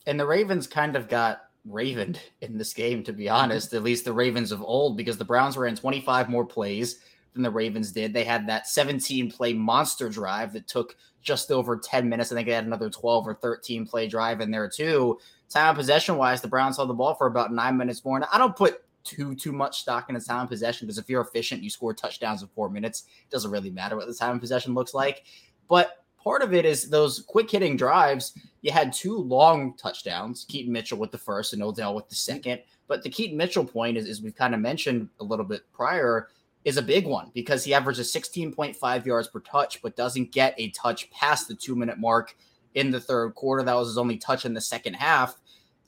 And 0.06 0.18
the 0.18 0.26
Ravens 0.26 0.66
kind 0.66 0.96
of 0.96 1.10
got 1.10 1.42
ravened 1.66 2.22
in 2.40 2.58
this 2.58 2.74
game, 2.74 3.04
to 3.04 3.12
be 3.12 3.28
honest, 3.28 3.74
at 3.74 3.84
least 3.84 4.06
the 4.06 4.14
Ravens 4.14 4.54
of 4.54 4.62
old, 4.62 4.96
because 4.96 5.18
the 5.18 5.26
Browns 5.26 5.58
ran 5.58 5.76
25 5.76 6.30
more 6.30 6.46
plays 6.46 7.00
than 7.38 7.44
the 7.44 7.52
Ravens 7.52 7.92
did. 7.92 8.14
They 8.14 8.26
had 8.26 8.48
that 8.48 8.68
17 8.68 9.32
play 9.32 9.54
monster 9.54 10.10
drive 10.10 10.52
that 10.54 10.68
took 10.68 10.98
just 11.22 11.52
over 11.52 11.78
10 11.78 12.10
minutes. 12.10 12.32
I 12.32 12.36
think 12.36 12.48
they 12.48 12.54
had 12.54 12.66
another 12.66 12.90
12 12.90 13.28
or 13.28 13.36
13 13.36 13.86
play 13.86 14.08
drive 14.08 14.42
in 14.42 14.52
there 14.52 14.70
too. 14.70 15.20
Time 15.50 15.76
possession 15.76 16.18
wise, 16.18 16.42
the 16.42 16.48
Browns 16.48 16.76
held 16.76 16.90
the 16.90 16.94
ball 16.94 17.16
for 17.16 17.28
about 17.28 17.54
nine 17.54 17.78
minutes 17.78 18.04
more. 18.04 18.18
And 18.18 18.26
I 18.32 18.38
don't 18.38 18.56
put 18.56 18.84
too 19.08 19.34
too 19.36 19.54
much 19.54 19.80
stock 19.80 20.10
in 20.10 20.16
the 20.16 20.22
time 20.22 20.48
possession 20.48 20.86
because 20.86 20.98
if 20.98 21.10
you're 21.10 21.22
efficient, 21.22 21.64
you 21.64 21.70
score 21.70 21.94
touchdowns 21.94 22.42
in 22.42 22.50
four 22.50 22.70
minutes. 22.70 23.04
It 23.22 23.32
doesn't 23.32 23.52
really 23.52 23.70
matter 23.70 23.96
what 23.96 24.08
the 24.08 24.14
time 24.14 24.40
possession 24.40 24.74
looks 24.74 24.94
like. 24.94 25.24
But 25.70 26.04
part 26.22 26.42
of 26.42 26.54
it 26.54 26.66
is 26.66 26.90
those 26.90 27.22
quick 27.22 27.50
hitting 27.50 27.78
drives. 27.78 28.34
You 28.62 28.72
had 28.72 28.92
two 28.92 29.18
long 29.18 29.76
touchdowns, 29.78 30.46
Keaton 30.50 30.74
Mitchell 30.74 30.98
with 30.98 31.12
the 31.12 31.18
first 31.18 31.54
and 31.54 31.64
Odell 31.64 31.96
with 31.96 32.10
the 32.10 32.16
second. 32.16 32.62
But 32.88 33.04
the 33.04 33.10
Keaton 33.10 33.38
Mitchell 33.38 33.66
point 33.66 33.98
is, 33.98 34.10
as 34.10 34.22
we've 34.22 34.36
kind 34.36 34.54
of 34.54 34.60
mentioned 34.60 35.10
a 35.20 35.24
little 35.24 35.46
bit 35.46 35.62
prior, 35.72 36.30
is 36.66 36.78
a 36.78 36.82
big 36.82 37.06
one 37.08 37.32
because 37.34 37.64
he 37.64 37.74
averages 37.74 38.14
16.5 38.14 39.06
yards 39.06 39.28
per 39.28 39.40
touch, 39.40 39.82
but 39.82 39.96
doesn't 39.96 40.32
get 40.32 40.54
a 40.58 40.70
touch 40.72 41.10
past 41.12 41.48
the 41.48 41.56
two 41.56 41.76
minute 41.76 41.98
mark 41.98 42.36
in 42.76 42.92
the 42.92 43.00
third 43.00 43.34
quarter. 43.36 43.64
That 43.64 43.76
was 43.76 43.90
his 43.90 43.98
only 43.98 44.18
touch 44.18 44.46
in 44.46 44.54
the 44.54 44.62
second 44.62 44.96
half 44.96 45.38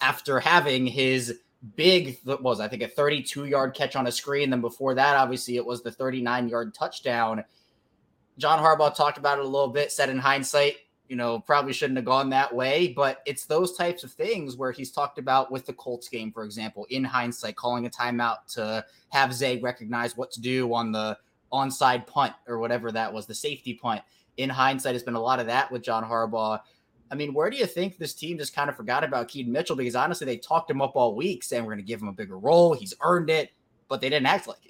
after 0.02 0.40
having 0.40 0.88
his 0.88 1.40
big, 1.76 2.20
was 2.26 2.60
I 2.60 2.68
think 2.68 2.84
a 2.84 2.88
32 2.88 3.46
yard 3.46 3.74
catch 3.74 3.96
on 3.96 4.08
a 4.08 4.12
screen. 4.12 4.50
Then 4.50 4.62
before 4.62 4.96
that, 4.96 5.18
obviously, 5.18 5.58
it 5.58 5.66
was 5.66 5.84
the 5.84 5.92
39 5.92 6.50
yard 6.50 6.74
touchdown. 6.74 7.44
John 8.38 8.60
Harbaugh 8.60 8.96
talked 8.96 9.18
about 9.18 9.40
it 9.40 9.46
a 9.46 9.48
little 9.48 9.68
bit, 9.68 9.92
said 9.92 10.10
in 10.10 10.18
hindsight, 10.18 10.76
you 11.10 11.16
know, 11.16 11.40
probably 11.40 11.74
shouldn't 11.74 11.98
have 11.98 12.06
gone 12.06 12.30
that 12.30 12.56
way. 12.56 12.94
But 12.96 13.22
it's 13.26 13.46
those 13.46 13.76
types 13.76 14.04
of 14.04 14.12
things 14.12 14.56
where 14.56 14.72
he's 14.72 14.92
talked 14.92 15.18
about 15.18 15.52
with 15.52 15.66
the 15.66 15.74
Colts 15.74 16.08
game, 16.08 16.32
for 16.32 16.46
example, 16.46 16.86
in 16.90 17.04
hindsight, 17.04 17.56
calling 17.56 17.86
a 17.86 17.90
timeout 17.90 18.46
to 18.54 18.86
have 19.10 19.34
Zay 19.34 19.58
recognize 19.58 20.16
what 20.16 20.32
to 20.32 20.40
do 20.40 20.74
on 20.74 20.92
the 20.92 21.18
onside 21.52 22.06
punt 22.06 22.34
or 22.48 22.60
whatever 22.60 22.92
that 22.92 23.12
was, 23.12 23.26
the 23.26 23.36
safety 23.36 23.74
punt. 23.74 24.02
In 24.38 24.50
hindsight, 24.50 24.94
has 24.94 25.04
been 25.04 25.16
a 25.16 25.22
lot 25.22 25.40
of 25.40 25.48
that 25.48 25.70
with 25.72 25.82
John 25.82 26.04
Harbaugh. 26.04 26.62
I 27.12 27.16
mean, 27.16 27.34
where 27.34 27.50
do 27.50 27.58
you 27.58 27.66
think 27.66 27.98
this 27.98 28.14
team 28.14 28.38
just 28.38 28.56
kind 28.56 28.70
of 28.70 28.78
forgot 28.78 29.04
about 29.04 29.28
Keaton 29.28 29.52
Mitchell? 29.52 29.76
Because 29.76 29.96
honestly, 29.96 30.26
they 30.26 30.38
talked 30.38 30.70
him 30.70 30.82
up 30.82 30.96
all 30.96 31.16
week 31.16 31.44
saying 31.44 31.64
we're 31.64 31.74
going 31.74 31.84
to 31.84 31.88
give 31.88 32.02
him 32.02 32.08
a 32.08 32.14
bigger 32.14 32.38
role. 32.38 32.74
He's 32.74 32.94
earned 33.02 33.32
it, 33.32 33.52
but 33.88 34.00
they 34.00 34.10
didn't 34.10 34.28
act 34.28 34.48
like 34.48 34.64
it. 34.66 34.69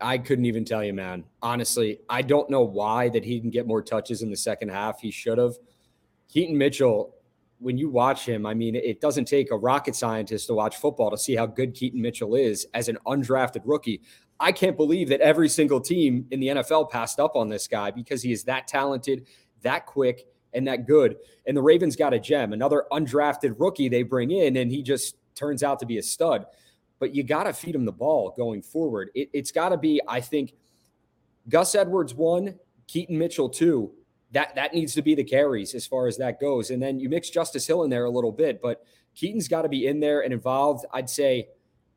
I 0.00 0.18
couldn't 0.18 0.44
even 0.44 0.64
tell 0.64 0.84
you, 0.84 0.92
man. 0.92 1.24
Honestly, 1.42 2.00
I 2.08 2.22
don't 2.22 2.50
know 2.50 2.62
why 2.62 3.08
that 3.10 3.24
he 3.24 3.38
didn't 3.38 3.52
get 3.52 3.66
more 3.66 3.82
touches 3.82 4.22
in 4.22 4.30
the 4.30 4.36
second 4.36 4.68
half. 4.68 5.00
He 5.00 5.10
should 5.10 5.38
have. 5.38 5.54
Keaton 6.28 6.58
Mitchell, 6.58 7.14
when 7.58 7.78
you 7.78 7.88
watch 7.88 8.26
him, 8.26 8.44
I 8.44 8.52
mean, 8.52 8.74
it 8.74 9.00
doesn't 9.00 9.24
take 9.24 9.50
a 9.50 9.56
rocket 9.56 9.96
scientist 9.96 10.48
to 10.48 10.54
watch 10.54 10.76
football 10.76 11.10
to 11.10 11.18
see 11.18 11.34
how 11.34 11.46
good 11.46 11.74
Keaton 11.74 12.00
Mitchell 12.00 12.34
is 12.34 12.66
as 12.74 12.88
an 12.88 12.98
undrafted 13.06 13.62
rookie. 13.64 14.02
I 14.38 14.52
can't 14.52 14.76
believe 14.76 15.08
that 15.08 15.20
every 15.20 15.48
single 15.48 15.80
team 15.80 16.26
in 16.30 16.40
the 16.40 16.48
NFL 16.48 16.90
passed 16.90 17.18
up 17.18 17.36
on 17.36 17.48
this 17.48 17.66
guy 17.66 17.90
because 17.90 18.22
he 18.22 18.32
is 18.32 18.44
that 18.44 18.66
talented, 18.66 19.26
that 19.62 19.86
quick, 19.86 20.26
and 20.52 20.66
that 20.68 20.86
good. 20.86 21.16
And 21.46 21.56
the 21.56 21.62
Ravens 21.62 21.96
got 21.96 22.12
a 22.12 22.20
gem, 22.20 22.52
another 22.52 22.84
undrafted 22.92 23.54
rookie 23.58 23.88
they 23.88 24.02
bring 24.02 24.30
in, 24.30 24.56
and 24.56 24.70
he 24.70 24.82
just 24.82 25.16
turns 25.34 25.62
out 25.62 25.78
to 25.78 25.86
be 25.86 25.96
a 25.96 26.02
stud 26.02 26.44
but 26.98 27.14
you 27.14 27.22
got 27.22 27.44
to 27.44 27.52
feed 27.52 27.74
him 27.74 27.84
the 27.84 27.92
ball 27.92 28.32
going 28.36 28.62
forward. 28.62 29.10
It, 29.14 29.30
has 29.34 29.52
got 29.52 29.70
to 29.70 29.76
be, 29.76 30.00
I 30.08 30.20
think, 30.20 30.54
Gus 31.48 31.74
Edwards 31.74 32.14
one, 32.14 32.58
Keaton 32.86 33.18
Mitchell 33.18 33.48
two. 33.48 33.92
That 34.32 34.54
that 34.56 34.74
needs 34.74 34.94
to 34.94 35.02
be 35.02 35.14
the 35.14 35.24
carries 35.24 35.74
as 35.74 35.86
far 35.86 36.08
as 36.08 36.16
that 36.16 36.40
goes. 36.40 36.70
And 36.70 36.82
then 36.82 36.98
you 36.98 37.08
mix 37.08 37.30
Justice 37.30 37.66
Hill 37.66 37.84
in 37.84 37.90
there 37.90 38.04
a 38.04 38.10
little 38.10 38.32
bit, 38.32 38.60
but 38.60 38.84
Keaton's 39.14 39.48
got 39.48 39.62
to 39.62 39.68
be 39.68 39.86
in 39.86 40.00
there 40.00 40.22
and 40.22 40.32
involved. 40.32 40.84
I'd 40.92 41.08
say 41.08 41.48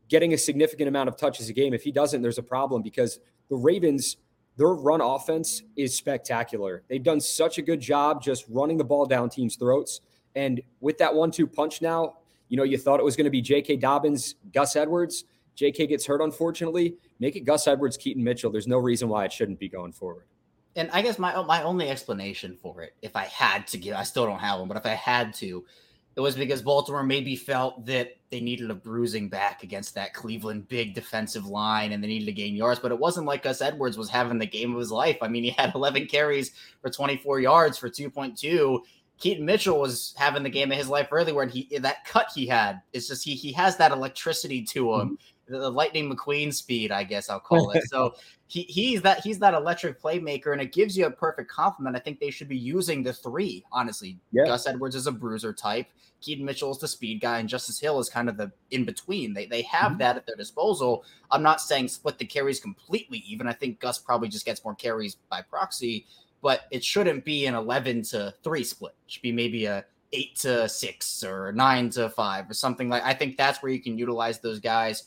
getting 0.09 0.33
a 0.33 0.37
significant 0.37 0.87
amount 0.87 1.09
of 1.09 1.17
touches 1.17 1.49
a 1.49 1.53
game. 1.53 1.73
If 1.73 1.83
he 1.83 1.91
doesn't, 1.91 2.21
there's 2.21 2.37
a 2.37 2.43
problem 2.43 2.81
because 2.81 3.19
the 3.49 3.55
Ravens, 3.55 4.17
their 4.57 4.69
run 4.69 5.01
offense 5.01 5.63
is 5.75 5.95
spectacular. 5.95 6.83
They've 6.87 7.03
done 7.03 7.19
such 7.19 7.57
a 7.57 7.61
good 7.61 7.79
job 7.79 8.21
just 8.21 8.45
running 8.49 8.77
the 8.77 8.83
ball 8.83 9.05
down 9.05 9.29
teams' 9.29 9.55
throats. 9.55 10.01
And 10.35 10.61
with 10.79 10.97
that 10.99 11.13
one-two 11.13 11.47
punch 11.47 11.81
now, 11.81 12.18
you 12.49 12.57
know, 12.57 12.63
you 12.63 12.77
thought 12.77 12.99
it 12.99 13.03
was 13.03 13.15
going 13.15 13.25
to 13.25 13.31
be 13.31 13.41
J.K. 13.41 13.77
Dobbins, 13.77 14.35
Gus 14.53 14.75
Edwards. 14.75 15.25
J.K. 15.55 15.87
gets 15.87 16.05
hurt, 16.05 16.21
unfortunately. 16.21 16.95
Make 17.19 17.35
it 17.35 17.41
Gus 17.41 17.67
Edwards, 17.67 17.95
Keaton 17.95 18.23
Mitchell. 18.23 18.51
There's 18.51 18.67
no 18.67 18.77
reason 18.77 19.07
why 19.09 19.25
it 19.25 19.31
shouldn't 19.31 19.59
be 19.59 19.69
going 19.69 19.91
forward. 19.91 20.25
And 20.75 20.89
I 20.91 21.01
guess 21.01 21.17
my 21.19 21.41
my 21.43 21.63
only 21.63 21.89
explanation 21.89 22.55
for 22.61 22.81
it, 22.81 22.95
if 23.01 23.15
I 23.15 23.25
had 23.25 23.67
to 23.67 23.77
give, 23.77 23.95
I 23.95 24.03
still 24.03 24.25
don't 24.25 24.39
have 24.39 24.59
one, 24.59 24.67
but 24.67 24.77
if 24.77 24.85
I 24.85 24.89
had 24.89 25.33
to, 25.35 25.65
it 26.15 26.21
was 26.21 26.35
because 26.35 26.61
Baltimore 26.61 27.03
maybe 27.03 27.35
felt 27.35 27.85
that 27.85 28.17
they 28.29 28.39
needed 28.39 28.69
a 28.69 28.75
bruising 28.75 29.29
back 29.29 29.63
against 29.63 29.95
that 29.95 30.13
Cleveland 30.13 30.67
big 30.67 30.93
defensive 30.93 31.45
line 31.45 31.91
and 31.91 32.03
they 32.03 32.07
needed 32.07 32.25
to 32.25 32.31
gain 32.31 32.55
yards. 32.55 32.79
But 32.79 32.91
it 32.91 32.99
wasn't 32.99 33.25
like 33.25 33.43
Gus 33.43 33.61
Edwards 33.61 33.97
was 33.97 34.09
having 34.09 34.37
the 34.37 34.45
game 34.45 34.73
of 34.73 34.79
his 34.79 34.91
life. 34.91 35.17
I 35.21 35.27
mean, 35.27 35.43
he 35.43 35.51
had 35.51 35.73
11 35.73 36.07
carries 36.07 36.51
for 36.81 36.89
24 36.89 37.39
yards 37.39 37.77
for 37.77 37.89
2.2. 37.89 38.79
Keaton 39.19 39.45
Mitchell 39.45 39.79
was 39.79 40.13
having 40.17 40.43
the 40.43 40.49
game 40.49 40.71
of 40.71 40.77
his 40.77 40.89
life 40.89 41.09
earlier, 41.11 41.41
and 41.41 41.51
he 41.51 41.77
that 41.79 42.05
cut 42.05 42.31
he 42.33 42.47
had 42.47 42.81
is 42.93 43.07
just 43.07 43.23
he 43.23 43.35
he 43.35 43.51
has 43.53 43.77
that 43.77 43.91
electricity 43.91 44.63
to 44.63 44.93
him, 44.95 44.99
mm-hmm. 44.99 45.53
the, 45.53 45.59
the 45.59 45.71
Lightning 45.71 46.11
McQueen 46.11 46.53
speed, 46.53 46.91
I 46.91 47.03
guess 47.03 47.29
I'll 47.29 47.39
call 47.39 47.71
it. 47.71 47.83
so 47.89 48.15
he 48.47 48.63
he's 48.63 49.01
that 49.01 49.19
he's 49.19 49.39
that 49.39 49.53
electric 49.53 50.01
playmaker, 50.01 50.53
and 50.53 50.61
it 50.61 50.71
gives 50.71 50.97
you 50.97 51.05
a 51.05 51.11
perfect 51.11 51.51
compliment. 51.51 51.95
I 51.95 51.99
think 51.99 52.19
they 52.19 52.31
should 52.31 52.47
be 52.47 52.57
using 52.57 53.03
the 53.03 53.13
three. 53.13 53.65
Honestly, 53.71 54.17
yeah. 54.31 54.45
Gus 54.45 54.67
Edwards 54.67 54.95
is 54.95 55.07
a 55.07 55.11
bruiser 55.11 55.53
type, 55.53 55.87
Keaton 56.21 56.45
Mitchell 56.45 56.71
is 56.71 56.79
the 56.79 56.87
speed 56.87 57.21
guy, 57.21 57.39
and 57.39 57.49
Justice 57.49 57.79
Hill 57.79 57.99
is 57.99 58.09
kind 58.09 58.29
of 58.29 58.37
the 58.37 58.51
in 58.71 58.85
between. 58.85 59.33
They 59.33 59.45
they 59.45 59.61
have 59.63 59.91
mm-hmm. 59.91 59.99
that 59.99 60.17
at 60.17 60.25
their 60.25 60.35
disposal. 60.35 61.05
I'm 61.31 61.43
not 61.43 61.61
saying 61.61 61.87
split 61.87 62.17
the 62.17 62.25
carries 62.25 62.59
completely. 62.59 63.23
Even 63.27 63.47
I 63.47 63.53
think 63.53 63.79
Gus 63.79 63.99
probably 63.99 64.27
just 64.27 64.45
gets 64.45 64.63
more 64.63 64.75
carries 64.75 65.15
by 65.29 65.41
proxy 65.41 66.05
but 66.41 66.61
it 66.71 66.83
shouldn't 66.83 67.25
be 67.25 67.45
an 67.45 67.55
11 67.55 68.03
to 68.03 68.33
3 68.43 68.63
split. 68.63 68.95
It 69.05 69.11
should 69.11 69.21
be 69.21 69.31
maybe 69.31 69.65
a 69.65 69.85
8 70.13 70.35
to 70.37 70.69
6 70.69 71.23
or 71.23 71.51
9 71.51 71.89
to 71.91 72.09
5 72.09 72.49
or 72.49 72.53
something 72.53 72.89
like 72.89 73.03
I 73.03 73.13
think 73.13 73.37
that's 73.37 73.61
where 73.61 73.71
you 73.71 73.81
can 73.81 73.97
utilize 73.97 74.39
those 74.39 74.59
guys 74.59 75.03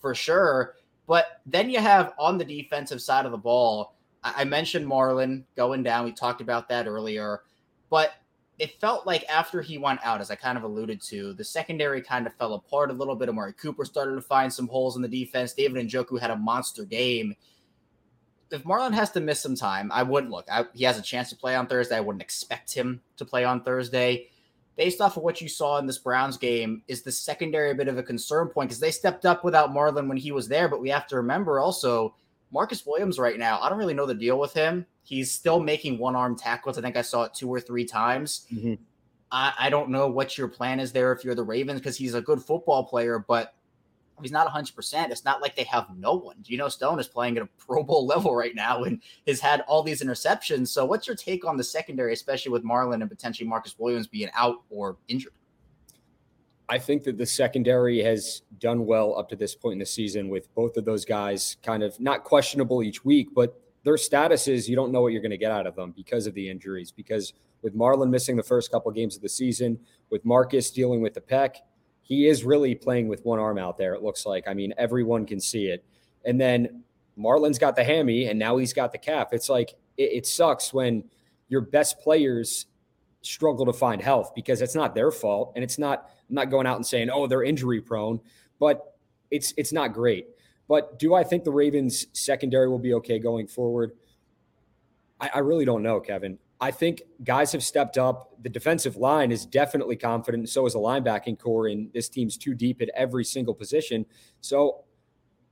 for 0.00 0.14
sure. 0.14 0.74
But 1.06 1.40
then 1.46 1.70
you 1.70 1.80
have 1.80 2.14
on 2.18 2.38
the 2.38 2.44
defensive 2.44 3.02
side 3.02 3.26
of 3.26 3.32
the 3.32 3.38
ball, 3.38 3.96
I 4.22 4.44
mentioned 4.44 4.86
Marlon 4.86 5.44
going 5.56 5.82
down. 5.82 6.04
We 6.04 6.12
talked 6.12 6.40
about 6.40 6.68
that 6.68 6.86
earlier, 6.86 7.40
but 7.88 8.12
it 8.58 8.78
felt 8.78 9.06
like 9.06 9.24
after 9.30 9.62
he 9.62 9.78
went 9.78 10.00
out, 10.04 10.20
as 10.20 10.30
I 10.30 10.34
kind 10.34 10.58
of 10.58 10.64
alluded 10.64 11.00
to, 11.02 11.32
the 11.32 11.42
secondary 11.42 12.02
kind 12.02 12.26
of 12.26 12.34
fell 12.34 12.52
apart 12.52 12.90
a 12.90 12.92
little 12.92 13.16
bit. 13.16 13.30
Amari 13.30 13.54
Cooper 13.54 13.86
started 13.86 14.14
to 14.16 14.20
find 14.20 14.52
some 14.52 14.68
holes 14.68 14.96
in 14.96 15.02
the 15.02 15.08
defense. 15.08 15.54
David 15.54 15.78
and 15.78 15.88
Njoku 15.88 16.20
had 16.20 16.30
a 16.30 16.36
monster 16.36 16.84
game 16.84 17.34
if 18.50 18.64
Marlon 18.64 18.92
has 18.94 19.10
to 19.12 19.20
miss 19.20 19.40
some 19.40 19.54
time, 19.54 19.90
I 19.92 20.02
wouldn't 20.02 20.32
look. 20.32 20.46
I, 20.50 20.64
he 20.74 20.84
has 20.84 20.98
a 20.98 21.02
chance 21.02 21.30
to 21.30 21.36
play 21.36 21.54
on 21.54 21.66
Thursday. 21.66 21.96
I 21.96 22.00
wouldn't 22.00 22.22
expect 22.22 22.72
him 22.72 23.00
to 23.16 23.24
play 23.24 23.44
on 23.44 23.62
Thursday. 23.62 24.28
Based 24.76 25.00
off 25.00 25.16
of 25.16 25.22
what 25.22 25.40
you 25.40 25.48
saw 25.48 25.78
in 25.78 25.86
this 25.86 25.98
Browns 25.98 26.36
game, 26.36 26.82
is 26.88 27.02
the 27.02 27.12
secondary 27.12 27.70
a 27.70 27.74
bit 27.74 27.88
of 27.88 27.98
a 27.98 28.02
concern 28.02 28.48
point 28.48 28.70
because 28.70 28.80
they 28.80 28.90
stepped 28.90 29.26
up 29.26 29.44
without 29.44 29.70
Marlon 29.70 30.08
when 30.08 30.16
he 30.16 30.32
was 30.32 30.48
there. 30.48 30.68
But 30.68 30.80
we 30.80 30.88
have 30.88 31.06
to 31.08 31.16
remember 31.16 31.60
also 31.60 32.14
Marcus 32.50 32.84
Williams 32.86 33.18
right 33.18 33.38
now. 33.38 33.60
I 33.60 33.68
don't 33.68 33.78
really 33.78 33.94
know 33.94 34.06
the 34.06 34.14
deal 34.14 34.38
with 34.38 34.52
him. 34.54 34.86
He's 35.02 35.30
still 35.30 35.60
making 35.60 35.98
one 35.98 36.16
arm 36.16 36.36
tackles. 36.36 36.78
I 36.78 36.82
think 36.82 36.96
I 36.96 37.02
saw 37.02 37.24
it 37.24 37.34
two 37.34 37.48
or 37.48 37.60
three 37.60 37.84
times. 37.84 38.46
Mm-hmm. 38.52 38.74
I, 39.30 39.52
I 39.58 39.70
don't 39.70 39.90
know 39.90 40.08
what 40.08 40.36
your 40.36 40.48
plan 40.48 40.80
is 40.80 40.92
there 40.92 41.12
if 41.12 41.24
you're 41.24 41.34
the 41.34 41.42
Ravens 41.42 41.80
because 41.80 41.96
he's 41.96 42.14
a 42.14 42.20
good 42.20 42.42
football 42.42 42.84
player, 42.84 43.18
but 43.18 43.54
he's 44.20 44.32
not 44.32 44.46
100%. 44.46 45.10
It's 45.10 45.24
not 45.24 45.40
like 45.42 45.56
they 45.56 45.64
have 45.64 45.86
no 45.96 46.14
one. 46.14 46.36
Geno 46.42 46.68
Stone 46.68 47.00
is 47.00 47.08
playing 47.08 47.36
at 47.36 47.42
a 47.42 47.46
Pro 47.58 47.82
Bowl 47.82 48.06
level 48.06 48.34
right 48.34 48.54
now 48.54 48.84
and 48.84 49.02
has 49.26 49.40
had 49.40 49.62
all 49.62 49.82
these 49.82 50.02
interceptions. 50.02 50.68
So, 50.68 50.84
what's 50.84 51.06
your 51.06 51.16
take 51.16 51.44
on 51.44 51.56
the 51.56 51.64
secondary, 51.64 52.12
especially 52.12 52.52
with 52.52 52.64
Marlon 52.64 53.00
and 53.00 53.08
potentially 53.08 53.48
Marcus 53.48 53.76
Williams 53.78 54.06
being 54.06 54.30
out 54.34 54.62
or 54.70 54.96
injured? 55.08 55.32
I 56.68 56.78
think 56.78 57.02
that 57.04 57.18
the 57.18 57.26
secondary 57.26 58.00
has 58.04 58.42
done 58.60 58.86
well 58.86 59.18
up 59.18 59.28
to 59.30 59.36
this 59.36 59.56
point 59.56 59.72
in 59.72 59.78
the 59.80 59.86
season 59.86 60.28
with 60.28 60.54
both 60.54 60.76
of 60.76 60.84
those 60.84 61.04
guys 61.04 61.56
kind 61.64 61.82
of 61.82 61.98
not 61.98 62.22
questionable 62.22 62.80
each 62.80 63.04
week, 63.04 63.30
but 63.34 63.60
their 63.82 63.96
status 63.96 64.46
is 64.46 64.68
you 64.68 64.76
don't 64.76 64.92
know 64.92 65.00
what 65.00 65.12
you're 65.12 65.20
going 65.20 65.30
to 65.32 65.36
get 65.36 65.50
out 65.50 65.66
of 65.66 65.74
them 65.74 65.92
because 65.96 66.28
of 66.28 66.34
the 66.34 66.48
injuries. 66.48 66.92
Because 66.92 67.32
with 67.62 67.76
Marlon 67.76 68.08
missing 68.08 68.36
the 68.36 68.42
first 68.42 68.70
couple 68.70 68.90
games 68.92 69.16
of 69.16 69.22
the 69.22 69.28
season, 69.28 69.80
with 70.10 70.24
Marcus 70.24 70.70
dealing 70.70 71.00
with 71.00 71.14
the 71.14 71.20
pec, 71.20 71.56
he 72.10 72.26
is 72.26 72.42
really 72.42 72.74
playing 72.74 73.06
with 73.06 73.24
one 73.24 73.38
arm 73.38 73.56
out 73.56 73.78
there, 73.78 73.94
it 73.94 74.02
looks 74.02 74.26
like. 74.26 74.48
I 74.48 74.52
mean, 74.52 74.74
everyone 74.76 75.24
can 75.24 75.38
see 75.38 75.66
it. 75.66 75.84
And 76.24 76.40
then 76.40 76.82
Marlon's 77.16 77.56
got 77.56 77.76
the 77.76 77.84
hammy 77.84 78.26
and 78.26 78.36
now 78.36 78.56
he's 78.56 78.72
got 78.72 78.90
the 78.90 78.98
calf. 78.98 79.28
It's 79.30 79.48
like 79.48 79.76
it, 79.96 80.10
it 80.12 80.26
sucks 80.26 80.74
when 80.74 81.04
your 81.48 81.60
best 81.60 82.00
players 82.00 82.66
struggle 83.22 83.64
to 83.64 83.72
find 83.72 84.02
health 84.02 84.32
because 84.34 84.60
it's 84.60 84.74
not 84.74 84.92
their 84.92 85.12
fault. 85.12 85.52
And 85.54 85.62
it's 85.62 85.78
not, 85.78 86.10
I'm 86.28 86.34
not 86.34 86.50
going 86.50 86.66
out 86.66 86.74
and 86.74 86.84
saying, 86.84 87.10
oh, 87.10 87.28
they're 87.28 87.44
injury 87.44 87.80
prone, 87.80 88.18
but 88.58 88.96
it's 89.30 89.54
it's 89.56 89.72
not 89.72 89.92
great. 89.92 90.26
But 90.66 90.98
do 90.98 91.14
I 91.14 91.22
think 91.22 91.44
the 91.44 91.52
Ravens 91.52 92.08
secondary 92.12 92.68
will 92.68 92.80
be 92.80 92.94
okay 92.94 93.20
going 93.20 93.46
forward? 93.46 93.92
I, 95.20 95.30
I 95.34 95.38
really 95.38 95.64
don't 95.64 95.84
know, 95.84 96.00
Kevin. 96.00 96.40
I 96.60 96.70
think 96.70 97.02
guys 97.24 97.52
have 97.52 97.62
stepped 97.62 97.96
up. 97.96 98.30
The 98.42 98.50
defensive 98.50 98.96
line 98.96 99.32
is 99.32 99.46
definitely 99.46 99.96
confident. 99.96 100.42
And 100.42 100.48
So 100.48 100.66
is 100.66 100.74
the 100.74 100.78
linebacking 100.78 101.38
core, 101.38 101.68
and 101.68 101.90
this 101.92 102.08
team's 102.08 102.36
too 102.36 102.54
deep 102.54 102.82
at 102.82 102.90
every 102.94 103.24
single 103.24 103.54
position. 103.54 104.04
So 104.40 104.84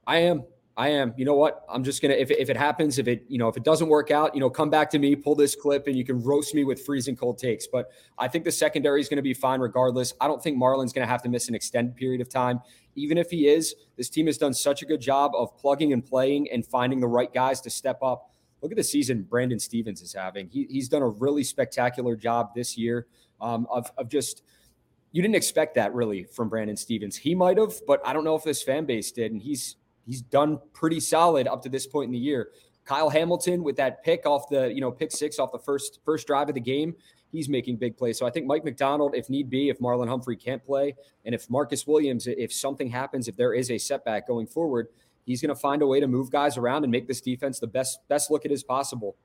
I 0.07 0.19
am. 0.19 0.45
I 0.77 0.91
am. 0.91 1.13
You 1.17 1.25
know 1.25 1.35
what? 1.35 1.65
I'm 1.69 1.83
just 1.83 2.01
gonna 2.01 2.15
if, 2.15 2.31
if 2.31 2.51
it 2.51 2.57
happens, 2.57 3.01
if 3.01 3.09
it 3.09 3.25
you 3.27 3.37
know 3.37 3.49
if 3.49 3.57
it 3.57 3.65
doesn't 3.65 3.89
work 3.89 4.13
out, 4.13 4.33
you 4.35 4.41
know, 4.41 4.49
come 4.49 4.71
back 4.71 4.91
to 4.91 4.99
me, 4.99 5.17
pull 5.17 5.35
this 5.35 5.57
clip, 5.57 5.89
and 5.89 5.97
you 5.97 6.05
can 6.05 6.23
roast 6.23 6.55
me 6.55 6.63
with 6.63 6.85
freezing 6.85 7.17
cold 7.17 7.37
takes. 7.39 7.67
But 7.67 7.91
I 8.17 8.29
think 8.29 8.45
the 8.45 8.53
secondary 8.53 9.01
is 9.01 9.09
going 9.09 9.17
to 9.17 9.23
be 9.23 9.35
fine 9.35 9.61
regardless. 9.61 10.13
I 10.21 10.29
don't 10.29 10.41
think 10.41 10.57
Marlon's 10.57 10.93
going 10.93 11.05
to 11.05 11.11
have 11.11 11.23
to 11.23 11.29
miss 11.29 11.49
an 11.49 11.55
extended 11.57 11.97
period 11.97 12.21
of 12.21 12.29
time. 12.29 12.61
Even 12.95 13.19
if 13.19 13.31
he 13.31 13.49
is, 13.49 13.75
this 13.97 14.09
team 14.09 14.27
has 14.27 14.39
done 14.39 14.55
such 14.55 14.83
a 14.83 14.87
good 14.87 15.01
job 15.01 15.33
of 15.35 15.57
plugging 15.57 15.93
and 15.93 16.05
playing 16.05 16.49
and 16.53 16.65
finding 16.65 17.01
the 17.01 17.09
right 17.09 17.33
guys 17.33 17.61
to 17.63 17.71
step 17.71 18.01
up 18.03 18.31
look 18.63 18.73
at 18.73 18.77
the 18.77 18.85
season 18.85 19.23
Brandon 19.23 19.59
Stephens 19.59 20.03
is 20.03 20.13
having. 20.13 20.49
He, 20.49 20.67
he's 20.69 20.89
done 20.89 21.03
a 21.03 21.09
really 21.09 21.45
spectacular 21.45 22.17
job 22.17 22.55
this 22.55 22.77
year 22.77 23.07
um, 23.41 23.67
of, 23.71 23.91
of 23.97 24.09
just, 24.09 24.43
you 25.13 25.23
didn't 25.23 25.37
expect 25.37 25.75
that 25.77 25.95
really 25.95 26.25
from 26.25 26.49
Brandon 26.49 26.77
Stephens. 26.77 27.17
He 27.17 27.35
might 27.35 27.59
have, 27.59 27.75
but 27.87 28.01
I 28.05 28.13
don't 28.13 28.25
know 28.25 28.35
if 28.35 28.45
this 28.45 28.63
fan 28.63 28.85
base 28.85 29.13
did. 29.13 29.33
And 29.33 29.41
he's, 29.41 29.77
he's 30.05 30.23
done 30.23 30.59
pretty 30.73 31.01
solid 31.01 31.47
up 31.47 31.63
to 31.63 31.69
this 31.69 31.87
point 31.87 32.09
in 32.09 32.13
the 32.13 32.19
year. 32.19 32.51
Kyle 32.85 33.11
Hamilton 33.11 33.63
with 33.63 33.77
that 33.77 34.03
pick 34.03 34.27
off 34.27 34.49
the, 34.49 34.73
you 34.73 34.81
know, 34.81 34.91
pick 34.91 35.13
six 35.13 35.39
off 35.39 35.53
the 35.53 35.59
first, 35.59 36.01
first 36.05 36.27
drive 36.27 36.49
of 36.49 36.55
the 36.55 36.61
game. 36.61 36.95
He's 37.31 37.49
making 37.49 37.77
big 37.77 37.99
plays. 37.99 38.19
So 38.19 38.27
I 38.27 38.31
think 38.31 38.47
Mike 38.47 38.65
Macdonald, 38.65 39.15
if 39.15 39.29
need 39.29 39.51
be, 39.51 39.69
if 39.69 39.79
Marlon 39.81 40.09
Humphrey 40.09 40.37
can't 40.37 40.65
play, 40.65 40.97
and 41.27 41.35
if 41.35 41.51
Marcus 41.51 41.87
Williams, 41.87 42.27
if 42.27 42.51
something 42.51 42.89
happens, 42.89 43.29
if 43.29 43.37
there 43.37 43.53
is 43.53 43.71
a 43.71 43.77
setback 43.77 44.27
going 44.27 44.47
forward, 44.47 44.89
he's 45.29 45.43
going 45.43 45.55
to 45.55 45.61
find 45.61 45.83
a 45.83 45.87
way 45.87 46.01
to 46.01 46.09
move 46.09 46.31
guys 46.31 46.57
around 46.57 46.85
and 46.85 46.91
make 46.91 47.07
this 47.07 47.21
defense 47.21 47.61
the 47.61 47.67
best 47.67 48.01
best 48.09 48.31
look 48.31 48.45
it 48.45 48.51
is 48.51 48.65
possible. 48.65 49.17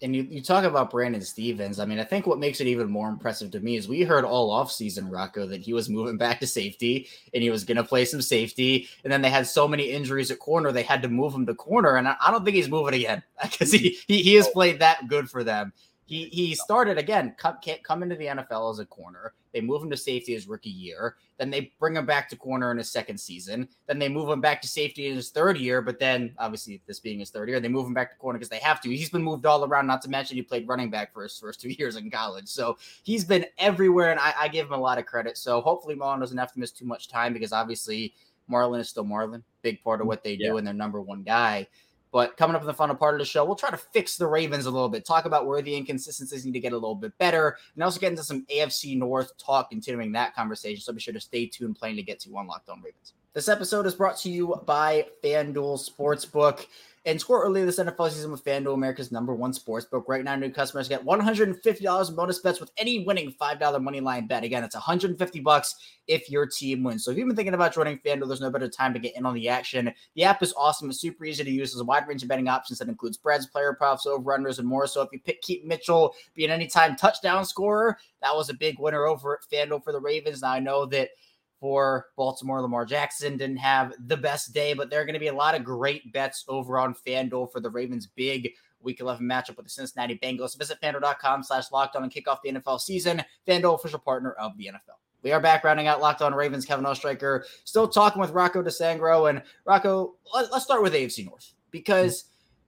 And 0.00 0.16
you, 0.16 0.24
you 0.28 0.42
talk 0.42 0.64
about 0.64 0.90
Brandon 0.90 1.20
Stephens. 1.20 1.78
I 1.78 1.84
mean, 1.84 2.00
I 2.00 2.04
think 2.04 2.26
what 2.26 2.40
makes 2.40 2.60
it 2.60 2.66
even 2.66 2.90
more 2.90 3.08
impressive 3.08 3.52
to 3.52 3.60
me 3.60 3.76
is 3.76 3.86
we 3.86 4.02
heard 4.02 4.24
all 4.24 4.50
offseason, 4.50 5.08
Rocco, 5.08 5.46
that 5.46 5.60
he 5.60 5.72
was 5.72 5.88
moving 5.96 6.16
back 6.16 6.40
to 6.40 6.46
safety 6.46 7.08
and 7.32 7.40
he 7.42 7.50
was 7.50 7.62
going 7.62 7.76
to 7.76 7.84
play 7.84 8.04
some 8.04 8.20
safety. 8.20 8.88
And 9.04 9.12
then 9.12 9.22
they 9.22 9.30
had 9.30 9.46
so 9.46 9.68
many 9.68 9.84
injuries 9.84 10.32
at 10.32 10.40
corner, 10.40 10.72
they 10.72 10.82
had 10.82 11.02
to 11.02 11.08
move 11.08 11.32
him 11.34 11.46
to 11.46 11.54
corner. 11.54 11.96
And 11.96 12.08
I, 12.08 12.16
I 12.20 12.32
don't 12.32 12.44
think 12.44 12.56
he's 12.56 12.68
moving 12.68 12.94
again 12.94 13.22
because 13.42 13.70
he, 13.70 13.96
he, 14.08 14.22
he 14.22 14.34
has 14.34 14.48
oh. 14.48 14.52
played 14.52 14.80
that 14.80 15.06
good 15.06 15.30
for 15.30 15.44
them. 15.44 15.72
He 16.12 16.26
he 16.26 16.54
started 16.54 16.98
again. 16.98 17.34
Come, 17.38 17.56
can't 17.62 17.82
come 17.82 18.02
into 18.02 18.16
the 18.16 18.26
NFL 18.26 18.70
as 18.70 18.80
a 18.80 18.84
corner. 18.84 19.32
They 19.54 19.62
move 19.62 19.82
him 19.82 19.88
to 19.88 19.96
safety 19.96 20.34
his 20.34 20.46
rookie 20.46 20.68
year. 20.68 21.16
Then 21.38 21.48
they 21.48 21.72
bring 21.80 21.96
him 21.96 22.04
back 22.04 22.28
to 22.28 22.36
corner 22.36 22.70
in 22.70 22.76
his 22.76 22.90
second 22.90 23.16
season. 23.16 23.66
Then 23.86 23.98
they 23.98 24.10
move 24.10 24.28
him 24.28 24.42
back 24.42 24.60
to 24.60 24.68
safety 24.68 25.06
in 25.06 25.16
his 25.16 25.30
third 25.30 25.56
year. 25.56 25.80
But 25.80 25.98
then, 25.98 26.34
obviously, 26.38 26.82
this 26.86 27.00
being 27.00 27.20
his 27.20 27.30
third 27.30 27.48
year, 27.48 27.60
they 27.60 27.68
move 27.68 27.86
him 27.86 27.94
back 27.94 28.10
to 28.10 28.18
corner 28.18 28.38
because 28.38 28.50
they 28.50 28.58
have 28.58 28.78
to. 28.82 28.94
He's 28.94 29.08
been 29.08 29.22
moved 29.22 29.46
all 29.46 29.64
around. 29.64 29.86
Not 29.86 30.02
to 30.02 30.10
mention 30.10 30.36
he 30.36 30.42
played 30.42 30.68
running 30.68 30.90
back 30.90 31.14
for 31.14 31.22
his 31.22 31.38
first 31.38 31.62
two 31.62 31.70
years 31.78 31.96
in 31.96 32.10
college. 32.10 32.48
So 32.48 32.76
he's 33.04 33.24
been 33.24 33.46
everywhere, 33.56 34.10
and 34.10 34.20
I, 34.20 34.34
I 34.38 34.48
give 34.48 34.66
him 34.66 34.74
a 34.74 34.82
lot 34.82 34.98
of 34.98 35.06
credit. 35.06 35.38
So 35.38 35.62
hopefully, 35.62 35.94
Marlon 35.94 36.20
doesn't 36.20 36.36
have 36.36 36.52
to 36.52 36.60
miss 36.60 36.72
too 36.72 36.84
much 36.84 37.08
time 37.08 37.32
because 37.32 37.54
obviously 37.54 38.12
Marlon 38.50 38.80
is 38.80 38.90
still 38.90 39.06
Marlon. 39.06 39.42
Big 39.62 39.82
part 39.82 40.02
of 40.02 40.04
mm, 40.04 40.08
what 40.08 40.22
they 40.22 40.36
do, 40.36 40.44
yeah. 40.44 40.56
and 40.58 40.66
their 40.66 40.74
number 40.74 41.00
one 41.00 41.22
guy. 41.22 41.66
But 42.12 42.36
coming 42.36 42.54
up 42.54 42.60
in 42.60 42.66
the 42.66 42.74
final 42.74 42.94
part 42.94 43.14
of 43.14 43.18
the 43.18 43.24
show, 43.24 43.44
we'll 43.44 43.56
try 43.56 43.70
to 43.70 43.76
fix 43.76 44.16
the 44.16 44.26
Ravens 44.26 44.66
a 44.66 44.70
little 44.70 44.90
bit, 44.90 45.04
talk 45.04 45.24
about 45.24 45.46
where 45.46 45.62
the 45.62 45.74
inconsistencies 45.74 46.44
need 46.44 46.52
to 46.52 46.60
get 46.60 46.72
a 46.72 46.76
little 46.76 46.94
bit 46.94 47.16
better, 47.18 47.56
and 47.74 47.82
also 47.82 47.98
get 47.98 48.10
into 48.10 48.22
some 48.22 48.44
AFC 48.46 48.98
North 48.98 49.36
talk, 49.38 49.70
continuing 49.70 50.12
that 50.12 50.34
conversation. 50.34 50.82
So 50.82 50.92
be 50.92 51.00
sure 51.00 51.14
to 51.14 51.20
stay 51.20 51.46
tuned, 51.46 51.76
playing 51.76 51.96
to 51.96 52.02
get 52.02 52.20
to 52.20 52.36
Unlocked 52.36 52.68
on 52.68 52.82
Ravens. 52.82 53.14
This 53.32 53.48
episode 53.48 53.86
is 53.86 53.94
brought 53.94 54.18
to 54.18 54.30
you 54.30 54.60
by 54.66 55.06
FanDuel 55.24 55.90
Sportsbook. 55.90 56.66
And 57.04 57.20
score 57.20 57.42
early 57.42 57.64
this 57.64 57.80
NFL 57.80 58.12
season 58.12 58.30
with 58.30 58.44
FanDuel, 58.44 58.74
America's 58.74 59.10
number 59.10 59.34
one 59.34 59.52
sports 59.52 59.86
book. 59.86 60.04
Right 60.06 60.22
now, 60.22 60.36
new 60.36 60.50
customers 60.50 60.88
get 60.88 61.04
$150 61.04 62.08
in 62.08 62.14
bonus 62.14 62.38
bets 62.38 62.60
with 62.60 62.70
any 62.76 63.04
winning 63.04 63.34
$5 63.40 63.82
money 63.82 63.98
line 63.98 64.28
bet. 64.28 64.44
Again, 64.44 64.62
it's 64.62 64.76
150 64.76 65.40
bucks 65.40 65.74
if 66.06 66.30
your 66.30 66.46
team 66.46 66.84
wins. 66.84 67.04
So 67.04 67.10
if 67.10 67.16
you've 67.16 67.26
been 67.26 67.34
thinking 67.34 67.54
about 67.54 67.74
joining 67.74 67.98
FanDuel, 67.98 68.28
there's 68.28 68.40
no 68.40 68.50
better 68.50 68.68
time 68.68 68.92
to 68.94 69.00
get 69.00 69.16
in 69.16 69.26
on 69.26 69.34
the 69.34 69.48
action. 69.48 69.92
The 70.14 70.22
app 70.22 70.44
is 70.44 70.54
awesome. 70.56 70.90
It's 70.90 71.00
super 71.00 71.24
easy 71.24 71.42
to 71.42 71.50
use. 71.50 71.72
There's 71.72 71.80
a 71.80 71.84
wide 71.84 72.06
range 72.06 72.22
of 72.22 72.28
betting 72.28 72.46
options 72.46 72.78
that 72.78 72.88
includes 72.88 73.16
spreads, 73.16 73.46
player 73.46 73.72
props, 73.72 74.06
over-unders, 74.06 74.60
and 74.60 74.68
more. 74.68 74.86
So 74.86 75.02
if 75.02 75.08
you 75.12 75.18
pick 75.18 75.42
Keaton 75.42 75.66
Mitchell 75.66 76.14
being 76.34 76.50
an 76.50 76.54
anytime 76.54 76.94
touchdown 76.94 77.44
scorer, 77.44 77.98
that 78.20 78.32
was 78.32 78.48
a 78.48 78.54
big 78.54 78.78
winner 78.78 79.06
over 79.06 79.34
at 79.34 79.50
FanDuel 79.50 79.82
for 79.82 79.90
the 79.90 80.00
Ravens. 80.00 80.42
Now 80.42 80.52
I 80.52 80.60
know 80.60 80.86
that– 80.86 81.08
for 81.62 82.08
Baltimore. 82.16 82.60
Lamar 82.60 82.84
Jackson 82.84 83.36
didn't 83.36 83.58
have 83.58 83.94
the 84.08 84.16
best 84.16 84.52
day, 84.52 84.74
but 84.74 84.90
there 84.90 85.00
are 85.00 85.04
going 85.04 85.14
to 85.14 85.20
be 85.20 85.28
a 85.28 85.32
lot 85.32 85.54
of 85.54 85.62
great 85.62 86.12
bets 86.12 86.44
over 86.48 86.76
on 86.76 86.92
FanDuel 87.06 87.52
for 87.52 87.60
the 87.60 87.70
Ravens' 87.70 88.08
big 88.08 88.50
Week 88.80 88.98
11 88.98 89.24
matchup 89.24 89.56
with 89.56 89.66
the 89.66 89.70
Cincinnati 89.70 90.18
Bengals. 90.20 90.58
Visit 90.58 90.80
FanDuel.com 90.82 91.44
slash 91.44 91.68
lockedon 91.68 92.02
and 92.02 92.10
kick 92.10 92.26
off 92.26 92.40
the 92.42 92.50
NFL 92.50 92.80
season. 92.80 93.22
FanDuel, 93.46 93.76
official 93.76 94.00
partner 94.00 94.32
of 94.32 94.58
the 94.58 94.66
NFL. 94.66 94.96
We 95.22 95.30
are 95.30 95.38
back 95.38 95.62
rounding 95.62 95.86
out 95.86 96.00
Locked 96.00 96.20
On 96.20 96.34
Ravens. 96.34 96.64
Kevin 96.64 96.84
Oestreicher 96.84 97.44
still 97.62 97.86
talking 97.86 98.20
with 98.20 98.32
Rocco 98.32 98.60
DiSangro. 98.60 99.30
And 99.30 99.40
Rocco, 99.64 100.16
let's 100.34 100.64
start 100.64 100.82
with 100.82 100.94
AFC 100.94 101.24
North 101.24 101.52
because 101.70 102.24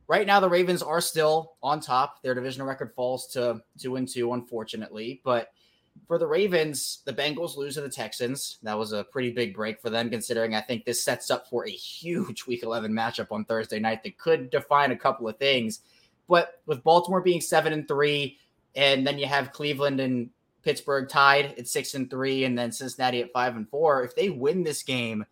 right 0.07 0.25
now 0.25 0.39
the 0.39 0.49
Ravens 0.49 0.85
are 0.85 1.01
still 1.01 1.55
on 1.65 1.81
top. 1.81 2.23
Their 2.23 2.35
divisional 2.35 2.69
record 2.69 2.93
falls 2.95 3.27
to 3.33 3.61
two 3.77 3.97
and 3.97 4.07
two, 4.07 4.33
unfortunately. 4.35 5.21
But– 5.25 5.49
for 6.07 6.19
the 6.19 6.27
Ravens, 6.27 7.03
the 7.05 7.13
Bengals 7.13 7.57
lose 7.57 7.75
to 7.75 7.81
the 7.81 7.89
Texans. 7.89 8.59
That 8.63 8.79
was 8.79 8.93
a 8.93 9.05
pretty 9.05 9.31
big 9.31 9.55
break 9.55 9.81
for 9.81 9.91
them, 9.91 10.11
considering 10.11 10.55
I 10.55 10.61
think 10.61 10.85
this 10.85 11.05
sets 11.05 11.31
up 11.31 11.49
for 11.49 11.67
a 11.67 11.71
huge 11.71 12.47
Week 12.47 12.63
11 12.63 12.93
matchup 12.93 13.29
on 13.31 13.45
Thursday 13.45 13.79
night 13.79 14.03
that 14.03 14.19
could 14.19 14.51
define 14.51 14.93
a 14.93 14.97
couple 14.97 15.29
of 15.29 15.39
things. 15.39 15.81
But 16.29 16.61
with 16.67 16.83
Baltimore 16.83 17.21
being 17.21 17.41
seven 17.41 17.73
and 17.73 17.87
three, 17.87 18.39
and 18.75 19.07
then 19.07 19.19
you 19.19 19.27
have 19.27 19.53
Cleveland 19.53 20.01
and 20.01 20.31
Pittsburgh 20.63 21.09
tied 21.09 21.55
at 21.59 21.69
six 21.69 21.95
and 21.95 22.11
three, 22.11 22.45
and 22.45 22.59
then 22.59 22.73
Cincinnati 22.73 23.21
at 23.21 23.33
five 23.33 23.57
and 23.57 23.69
four. 23.69 24.03
If 24.03 24.17
they 24.17 24.31
win 24.31 24.63
this 24.63 24.83
game 24.83 25.25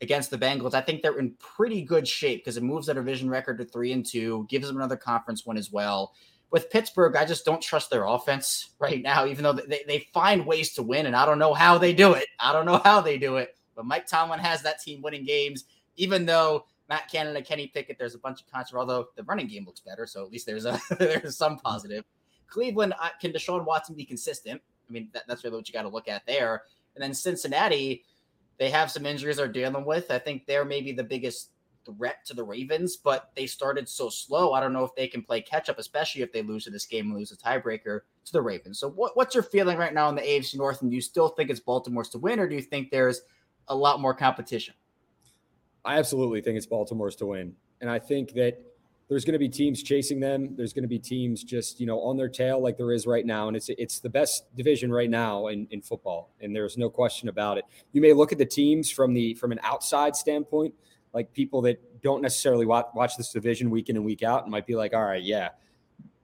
against 0.00 0.30
the 0.30 0.38
Bengals, 0.38 0.74
I 0.74 0.80
think 0.80 1.02
they're 1.02 1.18
in 1.18 1.34
pretty 1.38 1.82
good 1.82 2.06
shape 2.06 2.44
because 2.44 2.56
it 2.56 2.62
moves 2.62 2.86
their 2.86 2.94
division 2.94 3.30
record 3.30 3.58
to 3.58 3.64
three 3.64 3.92
and 3.92 4.04
two, 4.04 4.46
gives 4.48 4.68
them 4.68 4.76
another 4.76 4.96
conference 4.96 5.44
win 5.44 5.56
as 5.56 5.72
well 5.72 6.12
with 6.50 6.70
Pittsburgh, 6.70 7.16
I 7.16 7.24
just 7.24 7.44
don't 7.44 7.60
trust 7.60 7.90
their 7.90 8.04
offense 8.04 8.70
right 8.78 9.02
now, 9.02 9.26
even 9.26 9.44
though 9.44 9.52
they, 9.52 9.82
they 9.86 10.08
find 10.14 10.46
ways 10.46 10.72
to 10.74 10.82
win. 10.82 11.06
And 11.06 11.14
I 11.14 11.26
don't 11.26 11.38
know 11.38 11.52
how 11.54 11.78
they 11.78 11.92
do 11.92 12.14
it. 12.14 12.26
I 12.40 12.52
don't 12.52 12.66
know 12.66 12.80
how 12.84 13.00
they 13.00 13.18
do 13.18 13.36
it. 13.36 13.56
But 13.76 13.84
Mike 13.84 14.06
Tomlin 14.06 14.40
has 14.40 14.62
that 14.62 14.80
team 14.80 15.02
winning 15.02 15.24
games, 15.24 15.64
even 15.96 16.24
though 16.24 16.64
Matt 16.88 17.10
Canada, 17.10 17.42
Kenny 17.42 17.66
Pickett, 17.66 17.98
there's 17.98 18.14
a 18.14 18.18
bunch 18.18 18.40
of 18.40 18.50
controversy, 18.50 18.80
although 18.80 19.08
the 19.16 19.22
running 19.24 19.46
game 19.46 19.64
looks 19.66 19.80
better. 19.80 20.06
So 20.06 20.24
at 20.24 20.32
least 20.32 20.46
there's 20.46 20.64
a 20.64 20.80
there's 20.98 21.36
some 21.36 21.58
positive. 21.58 22.04
Cleveland, 22.48 22.94
uh, 23.00 23.10
can 23.20 23.32
Deshaun 23.32 23.64
Watson 23.64 23.94
be 23.94 24.06
consistent? 24.06 24.60
I 24.88 24.92
mean, 24.92 25.08
that, 25.12 25.24
that's 25.28 25.44
really 25.44 25.56
what 25.56 25.68
you 25.68 25.74
got 25.74 25.82
to 25.82 25.88
look 25.88 26.08
at 26.08 26.26
there. 26.26 26.62
And 26.94 27.02
then 27.02 27.12
Cincinnati, 27.12 28.04
they 28.58 28.70
have 28.70 28.90
some 28.90 29.04
injuries 29.04 29.36
they're 29.36 29.48
dealing 29.48 29.84
with. 29.84 30.10
I 30.10 30.18
think 30.18 30.46
they're 30.46 30.64
maybe 30.64 30.92
the 30.92 31.04
biggest 31.04 31.50
threat 31.96 32.24
to 32.26 32.34
the 32.34 32.44
Ravens, 32.44 32.96
but 32.96 33.30
they 33.34 33.46
started 33.46 33.88
so 33.88 34.08
slow. 34.08 34.52
I 34.52 34.60
don't 34.60 34.72
know 34.72 34.84
if 34.84 34.94
they 34.94 35.08
can 35.08 35.22
play 35.22 35.40
catch 35.40 35.68
up, 35.68 35.78
especially 35.78 36.22
if 36.22 36.32
they 36.32 36.42
lose 36.42 36.64
to 36.64 36.70
this 36.70 36.86
game 36.86 37.06
and 37.06 37.16
lose 37.16 37.32
a 37.32 37.36
tiebreaker 37.36 38.00
to 38.24 38.32
the 38.32 38.42
Ravens. 38.42 38.78
So, 38.78 38.88
what, 38.90 39.16
what's 39.16 39.34
your 39.34 39.42
feeling 39.42 39.78
right 39.78 39.94
now 39.94 40.08
in 40.08 40.14
the 40.14 40.22
AFC 40.22 40.56
North? 40.56 40.82
And 40.82 40.90
do 40.90 40.94
you 40.94 41.00
still 41.00 41.28
think 41.28 41.50
it's 41.50 41.60
Baltimore's 41.60 42.10
to 42.10 42.18
win, 42.18 42.38
or 42.38 42.48
do 42.48 42.54
you 42.54 42.62
think 42.62 42.90
there's 42.90 43.22
a 43.68 43.74
lot 43.74 44.00
more 44.00 44.14
competition? 44.14 44.74
I 45.84 45.98
absolutely 45.98 46.40
think 46.40 46.56
it's 46.56 46.66
Baltimore's 46.66 47.16
to 47.16 47.26
win. 47.26 47.54
And 47.80 47.88
I 47.88 47.98
think 47.98 48.32
that 48.34 48.60
there's 49.08 49.24
going 49.24 49.32
to 49.32 49.38
be 49.38 49.48
teams 49.48 49.82
chasing 49.82 50.20
them. 50.20 50.54
There's 50.54 50.72
going 50.72 50.82
to 50.82 50.88
be 50.88 50.98
teams 50.98 51.42
just 51.42 51.80
you 51.80 51.86
know 51.86 52.00
on 52.00 52.16
their 52.16 52.28
tail 52.28 52.62
like 52.62 52.76
there 52.76 52.92
is 52.92 53.06
right 53.06 53.24
now, 53.24 53.48
and 53.48 53.56
it's 53.56 53.68
it's 53.70 54.00
the 54.00 54.10
best 54.10 54.54
division 54.54 54.92
right 54.92 55.08
now 55.08 55.46
in, 55.46 55.66
in 55.70 55.80
football, 55.80 56.30
and 56.40 56.54
there's 56.54 56.76
no 56.76 56.90
question 56.90 57.28
about 57.28 57.58
it. 57.58 57.64
You 57.92 58.02
may 58.02 58.12
look 58.12 58.32
at 58.32 58.38
the 58.38 58.46
teams 58.46 58.90
from 58.90 59.14
the 59.14 59.34
from 59.34 59.52
an 59.52 59.60
outside 59.62 60.14
standpoint, 60.14 60.74
like 61.18 61.32
people 61.32 61.60
that 61.62 62.00
don't 62.00 62.22
necessarily 62.22 62.64
watch, 62.64 62.86
watch 62.94 63.16
this 63.16 63.32
division 63.32 63.70
week 63.70 63.88
in 63.88 63.96
and 63.96 64.04
week 64.04 64.22
out, 64.22 64.44
and 64.44 64.52
might 64.52 64.68
be 64.68 64.76
like, 64.76 64.94
all 64.94 65.02
right, 65.02 65.24
yeah, 65.24 65.48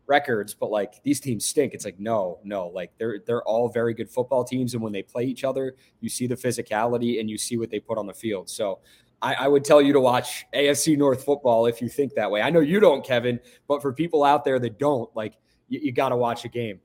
records, 0.07 0.55
but 0.55 0.71
like 0.71 1.03
these 1.03 1.19
teams 1.19 1.45
stink. 1.45 1.75
It's 1.75 1.85
like 1.85 1.99
no, 1.99 2.39
no, 2.45 2.69
like 2.69 2.93
they're 2.97 3.19
they're 3.27 3.43
all 3.43 3.69
very 3.69 3.93
good 3.93 4.09
football 4.09 4.45
teams, 4.45 4.75
and 4.75 4.83
when 4.85 4.93
they 4.93 5.03
play 5.03 5.25
each 5.25 5.43
other, 5.43 5.75
you 6.01 6.09
see 6.09 6.29
the 6.29 6.37
physicality 6.37 7.19
and 7.19 7.29
you 7.29 7.37
see 7.37 7.57
what 7.57 7.71
they 7.71 7.81
put 7.81 7.99
on 7.99 8.07
the 8.07 8.15
field. 8.15 8.49
So 8.49 8.79
I, 9.21 9.35
I, 9.35 9.49
would 9.49 9.65
tell 9.65 9.83
you 9.83 9.93
to 9.95 10.01
watch 10.01 10.47
AFC 10.55 10.97
North 10.97 11.25
football 11.25 11.67
if 11.67 11.83
you 11.83 11.89
think 11.89 12.15
that 12.15 12.31
way. 12.31 12.41
I 12.41 12.51
know 12.51 12.61
you 12.61 12.79
don't, 12.79 13.05
Kevin, 13.05 13.41
but 13.67 13.83
for 13.83 13.93
people 13.93 14.23
out 14.23 14.45
there 14.45 14.61
that 14.61 14.79
don't, 14.79 15.11
like 15.17 15.35
you, 15.67 15.81
you 15.83 15.93
got 15.93 16.11
to 16.11 16.17
watch 16.17 16.45
a 16.45 16.49
game. 16.49 16.79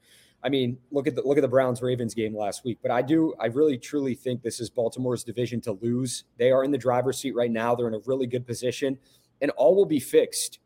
I 0.43 0.49
mean, 0.49 0.77
look 0.91 1.07
at 1.07 1.15
the 1.15 1.21
look 1.21 1.37
at 1.37 1.41
the 1.41 1.49
Browns 1.49 1.81
Ravens 1.81 2.13
game 2.13 2.35
last 2.35 2.63
week. 2.63 2.79
But 2.81 2.91
I 2.91 3.01
do, 3.01 3.33
I 3.39 3.47
really 3.47 3.77
truly 3.77 4.15
think 4.15 4.41
this 4.41 4.59
is 4.59 4.69
Baltimore's 4.69 5.23
division 5.23 5.59
to 5.61 5.73
lose. 5.73 6.23
They 6.37 6.51
are 6.51 6.63
in 6.63 6.71
the 6.71 6.77
driver's 6.77 7.17
seat 7.17 7.35
right 7.35 7.51
now. 7.51 7.75
They're 7.75 7.87
in 7.87 7.93
a 7.93 8.01
really 8.05 8.27
good 8.27 8.47
position, 8.47 8.97
and 9.41 9.51
all 9.51 9.75
will 9.75 9.85
be 9.85 9.99
fixed 9.99 10.59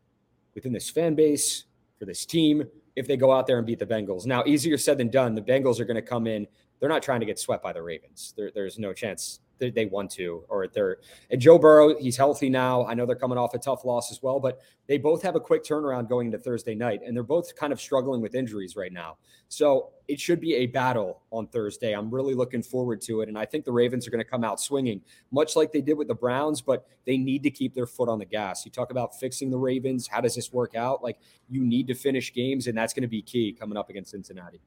within 0.54 0.72
this 0.72 0.88
fan 0.88 1.14
base 1.14 1.64
for 1.98 2.04
this 2.04 2.24
team 2.24 2.64
if 2.96 3.08
they 3.08 3.16
go 3.16 3.32
out 3.32 3.46
there 3.46 3.58
and 3.58 3.66
beat 3.66 3.80
the 3.80 3.86
Bengals. 3.86 4.26
Now, 4.26 4.44
easier 4.46 4.78
said 4.78 4.98
than 4.98 5.08
done. 5.08 5.34
The 5.34 5.42
Bengals 5.42 5.80
are 5.80 5.84
going 5.84 5.96
to 5.96 6.02
come 6.02 6.26
in. 6.26 6.46
They're 6.78 6.88
not 6.88 7.02
trying 7.02 7.20
to 7.20 7.26
get 7.26 7.38
swept 7.38 7.62
by 7.62 7.72
the 7.72 7.82
Ravens. 7.82 8.34
There, 8.36 8.52
there's 8.54 8.78
no 8.78 8.92
chance 8.92 9.40
they 9.58 9.86
want 9.86 10.10
to, 10.12 10.44
or 10.48 10.66
they're 10.68 10.98
and 11.30 11.40
Joe 11.40 11.58
Burrow, 11.58 11.98
he's 11.98 12.16
healthy 12.16 12.48
now. 12.48 12.86
I 12.86 12.94
know 12.94 13.06
they're 13.06 13.16
coming 13.16 13.38
off 13.38 13.54
a 13.54 13.58
tough 13.58 13.84
loss 13.84 14.10
as 14.10 14.22
well, 14.22 14.40
but 14.40 14.60
they 14.86 14.98
both 14.98 15.22
have 15.22 15.36
a 15.36 15.40
quick 15.40 15.64
turnaround 15.64 16.08
going 16.08 16.26
into 16.26 16.38
Thursday 16.38 16.74
night, 16.74 17.00
and 17.04 17.16
they're 17.16 17.22
both 17.22 17.54
kind 17.56 17.72
of 17.72 17.80
struggling 17.80 18.20
with 18.20 18.34
injuries 18.34 18.76
right 18.76 18.92
now. 18.92 19.16
So 19.48 19.90
it 20.08 20.20
should 20.20 20.40
be 20.40 20.56
a 20.56 20.66
battle 20.66 21.22
on 21.30 21.46
Thursday. 21.46 21.92
I'm 21.92 22.10
really 22.10 22.34
looking 22.34 22.62
forward 22.62 23.00
to 23.02 23.20
it, 23.22 23.28
and 23.28 23.38
I 23.38 23.46
think 23.46 23.64
the 23.64 23.72
Ravens 23.72 24.06
are 24.06 24.10
going 24.10 24.22
to 24.22 24.30
come 24.30 24.44
out 24.44 24.60
swinging, 24.60 25.00
much 25.30 25.56
like 25.56 25.72
they 25.72 25.80
did 25.80 25.94
with 25.94 26.08
the 26.08 26.14
Browns, 26.14 26.60
but 26.60 26.86
they 27.06 27.16
need 27.16 27.42
to 27.44 27.50
keep 27.50 27.74
their 27.74 27.86
foot 27.86 28.08
on 28.08 28.18
the 28.18 28.24
gas. 28.24 28.64
You 28.64 28.70
talk 28.70 28.90
about 28.90 29.18
fixing 29.18 29.50
the 29.50 29.58
Ravens. 29.58 30.06
How 30.06 30.20
does 30.20 30.34
this 30.34 30.52
work 30.52 30.74
out? 30.74 31.02
Like 31.02 31.18
you 31.48 31.62
need 31.64 31.86
to 31.88 31.94
finish 31.94 32.32
games, 32.32 32.66
and 32.66 32.76
that's 32.76 32.92
going 32.92 33.02
to 33.02 33.08
be 33.08 33.22
key 33.22 33.52
coming 33.52 33.78
up 33.78 33.88
against 33.90 34.10
Cincinnati. 34.10 34.60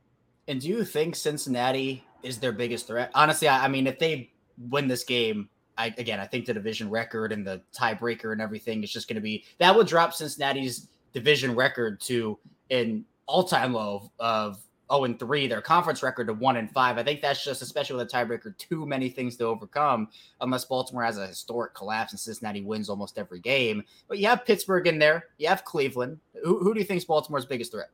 And 0.47 0.62
do 0.62 0.69
you 0.69 0.86
think 0.86 1.15
Cincinnati 1.15 2.06
is 2.23 2.39
their 2.39 2.54
biggest 2.54 2.88
threat? 2.88 3.12
Honestly, 3.13 3.50
I 3.50 3.67
mean, 3.67 3.86
if 3.86 4.00
they 4.00 4.32
win 4.58 4.88
this 4.88 5.04
game, 5.04 5.50
I 5.78 5.93
again 5.98 6.20
I 6.20 6.26
think 6.26 6.46
the 6.46 6.54
division 6.54 6.89
record 6.89 7.32
and 7.32 7.46
the 7.46 7.62
tiebreaker 7.78 8.32
and 8.32 8.41
everything 8.41 8.84
is 8.84 8.91
just 8.91 9.08
going 9.08 9.15
to 9.15 9.22
be 9.22 9.46
that 9.60 9.76
would 9.76 9.88
drop 9.88 10.13
Cincinnati's 10.13 10.88
division 11.13 11.56
record 11.56 12.00
to 12.02 12.38
an 12.70 13.06
all-time 13.28 13.74
low 13.74 14.12
of 14.20 14.60
0 14.91 15.04
and 15.04 15.20
3, 15.20 15.48
their 15.48 15.62
conference 15.62 16.02
record 16.02 16.28
to 16.28 16.34
1 16.34 16.58
and 16.58 16.72
5. 16.72 16.98
I 16.98 17.04
think 17.04 17.22
that's 17.22 17.43
just 17.43 17.62
especially 17.62 17.98
with 17.98 18.13
a 18.13 18.15
tiebreaker 18.15 18.58
too 18.58 18.86
many 18.86 19.10
things 19.10 19.36
to 19.38 19.46
overcome 19.46 20.08
unless 20.41 20.65
Baltimore 20.65 21.04
has 21.04 21.17
a 21.17 21.28
historic 21.28 21.74
collapse 21.74 22.13
and 22.13 22.20
Cincinnati 22.20 22.62
wins 22.62 22.89
almost 22.89 23.17
every 23.17 23.39
game. 23.39 23.84
But 24.08 24.20
you 24.20 24.28
have 24.28 24.46
Pittsburgh 24.46 24.88
in 24.88 25.00
there, 25.00 25.26
you 25.38 25.48
have 25.48 25.65
Cleveland. 25.65 26.20
Who, 26.43 26.60
who 26.60 26.74
do 26.74 26.80
you 26.80 26.86
think 26.86 27.00
is 27.00 27.06
Baltimore's 27.06 27.46
biggest 27.46 27.72
threat? 27.72 27.89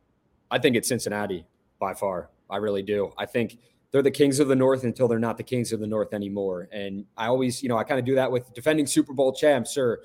I 0.52 0.60
think 0.60 0.76
it's 0.76 0.88
Cincinnati 0.88 1.46
by 1.80 1.94
far. 1.94 2.30
I 2.50 2.58
really 2.58 2.84
do. 2.84 3.12
I 3.18 3.26
think 3.26 3.58
they're 3.94 4.02
the 4.02 4.12
kings 4.12 4.40
of 4.40 4.48
the 4.48 4.56
north 4.56 4.84
until 4.84 5.08
they're 5.08 5.20
not 5.20 5.38
the 5.38 5.44
kings 5.44 5.72
of 5.72 5.80
the 5.80 5.88
north 5.88 6.14
anymore. 6.16 6.68
And 6.72 7.06
I 7.16 7.28
always, 7.28 7.62
you 7.62 7.70
know, 7.70 7.78
I 7.78 7.84
kind 7.84 8.00
of 8.00 8.06
do 8.06 8.16
that 8.16 8.30
with 8.30 8.52
defending 8.56 8.88
Super 8.88 9.14
Bowl 9.14 9.32
champs 9.32 9.78
or, 9.78 10.02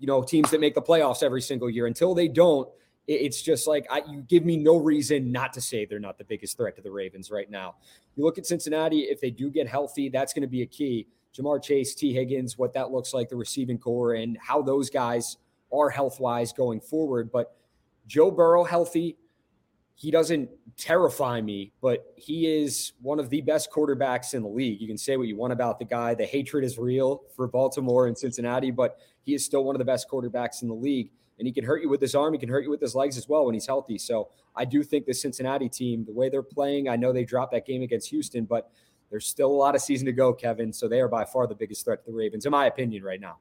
you 0.00 0.08
know, 0.08 0.20
teams 0.20 0.50
that 0.50 0.60
make 0.60 0.74
the 0.74 0.82
playoffs 0.82 1.22
every 1.22 1.40
single 1.40 1.70
year. 1.70 1.86
Until 1.86 2.12
they 2.12 2.26
don't, 2.26 2.68
it's 3.06 3.40
just 3.40 3.68
like 3.68 3.86
I, 3.88 4.02
you 4.08 4.22
give 4.22 4.44
me 4.44 4.56
no 4.56 4.76
reason 4.76 5.30
not 5.30 5.52
to 5.52 5.60
say 5.60 5.84
they're 5.84 6.00
not 6.00 6.18
the 6.18 6.24
biggest 6.24 6.56
threat 6.56 6.74
to 6.74 6.82
the 6.82 6.90
Ravens 6.90 7.30
right 7.30 7.48
now. 7.48 7.76
You 8.16 8.24
look 8.24 8.36
at 8.36 8.46
Cincinnati, 8.46 9.02
if 9.02 9.20
they 9.20 9.30
do 9.30 9.48
get 9.48 9.68
healthy, 9.68 10.08
that's 10.08 10.32
going 10.32 10.42
to 10.42 10.48
be 10.48 10.62
a 10.62 10.66
key. 10.66 11.06
Ja'Marr 11.32 11.62
Chase, 11.62 11.94
Tee 11.94 12.12
Higgins, 12.12 12.58
what 12.58 12.72
that 12.72 12.90
looks 12.90 13.14
like, 13.14 13.28
the 13.28 13.36
receiving 13.36 13.78
core, 13.78 14.14
and 14.14 14.36
how 14.44 14.60
those 14.60 14.90
guys 14.90 15.36
are 15.72 15.88
health 15.88 16.18
wise 16.18 16.52
going 16.52 16.80
forward. 16.80 17.30
But 17.30 17.54
Joe 18.08 18.32
Burrow 18.32 18.64
healthy, 18.64 19.16
he 20.00 20.10
doesn't 20.10 20.48
terrify 20.78 21.42
me, 21.42 21.72
but 21.82 22.14
he 22.16 22.46
is 22.46 22.94
one 23.02 23.20
of 23.20 23.28
the 23.28 23.42
best 23.42 23.70
quarterbacks 23.70 24.32
in 24.32 24.42
the 24.42 24.48
league. 24.48 24.80
You 24.80 24.86
can 24.86 24.96
say 24.96 25.18
what 25.18 25.28
you 25.28 25.36
want 25.36 25.52
about 25.52 25.78
the 25.78 25.84
guy. 25.84 26.14
The 26.14 26.24
hatred 26.24 26.64
is 26.64 26.78
real 26.78 27.20
for 27.36 27.46
Baltimore 27.46 28.06
and 28.06 28.16
Cincinnati, 28.16 28.70
but 28.70 28.98
he 29.20 29.34
is 29.34 29.44
still 29.44 29.62
one 29.62 29.74
of 29.74 29.78
the 29.78 29.84
best 29.84 30.08
quarterbacks 30.08 30.62
in 30.62 30.68
the 30.68 30.74
league. 30.74 31.10
And 31.38 31.46
he 31.46 31.52
can 31.52 31.64
hurt 31.64 31.82
you 31.82 31.90
with 31.90 32.00
his 32.00 32.14
arm. 32.14 32.32
He 32.32 32.38
can 32.38 32.48
hurt 32.48 32.64
you 32.64 32.70
with 32.70 32.80
his 32.80 32.94
legs 32.94 33.18
as 33.18 33.28
well 33.28 33.44
when 33.44 33.52
he's 33.52 33.66
healthy. 33.66 33.98
So 33.98 34.30
I 34.56 34.64
do 34.64 34.82
think 34.82 35.04
the 35.04 35.12
Cincinnati 35.12 35.68
team, 35.68 36.06
the 36.06 36.14
way 36.14 36.30
they're 36.30 36.42
playing, 36.42 36.88
I 36.88 36.96
know 36.96 37.12
they 37.12 37.26
dropped 37.26 37.52
that 37.52 37.66
game 37.66 37.82
against 37.82 38.08
Houston, 38.08 38.46
but 38.46 38.70
there's 39.10 39.26
still 39.26 39.50
a 39.50 39.52
lot 39.52 39.74
of 39.74 39.82
season 39.82 40.06
to 40.06 40.12
go, 40.12 40.32
Kevin. 40.32 40.72
So 40.72 40.88
they 40.88 41.02
are 41.02 41.08
by 41.08 41.26
far 41.26 41.46
the 41.46 41.54
biggest 41.54 41.84
threat 41.84 42.02
to 42.06 42.10
the 42.10 42.16
Ravens, 42.16 42.46
in 42.46 42.52
my 42.52 42.64
opinion, 42.64 43.02
right 43.02 43.20
now. 43.20 43.36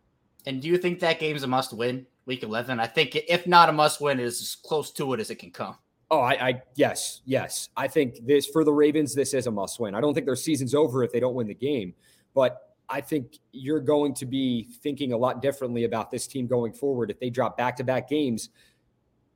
And 0.45 0.61
do 0.61 0.67
you 0.67 0.77
think 0.77 0.99
that 0.99 1.21
game's 1.21 1.43
a 1.43 1.47
must 1.47 1.71
win, 1.71 2.05
week 2.25 2.43
11? 2.43 2.81
I 2.81 2.87
think 2.87 3.15
if 3.15 3.47
not 3.47 3.69
a 3.69 3.71
must 3.71 4.01
win, 4.01 4.19
is 4.19 4.41
as 4.41 4.55
close 4.55 4.91
to 4.91 5.13
it 5.13 5.21
as 5.21 5.29
it 5.29 5.35
can 5.35 5.51
come. 5.51 5.77
Oh, 6.11 6.19
I, 6.19 6.47
I, 6.49 6.61
yes, 6.75 7.21
yes. 7.25 7.69
I 7.77 7.87
think 7.87 8.25
this 8.25 8.47
for 8.47 8.63
the 8.63 8.73
Ravens, 8.73 9.13
this 9.13 9.33
is 9.33 9.45
a 9.45 9.51
must 9.51 9.79
win. 9.79 9.93
I 9.93 10.01
don't 10.01 10.13
think 10.13 10.25
their 10.25 10.35
season's 10.35 10.73
over 10.73 11.03
if 11.03 11.11
they 11.11 11.19
don't 11.19 11.35
win 11.35 11.47
the 11.47 11.53
game, 11.53 11.93
but 12.33 12.75
I 12.89 13.01
think 13.01 13.37
you're 13.51 13.79
going 13.79 14.15
to 14.15 14.25
be 14.25 14.69
thinking 14.81 15.13
a 15.13 15.17
lot 15.17 15.41
differently 15.41 15.83
about 15.83 16.09
this 16.09 16.25
team 16.25 16.47
going 16.47 16.73
forward 16.73 17.11
if 17.11 17.19
they 17.19 17.29
drop 17.29 17.55
back 17.57 17.75
to 17.77 17.83
back 17.83 18.09
games, 18.09 18.49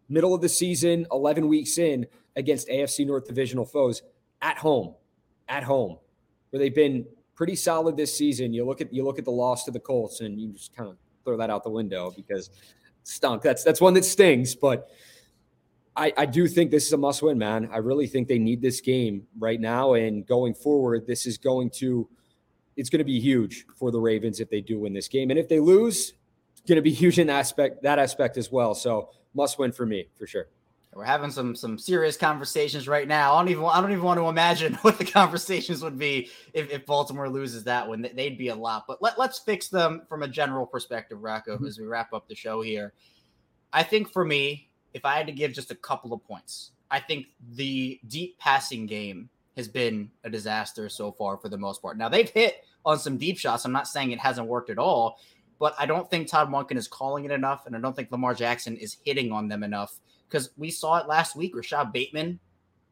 middle 0.10 0.34
of 0.34 0.42
the 0.42 0.50
season, 0.50 1.06
11 1.12 1.48
weeks 1.48 1.78
in 1.78 2.08
against 2.36 2.68
AFC 2.68 3.06
North 3.06 3.26
divisional 3.26 3.66
foes 3.66 4.02
at 4.42 4.58
home, 4.58 4.96
at 5.48 5.64
home, 5.64 6.00
where 6.50 6.60
they've 6.60 6.74
been 6.74 7.06
pretty 7.36 7.56
solid 7.56 7.96
this 7.96 8.16
season. 8.16 8.54
You 8.54 8.66
look 8.66 8.82
at 8.82 8.92
you 8.92 9.04
look 9.04 9.20
at 9.20 9.26
the 9.26 9.32
loss 9.32 9.64
to 9.66 9.72
the 9.72 9.80
Colts, 9.80 10.22
and 10.22 10.40
you 10.40 10.52
just 10.54 10.76
kind 10.76 10.90
of 10.90 10.98
throw 11.24 11.38
that 11.38 11.50
out 11.50 11.64
the 11.64 11.70
window 11.70 12.12
because 12.16 12.50
stunk. 13.04 13.44
That's 13.44 13.64
that's 13.64 13.82
one 13.82 13.94
that 13.94 14.06
stings, 14.06 14.56
but 14.56 14.90
I, 15.96 16.14
I 16.18 16.26
do 16.26 16.48
think 16.48 16.72
this 16.72 16.88
is 16.88 16.94
a 16.94 16.98
must 16.98 17.22
win, 17.22 17.38
man. 17.38 17.70
I 17.72 17.78
really 17.78 18.08
think 18.08 18.28
they 18.28 18.40
need 18.40 18.62
this 18.62 18.82
game 18.82 19.28
right 19.38 19.60
now. 19.60 19.94
And 19.94 20.26
going 20.26 20.54
forward, 20.54 21.06
this 21.06 21.26
is 21.26 21.38
going 21.38 21.70
to 21.72 22.10
it's 22.76 22.90
going 22.90 23.00
to 23.00 23.06
be 23.06 23.20
huge 23.20 23.66
for 23.76 23.92
the 23.92 24.00
Ravens 24.00 24.40
if 24.40 24.50
they 24.50 24.62
do 24.62 24.80
win 24.80 24.94
this 24.94 25.08
game. 25.08 25.30
And 25.30 25.40
if 25.40 25.48
they 25.48 25.60
lose, 25.60 26.14
it's 26.52 26.62
going 26.68 26.78
to 26.78 26.82
be 26.82 26.92
huge 26.94 27.20
in 27.20 27.30
aspect 27.30 27.84
that 27.84 28.00
aspect 28.00 28.38
as 28.38 28.52
well. 28.52 28.74
So 28.74 29.10
must 29.34 29.60
win 29.60 29.72
for 29.72 29.86
me 29.86 30.08
for 30.18 30.26
sure. 30.28 30.48
We're 30.96 31.06
having 31.06 31.32
some 31.32 31.56
some 31.56 31.78
serious 31.80 32.18
conversations 32.18 32.88
right 32.88 33.08
now. 33.08 33.34
I 33.34 33.40
don't 33.40 33.50
even 33.50 33.66
I 33.66 33.82
don't 33.82 33.92
even 33.92 34.04
want 34.04 34.20
to 34.20 34.28
imagine 34.28 34.74
what 34.82 34.98
the 34.98 35.06
conversations 35.06 35.84
would 35.84 35.98
be 35.98 36.30
if, 36.54 36.72
if 36.72 36.86
Baltimore 36.86 37.30
loses 37.30 37.64
that 37.66 37.88
one. 37.88 38.08
They'd 38.16 38.38
be 38.38 38.50
a 38.50 38.56
lot. 38.56 38.86
But 38.88 39.02
let, 39.02 39.18
let's 39.18 39.40
fix 39.40 39.70
them 39.70 40.04
from 40.08 40.24
a 40.24 40.28
general 40.28 40.66
perspective, 40.66 41.22
Rocco, 41.22 41.56
mm-hmm. 41.56 41.66
as 41.66 41.80
we 41.80 41.86
wrap 41.86 42.14
up 42.14 42.28
the 42.28 42.36
show 42.36 42.62
here. 42.62 42.94
I 43.72 43.82
think 43.82 44.12
for 44.12 44.24
me, 44.24 44.70
if 44.94 45.06
I 45.06 45.18
had 45.18 45.28
to 45.28 45.34
give 45.34 45.54
just 45.54 45.72
a 45.72 45.76
couple 45.76 46.14
of 46.14 46.24
points, 46.24 46.72
I 46.92 47.00
think 47.00 47.28
the 47.56 48.00
deep 48.08 48.38
passing 48.40 48.86
game 48.86 49.30
has 49.56 49.68
been 49.68 50.10
a 50.24 50.30
disaster 50.30 50.90
so 50.90 51.12
far 51.12 51.38
for 51.38 51.50
the 51.50 51.58
most 51.58 51.82
part. 51.82 51.98
Now 51.98 52.10
they've 52.10 52.30
hit 52.30 52.64
on 52.86 53.00
some 53.00 53.18
deep 53.18 53.38
shots. 53.38 53.66
I'm 53.66 53.72
not 53.72 53.88
saying 53.88 54.12
it 54.12 54.20
hasn't 54.20 54.48
worked 54.48 54.70
at 54.70 54.78
all, 54.78 55.20
but 55.60 55.76
I 55.80 55.86
don't 55.86 56.10
think 56.10 56.28
Todd 56.28 56.50
Monken 56.50 56.78
is 56.78 56.88
calling 56.88 57.26
it 57.26 57.32
enough, 57.32 57.66
and 57.66 57.76
I 57.76 57.80
don't 57.80 57.96
think 57.96 58.12
Lamar 58.12 58.34
Jackson 58.34 58.76
is 58.78 58.98
hitting 59.06 59.32
on 59.32 59.48
them 59.48 59.64
enough 59.64 60.00
because 60.28 60.50
we 60.58 60.72
saw 60.72 60.98
it 60.98 61.08
last 61.08 61.36
week. 61.36 61.56
Rashod 61.56 61.94
Bateman 61.94 62.40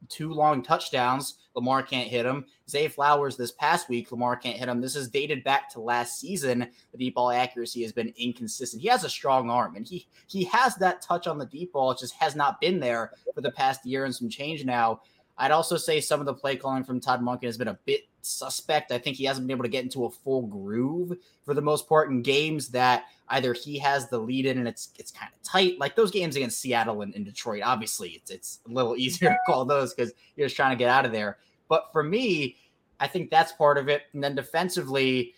two 0.09 0.33
long 0.33 0.63
touchdowns. 0.63 1.35
Lamar 1.55 1.83
can't 1.83 2.07
hit 2.07 2.25
him. 2.25 2.45
Zay 2.69 2.87
Flowers 2.87 3.35
this 3.35 3.51
past 3.51 3.89
week, 3.89 4.11
Lamar 4.11 4.35
can't 4.35 4.57
hit 4.57 4.69
him. 4.69 4.79
This 4.79 4.95
is 4.95 5.09
dated 5.09 5.43
back 5.43 5.69
to 5.71 5.81
last 5.81 6.19
season. 6.19 6.67
The 6.91 6.97
deep 6.97 7.15
ball 7.15 7.31
accuracy 7.31 7.81
has 7.83 7.91
been 7.91 8.13
inconsistent. 8.17 8.81
He 8.81 8.87
has 8.87 9.03
a 9.03 9.09
strong 9.09 9.49
arm 9.49 9.75
and 9.75 9.85
he 9.85 10.07
he 10.27 10.45
has 10.45 10.75
that 10.75 11.01
touch 11.01 11.27
on 11.27 11.37
the 11.37 11.45
deep 11.45 11.73
ball. 11.73 11.91
It 11.91 11.99
just 11.99 12.15
has 12.15 12.35
not 12.35 12.61
been 12.61 12.79
there 12.79 13.11
for 13.35 13.41
the 13.41 13.51
past 13.51 13.85
year 13.85 14.05
and 14.05 14.15
some 14.15 14.29
change 14.29 14.63
now. 14.63 15.01
I'd 15.37 15.51
also 15.51 15.77
say 15.77 15.99
some 15.99 16.19
of 16.19 16.25
the 16.25 16.33
play 16.33 16.55
calling 16.55 16.83
from 16.83 16.99
Todd 16.99 17.21
Monken 17.21 17.45
has 17.45 17.57
been 17.57 17.69
a 17.69 17.79
bit 17.85 18.01
suspect. 18.21 18.91
I 18.91 18.99
think 18.99 19.17
he 19.17 19.25
hasn't 19.25 19.47
been 19.47 19.55
able 19.55 19.63
to 19.63 19.69
get 19.69 19.83
into 19.83 20.05
a 20.05 20.11
full 20.11 20.43
groove 20.43 21.17
for 21.43 21.53
the 21.53 21.61
most 21.61 21.89
part 21.89 22.09
in 22.09 22.21
games 22.21 22.69
that 22.69 23.05
either 23.31 23.53
he 23.53 23.79
has 23.79 24.09
the 24.09 24.17
lead 24.17 24.45
in 24.45 24.57
and 24.57 24.67
it's 24.67 24.89
it's 24.97 25.11
kind 25.11 25.31
of 25.33 25.41
tight. 25.43 25.79
Like 25.79 25.95
those 25.95 26.11
games 26.11 26.35
against 26.35 26.59
Seattle 26.59 27.01
and, 27.01 27.13
and 27.15 27.25
Detroit, 27.25 27.63
obviously 27.63 28.09
it's 28.09 28.31
it's 28.31 28.59
a 28.67 28.71
little 28.71 28.95
easier 28.97 29.29
to 29.29 29.37
call 29.45 29.65
those 29.65 29.93
because 29.93 30.13
you're 30.35 30.47
just 30.47 30.55
trying 30.55 30.71
to 30.71 30.79
get 30.79 30.89
out 30.89 31.05
of 31.05 31.11
there. 31.11 31.37
But 31.67 31.89
for 31.91 32.03
me, 32.03 32.57
I 32.99 33.07
think 33.07 33.29
that's 33.29 33.51
part 33.53 33.77
of 33.77 33.89
it. 33.89 34.03
And 34.13 34.23
then 34.23 34.35
defensively, 34.35 35.33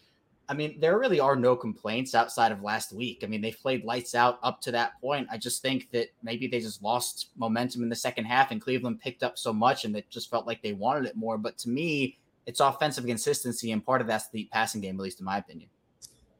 I 0.49 0.53
mean, 0.53 0.79
there 0.79 0.99
really 0.99 1.19
are 1.19 1.35
no 1.35 1.55
complaints 1.55 2.13
outside 2.13 2.51
of 2.51 2.61
last 2.61 2.91
week. 2.91 3.21
I 3.23 3.27
mean, 3.27 3.41
they 3.41 3.51
played 3.51 3.85
lights 3.85 4.15
out 4.15 4.39
up 4.43 4.59
to 4.61 4.71
that 4.71 4.99
point. 4.99 5.27
I 5.31 5.37
just 5.37 5.61
think 5.61 5.89
that 5.91 6.09
maybe 6.21 6.47
they 6.47 6.59
just 6.59 6.83
lost 6.83 7.29
momentum 7.37 7.83
in 7.83 7.89
the 7.89 7.95
second 7.95 8.25
half 8.25 8.51
and 8.51 8.61
Cleveland 8.61 8.99
picked 8.99 9.23
up 9.23 9.37
so 9.37 9.53
much 9.53 9.85
and 9.85 9.95
it 9.95 10.09
just 10.09 10.29
felt 10.29 10.45
like 10.45 10.61
they 10.61 10.73
wanted 10.73 11.05
it 11.05 11.15
more. 11.15 11.37
But 11.37 11.57
to 11.59 11.69
me, 11.69 12.17
it's 12.45 12.59
offensive 12.59 13.05
consistency, 13.05 13.71
and 13.71 13.85
part 13.85 14.01
of 14.01 14.07
that's 14.07 14.29
the 14.29 14.49
passing 14.51 14.81
game, 14.81 14.95
at 14.95 15.01
least 15.01 15.19
in 15.19 15.25
my 15.25 15.37
opinion. 15.37 15.69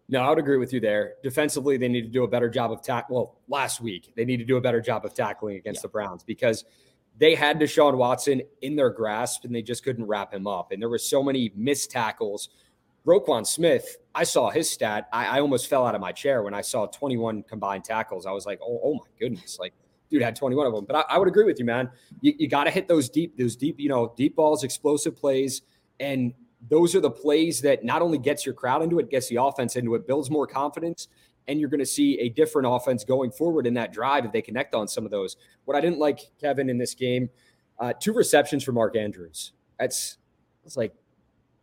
No, 0.10 0.22
I 0.22 0.30
would 0.30 0.40
agree 0.40 0.58
with 0.58 0.74
you 0.74 0.80
there. 0.80 1.14
Defensively, 1.24 1.78
they 1.78 1.88
need 1.88 2.02
to 2.02 2.10
do 2.10 2.24
a 2.24 2.28
better 2.28 2.50
job 2.50 2.72
of 2.72 2.82
tack. 2.82 3.10
Well, 3.10 3.40
last 3.48 3.80
week 3.80 4.12
they 4.16 4.26
need 4.26 4.38
to 4.38 4.46
do 4.46 4.58
a 4.58 4.62
better 4.62 4.82
job 4.82 5.06
of 5.06 5.14
tackling 5.14 5.56
against 5.56 5.80
yeah. 5.80 5.84
the 5.84 5.90
Browns 5.90 6.24
because 6.24 6.66
they 7.18 7.36
had 7.36 7.60
Deshaun 7.60 7.96
Watson 7.96 8.42
in 8.62 8.76
their 8.76 8.90
grasp 8.90 9.46
and 9.46 9.56
they 9.56 9.62
just 9.62 9.84
couldn't 9.84 10.06
wrap 10.06 10.34
him 10.34 10.48
up. 10.48 10.72
And 10.72 10.82
there 10.82 10.90
were 10.90 10.98
so 10.98 11.24
many 11.24 11.52
missed 11.56 11.92
tackles. 11.92 12.50
Roquan 13.06 13.46
Smith, 13.46 13.98
I 14.16 14.24
saw 14.24 14.50
his 14.50 14.70
stat. 14.70 15.08
I, 15.12 15.38
I, 15.38 15.40
almost 15.42 15.68
fell 15.68 15.86
out 15.86 15.94
of 15.94 16.00
my 16.00 16.14
chair 16.14 16.42
when 16.42 16.54
I 16.54 16.62
saw 16.62 16.86
21 16.86 17.44
combined 17.44 17.84
tackles. 17.84 18.26
I 18.26 18.32
was 18.32 18.46
like, 18.46 18.60
oh, 18.64 18.80
oh 18.84 18.94
my 18.96 19.10
goodness. 19.20 19.58
Like, 19.60 19.74
dude 20.10 20.22
had 20.22 20.36
21 20.36 20.68
of 20.68 20.74
them. 20.74 20.86
But 20.86 20.96
I, 20.96 21.16
I 21.16 21.18
would 21.18 21.28
agree 21.28 21.44
with 21.44 21.60
you, 21.60 21.66
man. 21.66 21.90
You, 22.22 22.34
you 22.38 22.48
got 22.48 22.64
to 22.64 22.72
hit 22.72 22.88
those 22.88 23.10
deep, 23.10 23.38
those 23.38 23.56
deep, 23.56 23.80
you 23.80 23.90
know, 23.90 24.14
deep 24.16 24.36
balls, 24.36 24.64
explosive 24.64 25.16
plays. 25.18 25.64
And 26.00 26.34
those 26.70 26.96
are 26.96 27.02
the 27.02 27.12
plays 27.12 27.62
that 27.62 27.84
not 27.84 28.02
only 28.02 28.18
gets 28.18 28.46
your 28.46 28.56
crowd 28.56 28.82
into 28.82 29.00
it, 29.00 29.10
gets 29.10 29.28
the 29.28 29.36
offense 29.36 29.76
into 29.76 29.96
it, 29.96 30.08
builds 30.08 30.30
more 30.30 30.48
confidence, 30.48 31.08
and 31.48 31.60
you're 31.60 31.70
going 31.70 31.80
to 31.80 31.86
see 31.86 32.20
a 32.20 32.30
different 32.30 32.68
offense 32.70 33.04
going 33.04 33.32
forward 33.32 33.68
in 33.68 33.74
that 33.74 33.92
drive 33.92 34.26
if 34.26 34.32
they 34.32 34.42
connect 34.42 34.74
on 34.74 34.88
some 34.88 35.06
of 35.06 35.12
those. 35.12 35.36
What 35.66 35.76
I 35.76 35.82
didn't 35.82 36.00
like, 36.00 36.20
Kevin, 36.40 36.70
in 36.70 36.78
this 36.78 36.94
game, 36.94 37.30
uh, 37.80 37.94
two 38.00 38.14
receptions 38.14 38.64
for 38.64 38.72
Mark 38.72 38.96
Andrews. 38.96 39.52
That's 39.80 40.18
it's 40.66 40.78
like 40.78 40.94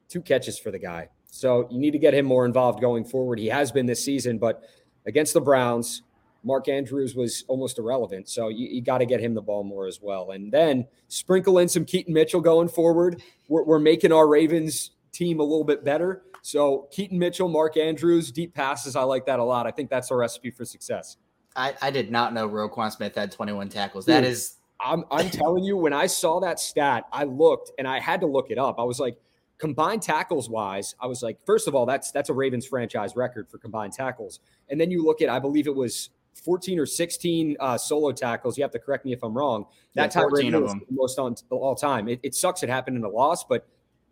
two 0.09 0.21
catches 0.21 0.59
for 0.59 0.71
the 0.71 0.79
guy. 0.79 1.09
So 1.31 1.69
you 1.71 1.79
need 1.79 1.93
to 1.93 1.99
get 1.99 2.13
him 2.13 2.27
more 2.27 2.45
involved 2.45 2.81
going 2.81 3.05
forward. 3.05 3.39
He 3.39 3.47
has 3.47 3.73
been 3.73 3.87
this 3.87 4.05
season, 4.05 4.39
but 4.39 4.65
against 5.07 5.33
the 5.33 5.41
Browns, 5.41 6.03
Mark 6.43 6.69
Andrews 6.69 7.15
was 7.15 7.45
almost 7.49 7.79
irrelevant. 7.79 8.29
So 8.29 8.49
you, 8.49 8.69
you 8.69 8.83
got 8.83 8.99
to 8.99 9.07
get 9.07 9.21
him 9.21 9.35
the 9.35 9.43
ball 9.43 9.65
more 9.65 9.87
as 9.87 10.01
well. 10.01 10.31
And 10.31 10.53
then 10.53 10.87
sprinkle 11.09 11.59
in 11.59 11.69
some 11.69 11.85
Keaton 11.85 12.15
Mitchell 12.15 12.41
going 12.41 12.69
forward. 12.69 13.23
We're, 13.49 13.65
we're 13.65 13.79
making 13.79 14.13
our 14.13 14.27
Ravens 14.27 14.93
team 15.13 15.41
a 15.41 15.43
little 15.43 15.65
bit 15.65 15.85
better. 15.85 16.23
So 16.43 16.89
Keaton 16.91 17.19
Mitchell, 17.19 17.49
Mark 17.49 17.77
Andrews, 17.77 18.31
deep 18.33 18.55
passes. 18.55 18.97
I 18.97 19.03
like 19.03 19.27
that 19.27 19.39
a 19.39 19.45
lot. 19.45 19.67
I 19.67 19.71
think 19.71 19.91
that's 19.91 20.11
a 20.11 20.17
recipe 20.17 20.51
for 20.51 20.65
success. 20.65 21.17
I, 21.57 21.75
I 21.83 21.91
did 21.91 22.11
not 22.11 22.33
know 22.33 22.49
Roquan 22.49 22.93
Smith 22.93 23.15
had 23.15 23.33
21 23.33 23.69
tackles. 23.69 24.07
That 24.07 24.21
Dude, 24.21 24.31
is. 24.31 24.57
I'm, 24.81 25.05
I'm 25.11 25.29
telling 25.29 25.65
you, 25.65 25.77
when 25.77 25.93
I 25.93 26.07
saw 26.07 26.41
that 26.41 26.59
stat, 26.59 27.05
I 27.13 27.25
looked 27.25 27.73
and 27.79 27.87
I 27.87 28.01
had 28.01 28.21
to 28.21 28.27
look 28.27 28.51
it 28.51 28.57
up. 28.57 28.79
I 28.79 28.85
was 28.85 28.99
like, 28.99 29.19
combined 29.61 30.03
tackles 30.03 30.49
wise, 30.49 30.95
I 30.99 31.07
was 31.07 31.23
like, 31.23 31.39
first 31.45 31.69
of 31.69 31.75
all, 31.75 31.87
that's 31.87 32.11
that's 32.11 32.31
a 32.31 32.33
Ravens 32.33 32.67
franchise 32.67 33.15
record 33.15 33.49
for 33.49 33.59
combined 33.59 33.93
tackles. 33.93 34.41
And 34.69 34.81
then 34.81 34.91
you 34.91 35.05
look 35.05 35.23
at, 35.23 35.29
I 35.29 35.39
believe 35.39 35.67
it 35.67 35.75
was 35.75 36.11
14 36.35 36.79
or 36.79 36.87
16 36.87 37.57
uh, 37.61 37.79
solo 37.79 38.13
tackles. 38.13 38.57
You 38.57 38.65
have 38.65 38.71
to 38.73 38.79
correct 38.79 39.05
me 39.05 39.13
if 39.13 39.23
I'm 39.23 39.37
wrong. 39.37 39.67
That 39.95 40.15
yeah, 40.15 40.23
time 40.23 40.33
Ravens 40.33 40.83
most 40.91 41.19
on 41.19 41.35
all 41.51 41.75
time. 41.75 42.09
It, 42.09 42.21
it 42.23 42.35
sucks 42.35 42.63
it 42.63 42.69
happened 42.69 42.97
in 42.97 43.05
a 43.05 43.09
loss, 43.09 43.45
but 43.45 43.67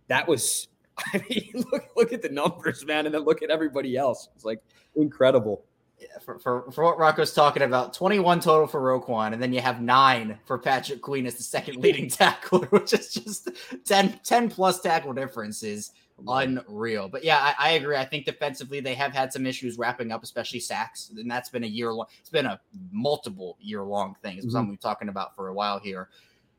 that 0.08 0.26
was 0.26 0.68
I 1.14 1.22
mean, 1.28 1.64
look 1.72 1.84
look 1.96 2.12
at 2.12 2.22
the 2.22 2.28
numbers, 2.28 2.84
man, 2.84 3.06
and 3.06 3.14
then 3.14 3.22
look 3.22 3.42
at 3.42 3.50
everybody 3.50 3.96
else. 3.96 4.28
It's 4.34 4.44
like 4.44 4.60
incredible. 4.96 5.64
Yeah, 6.00 6.06
for, 6.24 6.38
for, 6.38 6.70
for 6.70 6.84
what 6.84 6.96
Rocco's 6.96 7.32
talking 7.32 7.64
about, 7.64 7.92
21 7.92 8.38
total 8.38 8.68
for 8.68 8.80
Roquan, 8.80 9.32
and 9.32 9.42
then 9.42 9.52
you 9.52 9.60
have 9.60 9.82
nine 9.82 10.38
for 10.46 10.56
Patrick 10.56 11.02
Queen 11.02 11.26
as 11.26 11.34
the 11.34 11.42
second 11.42 11.78
leading 11.82 12.08
tackler, 12.08 12.66
which 12.66 12.92
is 12.92 13.12
just 13.12 13.48
10, 13.84 14.20
10 14.22 14.48
plus 14.48 14.80
tackle 14.80 15.12
differences. 15.12 15.90
Unreal. 16.26 17.08
But 17.08 17.24
yeah, 17.24 17.38
I, 17.38 17.54
I, 17.58 17.70
agree. 17.72 17.96
I 17.96 18.04
think 18.04 18.24
defensively 18.24 18.80
they 18.80 18.94
have 18.94 19.12
had 19.12 19.32
some 19.32 19.46
issues 19.46 19.78
wrapping 19.78 20.10
up, 20.10 20.22
especially 20.22 20.60
sacks. 20.60 21.12
And 21.16 21.30
that's 21.30 21.48
been 21.48 21.64
a 21.64 21.68
year 21.68 21.92
long, 21.92 22.06
it's 22.20 22.30
been 22.30 22.46
a 22.46 22.60
multiple 22.90 23.56
year 23.60 23.82
long 23.82 24.16
thing. 24.22 24.36
It's 24.36 24.46
mm-hmm. 24.46 24.52
something 24.52 24.70
we've 24.70 24.80
talking 24.80 25.08
about 25.08 25.36
for 25.36 25.48
a 25.48 25.54
while 25.54 25.78
here. 25.78 26.08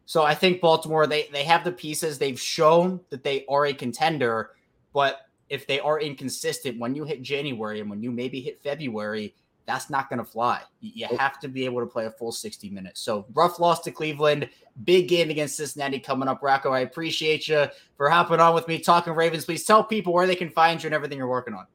So 0.06 0.24
I 0.24 0.34
think 0.34 0.62
Baltimore, 0.62 1.06
they 1.06 1.30
they 1.32 1.44
have 1.44 1.64
the 1.64 1.72
pieces. 1.72 2.18
They've 2.18 2.40
shown 2.40 3.00
that 3.10 3.24
they 3.24 3.46
are 3.48 3.68
a 3.68 3.74
contender, 3.74 4.52
but 4.94 5.28
if 5.50 5.68
they 5.68 5.80
are 5.80 6.00
inconsistent 6.00 6.80
when 6.80 6.96
you 6.96 7.04
hit 7.04 7.22
January 7.22 7.80
and 7.80 7.90
when 7.90 8.02
you 8.02 8.12
maybe 8.12 8.40
hit 8.40 8.60
February, 8.62 9.36
that's 9.70 9.90
not 9.90 10.10
going 10.10 10.18
to 10.18 10.26
fly. 10.26 10.62
You 10.82 11.06
have 11.20 11.40
to 11.42 11.48
be 11.48 11.64
able 11.64 11.82
to 11.82 11.86
play 11.86 12.08
a 12.08 12.12
full 12.12 12.32
60 12.32 12.72
minutes. 12.72 13.02
So 13.02 13.28
rough 13.36 13.60
loss 13.60 13.82
to 13.82 13.92
Cleveland, 13.92 14.50
big 14.84 15.08
game 15.08 15.30
against 15.30 15.58
Cincinnati 15.58 16.00
coming 16.00 16.28
up. 16.28 16.42
Rocco, 16.42 16.72
I 16.72 16.80
appreciate 16.80 17.48
you 17.48 17.68
for 17.96 18.10
hopping 18.10 18.40
on 18.40 18.56
with 18.56 18.68
me, 18.68 18.80
talking 18.80 19.14
Ravens. 19.14 19.46
Please 19.46 19.64
tell 19.64 19.84
people 19.84 20.12
where 20.12 20.26
they 20.26 20.36
can 20.36 20.50
find 20.50 20.82
you 20.82 20.88
and 20.88 20.96
everything 20.96 21.20
you're 21.20 21.28
working 21.28 21.54
on. 21.54 21.68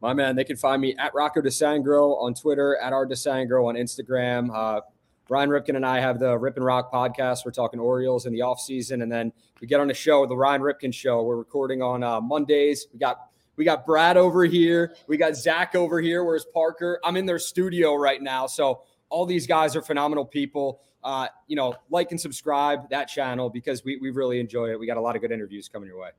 My 0.00 0.14
man, 0.14 0.34
they 0.34 0.42
can 0.42 0.56
find 0.56 0.82
me 0.82 0.96
at 0.98 1.14
Rocco 1.14 1.40
DiSangro 1.40 2.20
on 2.20 2.34
Twitter, 2.34 2.76
at 2.78 2.92
our 2.92 3.06
DiSangro 3.06 3.68
on 3.68 3.76
Instagram. 3.76 4.50
Uh, 4.52 4.80
Ryan 5.28 5.50
Ripken 5.50 5.76
and 5.76 5.86
I 5.86 6.00
have 6.00 6.18
the 6.18 6.36
Rip 6.36 6.56
and 6.56 6.64
Rock 6.64 6.92
podcast. 6.92 7.44
We're 7.44 7.52
talking 7.52 7.78
Orioles 7.78 8.26
in 8.26 8.32
the 8.32 8.40
offseason. 8.40 9.02
And 9.02 9.12
then 9.12 9.32
we 9.60 9.66
get 9.66 9.78
on 9.78 9.86
the 9.86 9.94
show, 9.94 10.26
the 10.26 10.36
Ryan 10.36 10.62
Ripken 10.62 10.92
show. 10.92 11.22
We're 11.22 11.36
recording 11.36 11.82
on 11.82 12.02
uh, 12.02 12.20
Mondays. 12.20 12.86
We 12.92 12.98
got 12.98 13.27
we 13.58 13.64
got 13.64 13.84
Brad 13.84 14.16
over 14.16 14.44
here. 14.44 14.94
We 15.08 15.18
got 15.18 15.36
Zach 15.36 15.74
over 15.74 16.00
here. 16.00 16.24
Where's 16.24 16.46
Parker? 16.46 17.00
I'm 17.04 17.16
in 17.16 17.26
their 17.26 17.40
studio 17.40 17.96
right 17.96 18.22
now. 18.22 18.46
So 18.46 18.82
all 19.10 19.26
these 19.26 19.46
guys 19.46 19.76
are 19.76 19.82
phenomenal 19.82 20.24
people. 20.24 20.80
Uh, 21.04 21.26
you 21.46 21.56
know, 21.56 21.74
like 21.90 22.10
and 22.10 22.20
subscribe 22.20 22.88
that 22.90 23.08
channel 23.08 23.50
because 23.50 23.84
we, 23.84 23.98
we 23.98 24.10
really 24.10 24.40
enjoy 24.40 24.70
it. 24.70 24.78
We 24.78 24.86
got 24.86 24.96
a 24.96 25.00
lot 25.00 25.16
of 25.16 25.22
good 25.22 25.32
interviews 25.32 25.68
coming 25.68 25.88
your 25.88 26.00
way. 26.00 26.10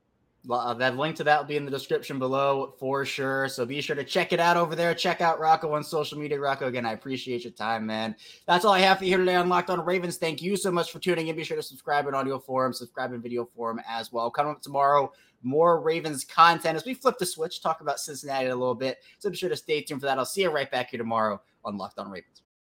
Uh, 0.48 0.72
that 0.72 0.96
link 0.96 1.16
to 1.16 1.24
that 1.24 1.38
will 1.38 1.46
be 1.46 1.56
in 1.56 1.66
the 1.66 1.70
description 1.70 2.18
below 2.18 2.74
for 2.78 3.04
sure. 3.04 3.46
So 3.48 3.66
be 3.66 3.80
sure 3.82 3.94
to 3.94 4.04
check 4.04 4.32
it 4.32 4.40
out 4.40 4.56
over 4.56 4.74
there. 4.74 4.94
Check 4.94 5.20
out 5.20 5.38
Rocco 5.38 5.74
on 5.74 5.84
social 5.84 6.18
media. 6.18 6.40
Rocco, 6.40 6.66
again, 6.66 6.86
I 6.86 6.92
appreciate 6.92 7.44
your 7.44 7.52
time, 7.52 7.84
man. 7.84 8.16
That's 8.46 8.64
all 8.64 8.72
I 8.72 8.78
have 8.80 8.98
for 8.98 9.04
you 9.04 9.10
here 9.10 9.18
today 9.18 9.34
on 9.34 9.50
Locked 9.50 9.68
On 9.68 9.84
Ravens. 9.84 10.16
Thank 10.16 10.40
you 10.40 10.56
so 10.56 10.70
much 10.70 10.92
for 10.92 10.98
tuning 10.98 11.28
in. 11.28 11.36
Be 11.36 11.44
sure 11.44 11.58
to 11.58 11.62
subscribe 11.62 12.06
in 12.06 12.14
audio 12.14 12.38
form, 12.38 12.72
subscribe 12.72 13.12
in 13.12 13.20
video 13.20 13.44
form 13.44 13.82
as 13.86 14.12
well. 14.12 14.30
Coming 14.30 14.52
up 14.52 14.62
tomorrow, 14.62 15.12
more 15.42 15.80
Ravens 15.80 16.24
content 16.24 16.76
as 16.76 16.84
we 16.84 16.94
flip 16.94 17.18
the 17.18 17.26
switch, 17.26 17.62
talk 17.62 17.80
about 17.80 18.00
Cincinnati 18.00 18.46
a 18.46 18.56
little 18.56 18.74
bit. 18.74 18.98
So 19.18 19.30
be 19.30 19.36
sure 19.36 19.48
to 19.48 19.56
stay 19.56 19.82
tuned 19.82 20.00
for 20.00 20.06
that. 20.06 20.18
I'll 20.18 20.24
see 20.24 20.42
you 20.42 20.50
right 20.50 20.70
back 20.70 20.90
here 20.90 20.98
tomorrow 20.98 21.40
on 21.64 21.76
Locked 21.76 21.98
On 21.98 22.10
Ravens. 22.10 22.39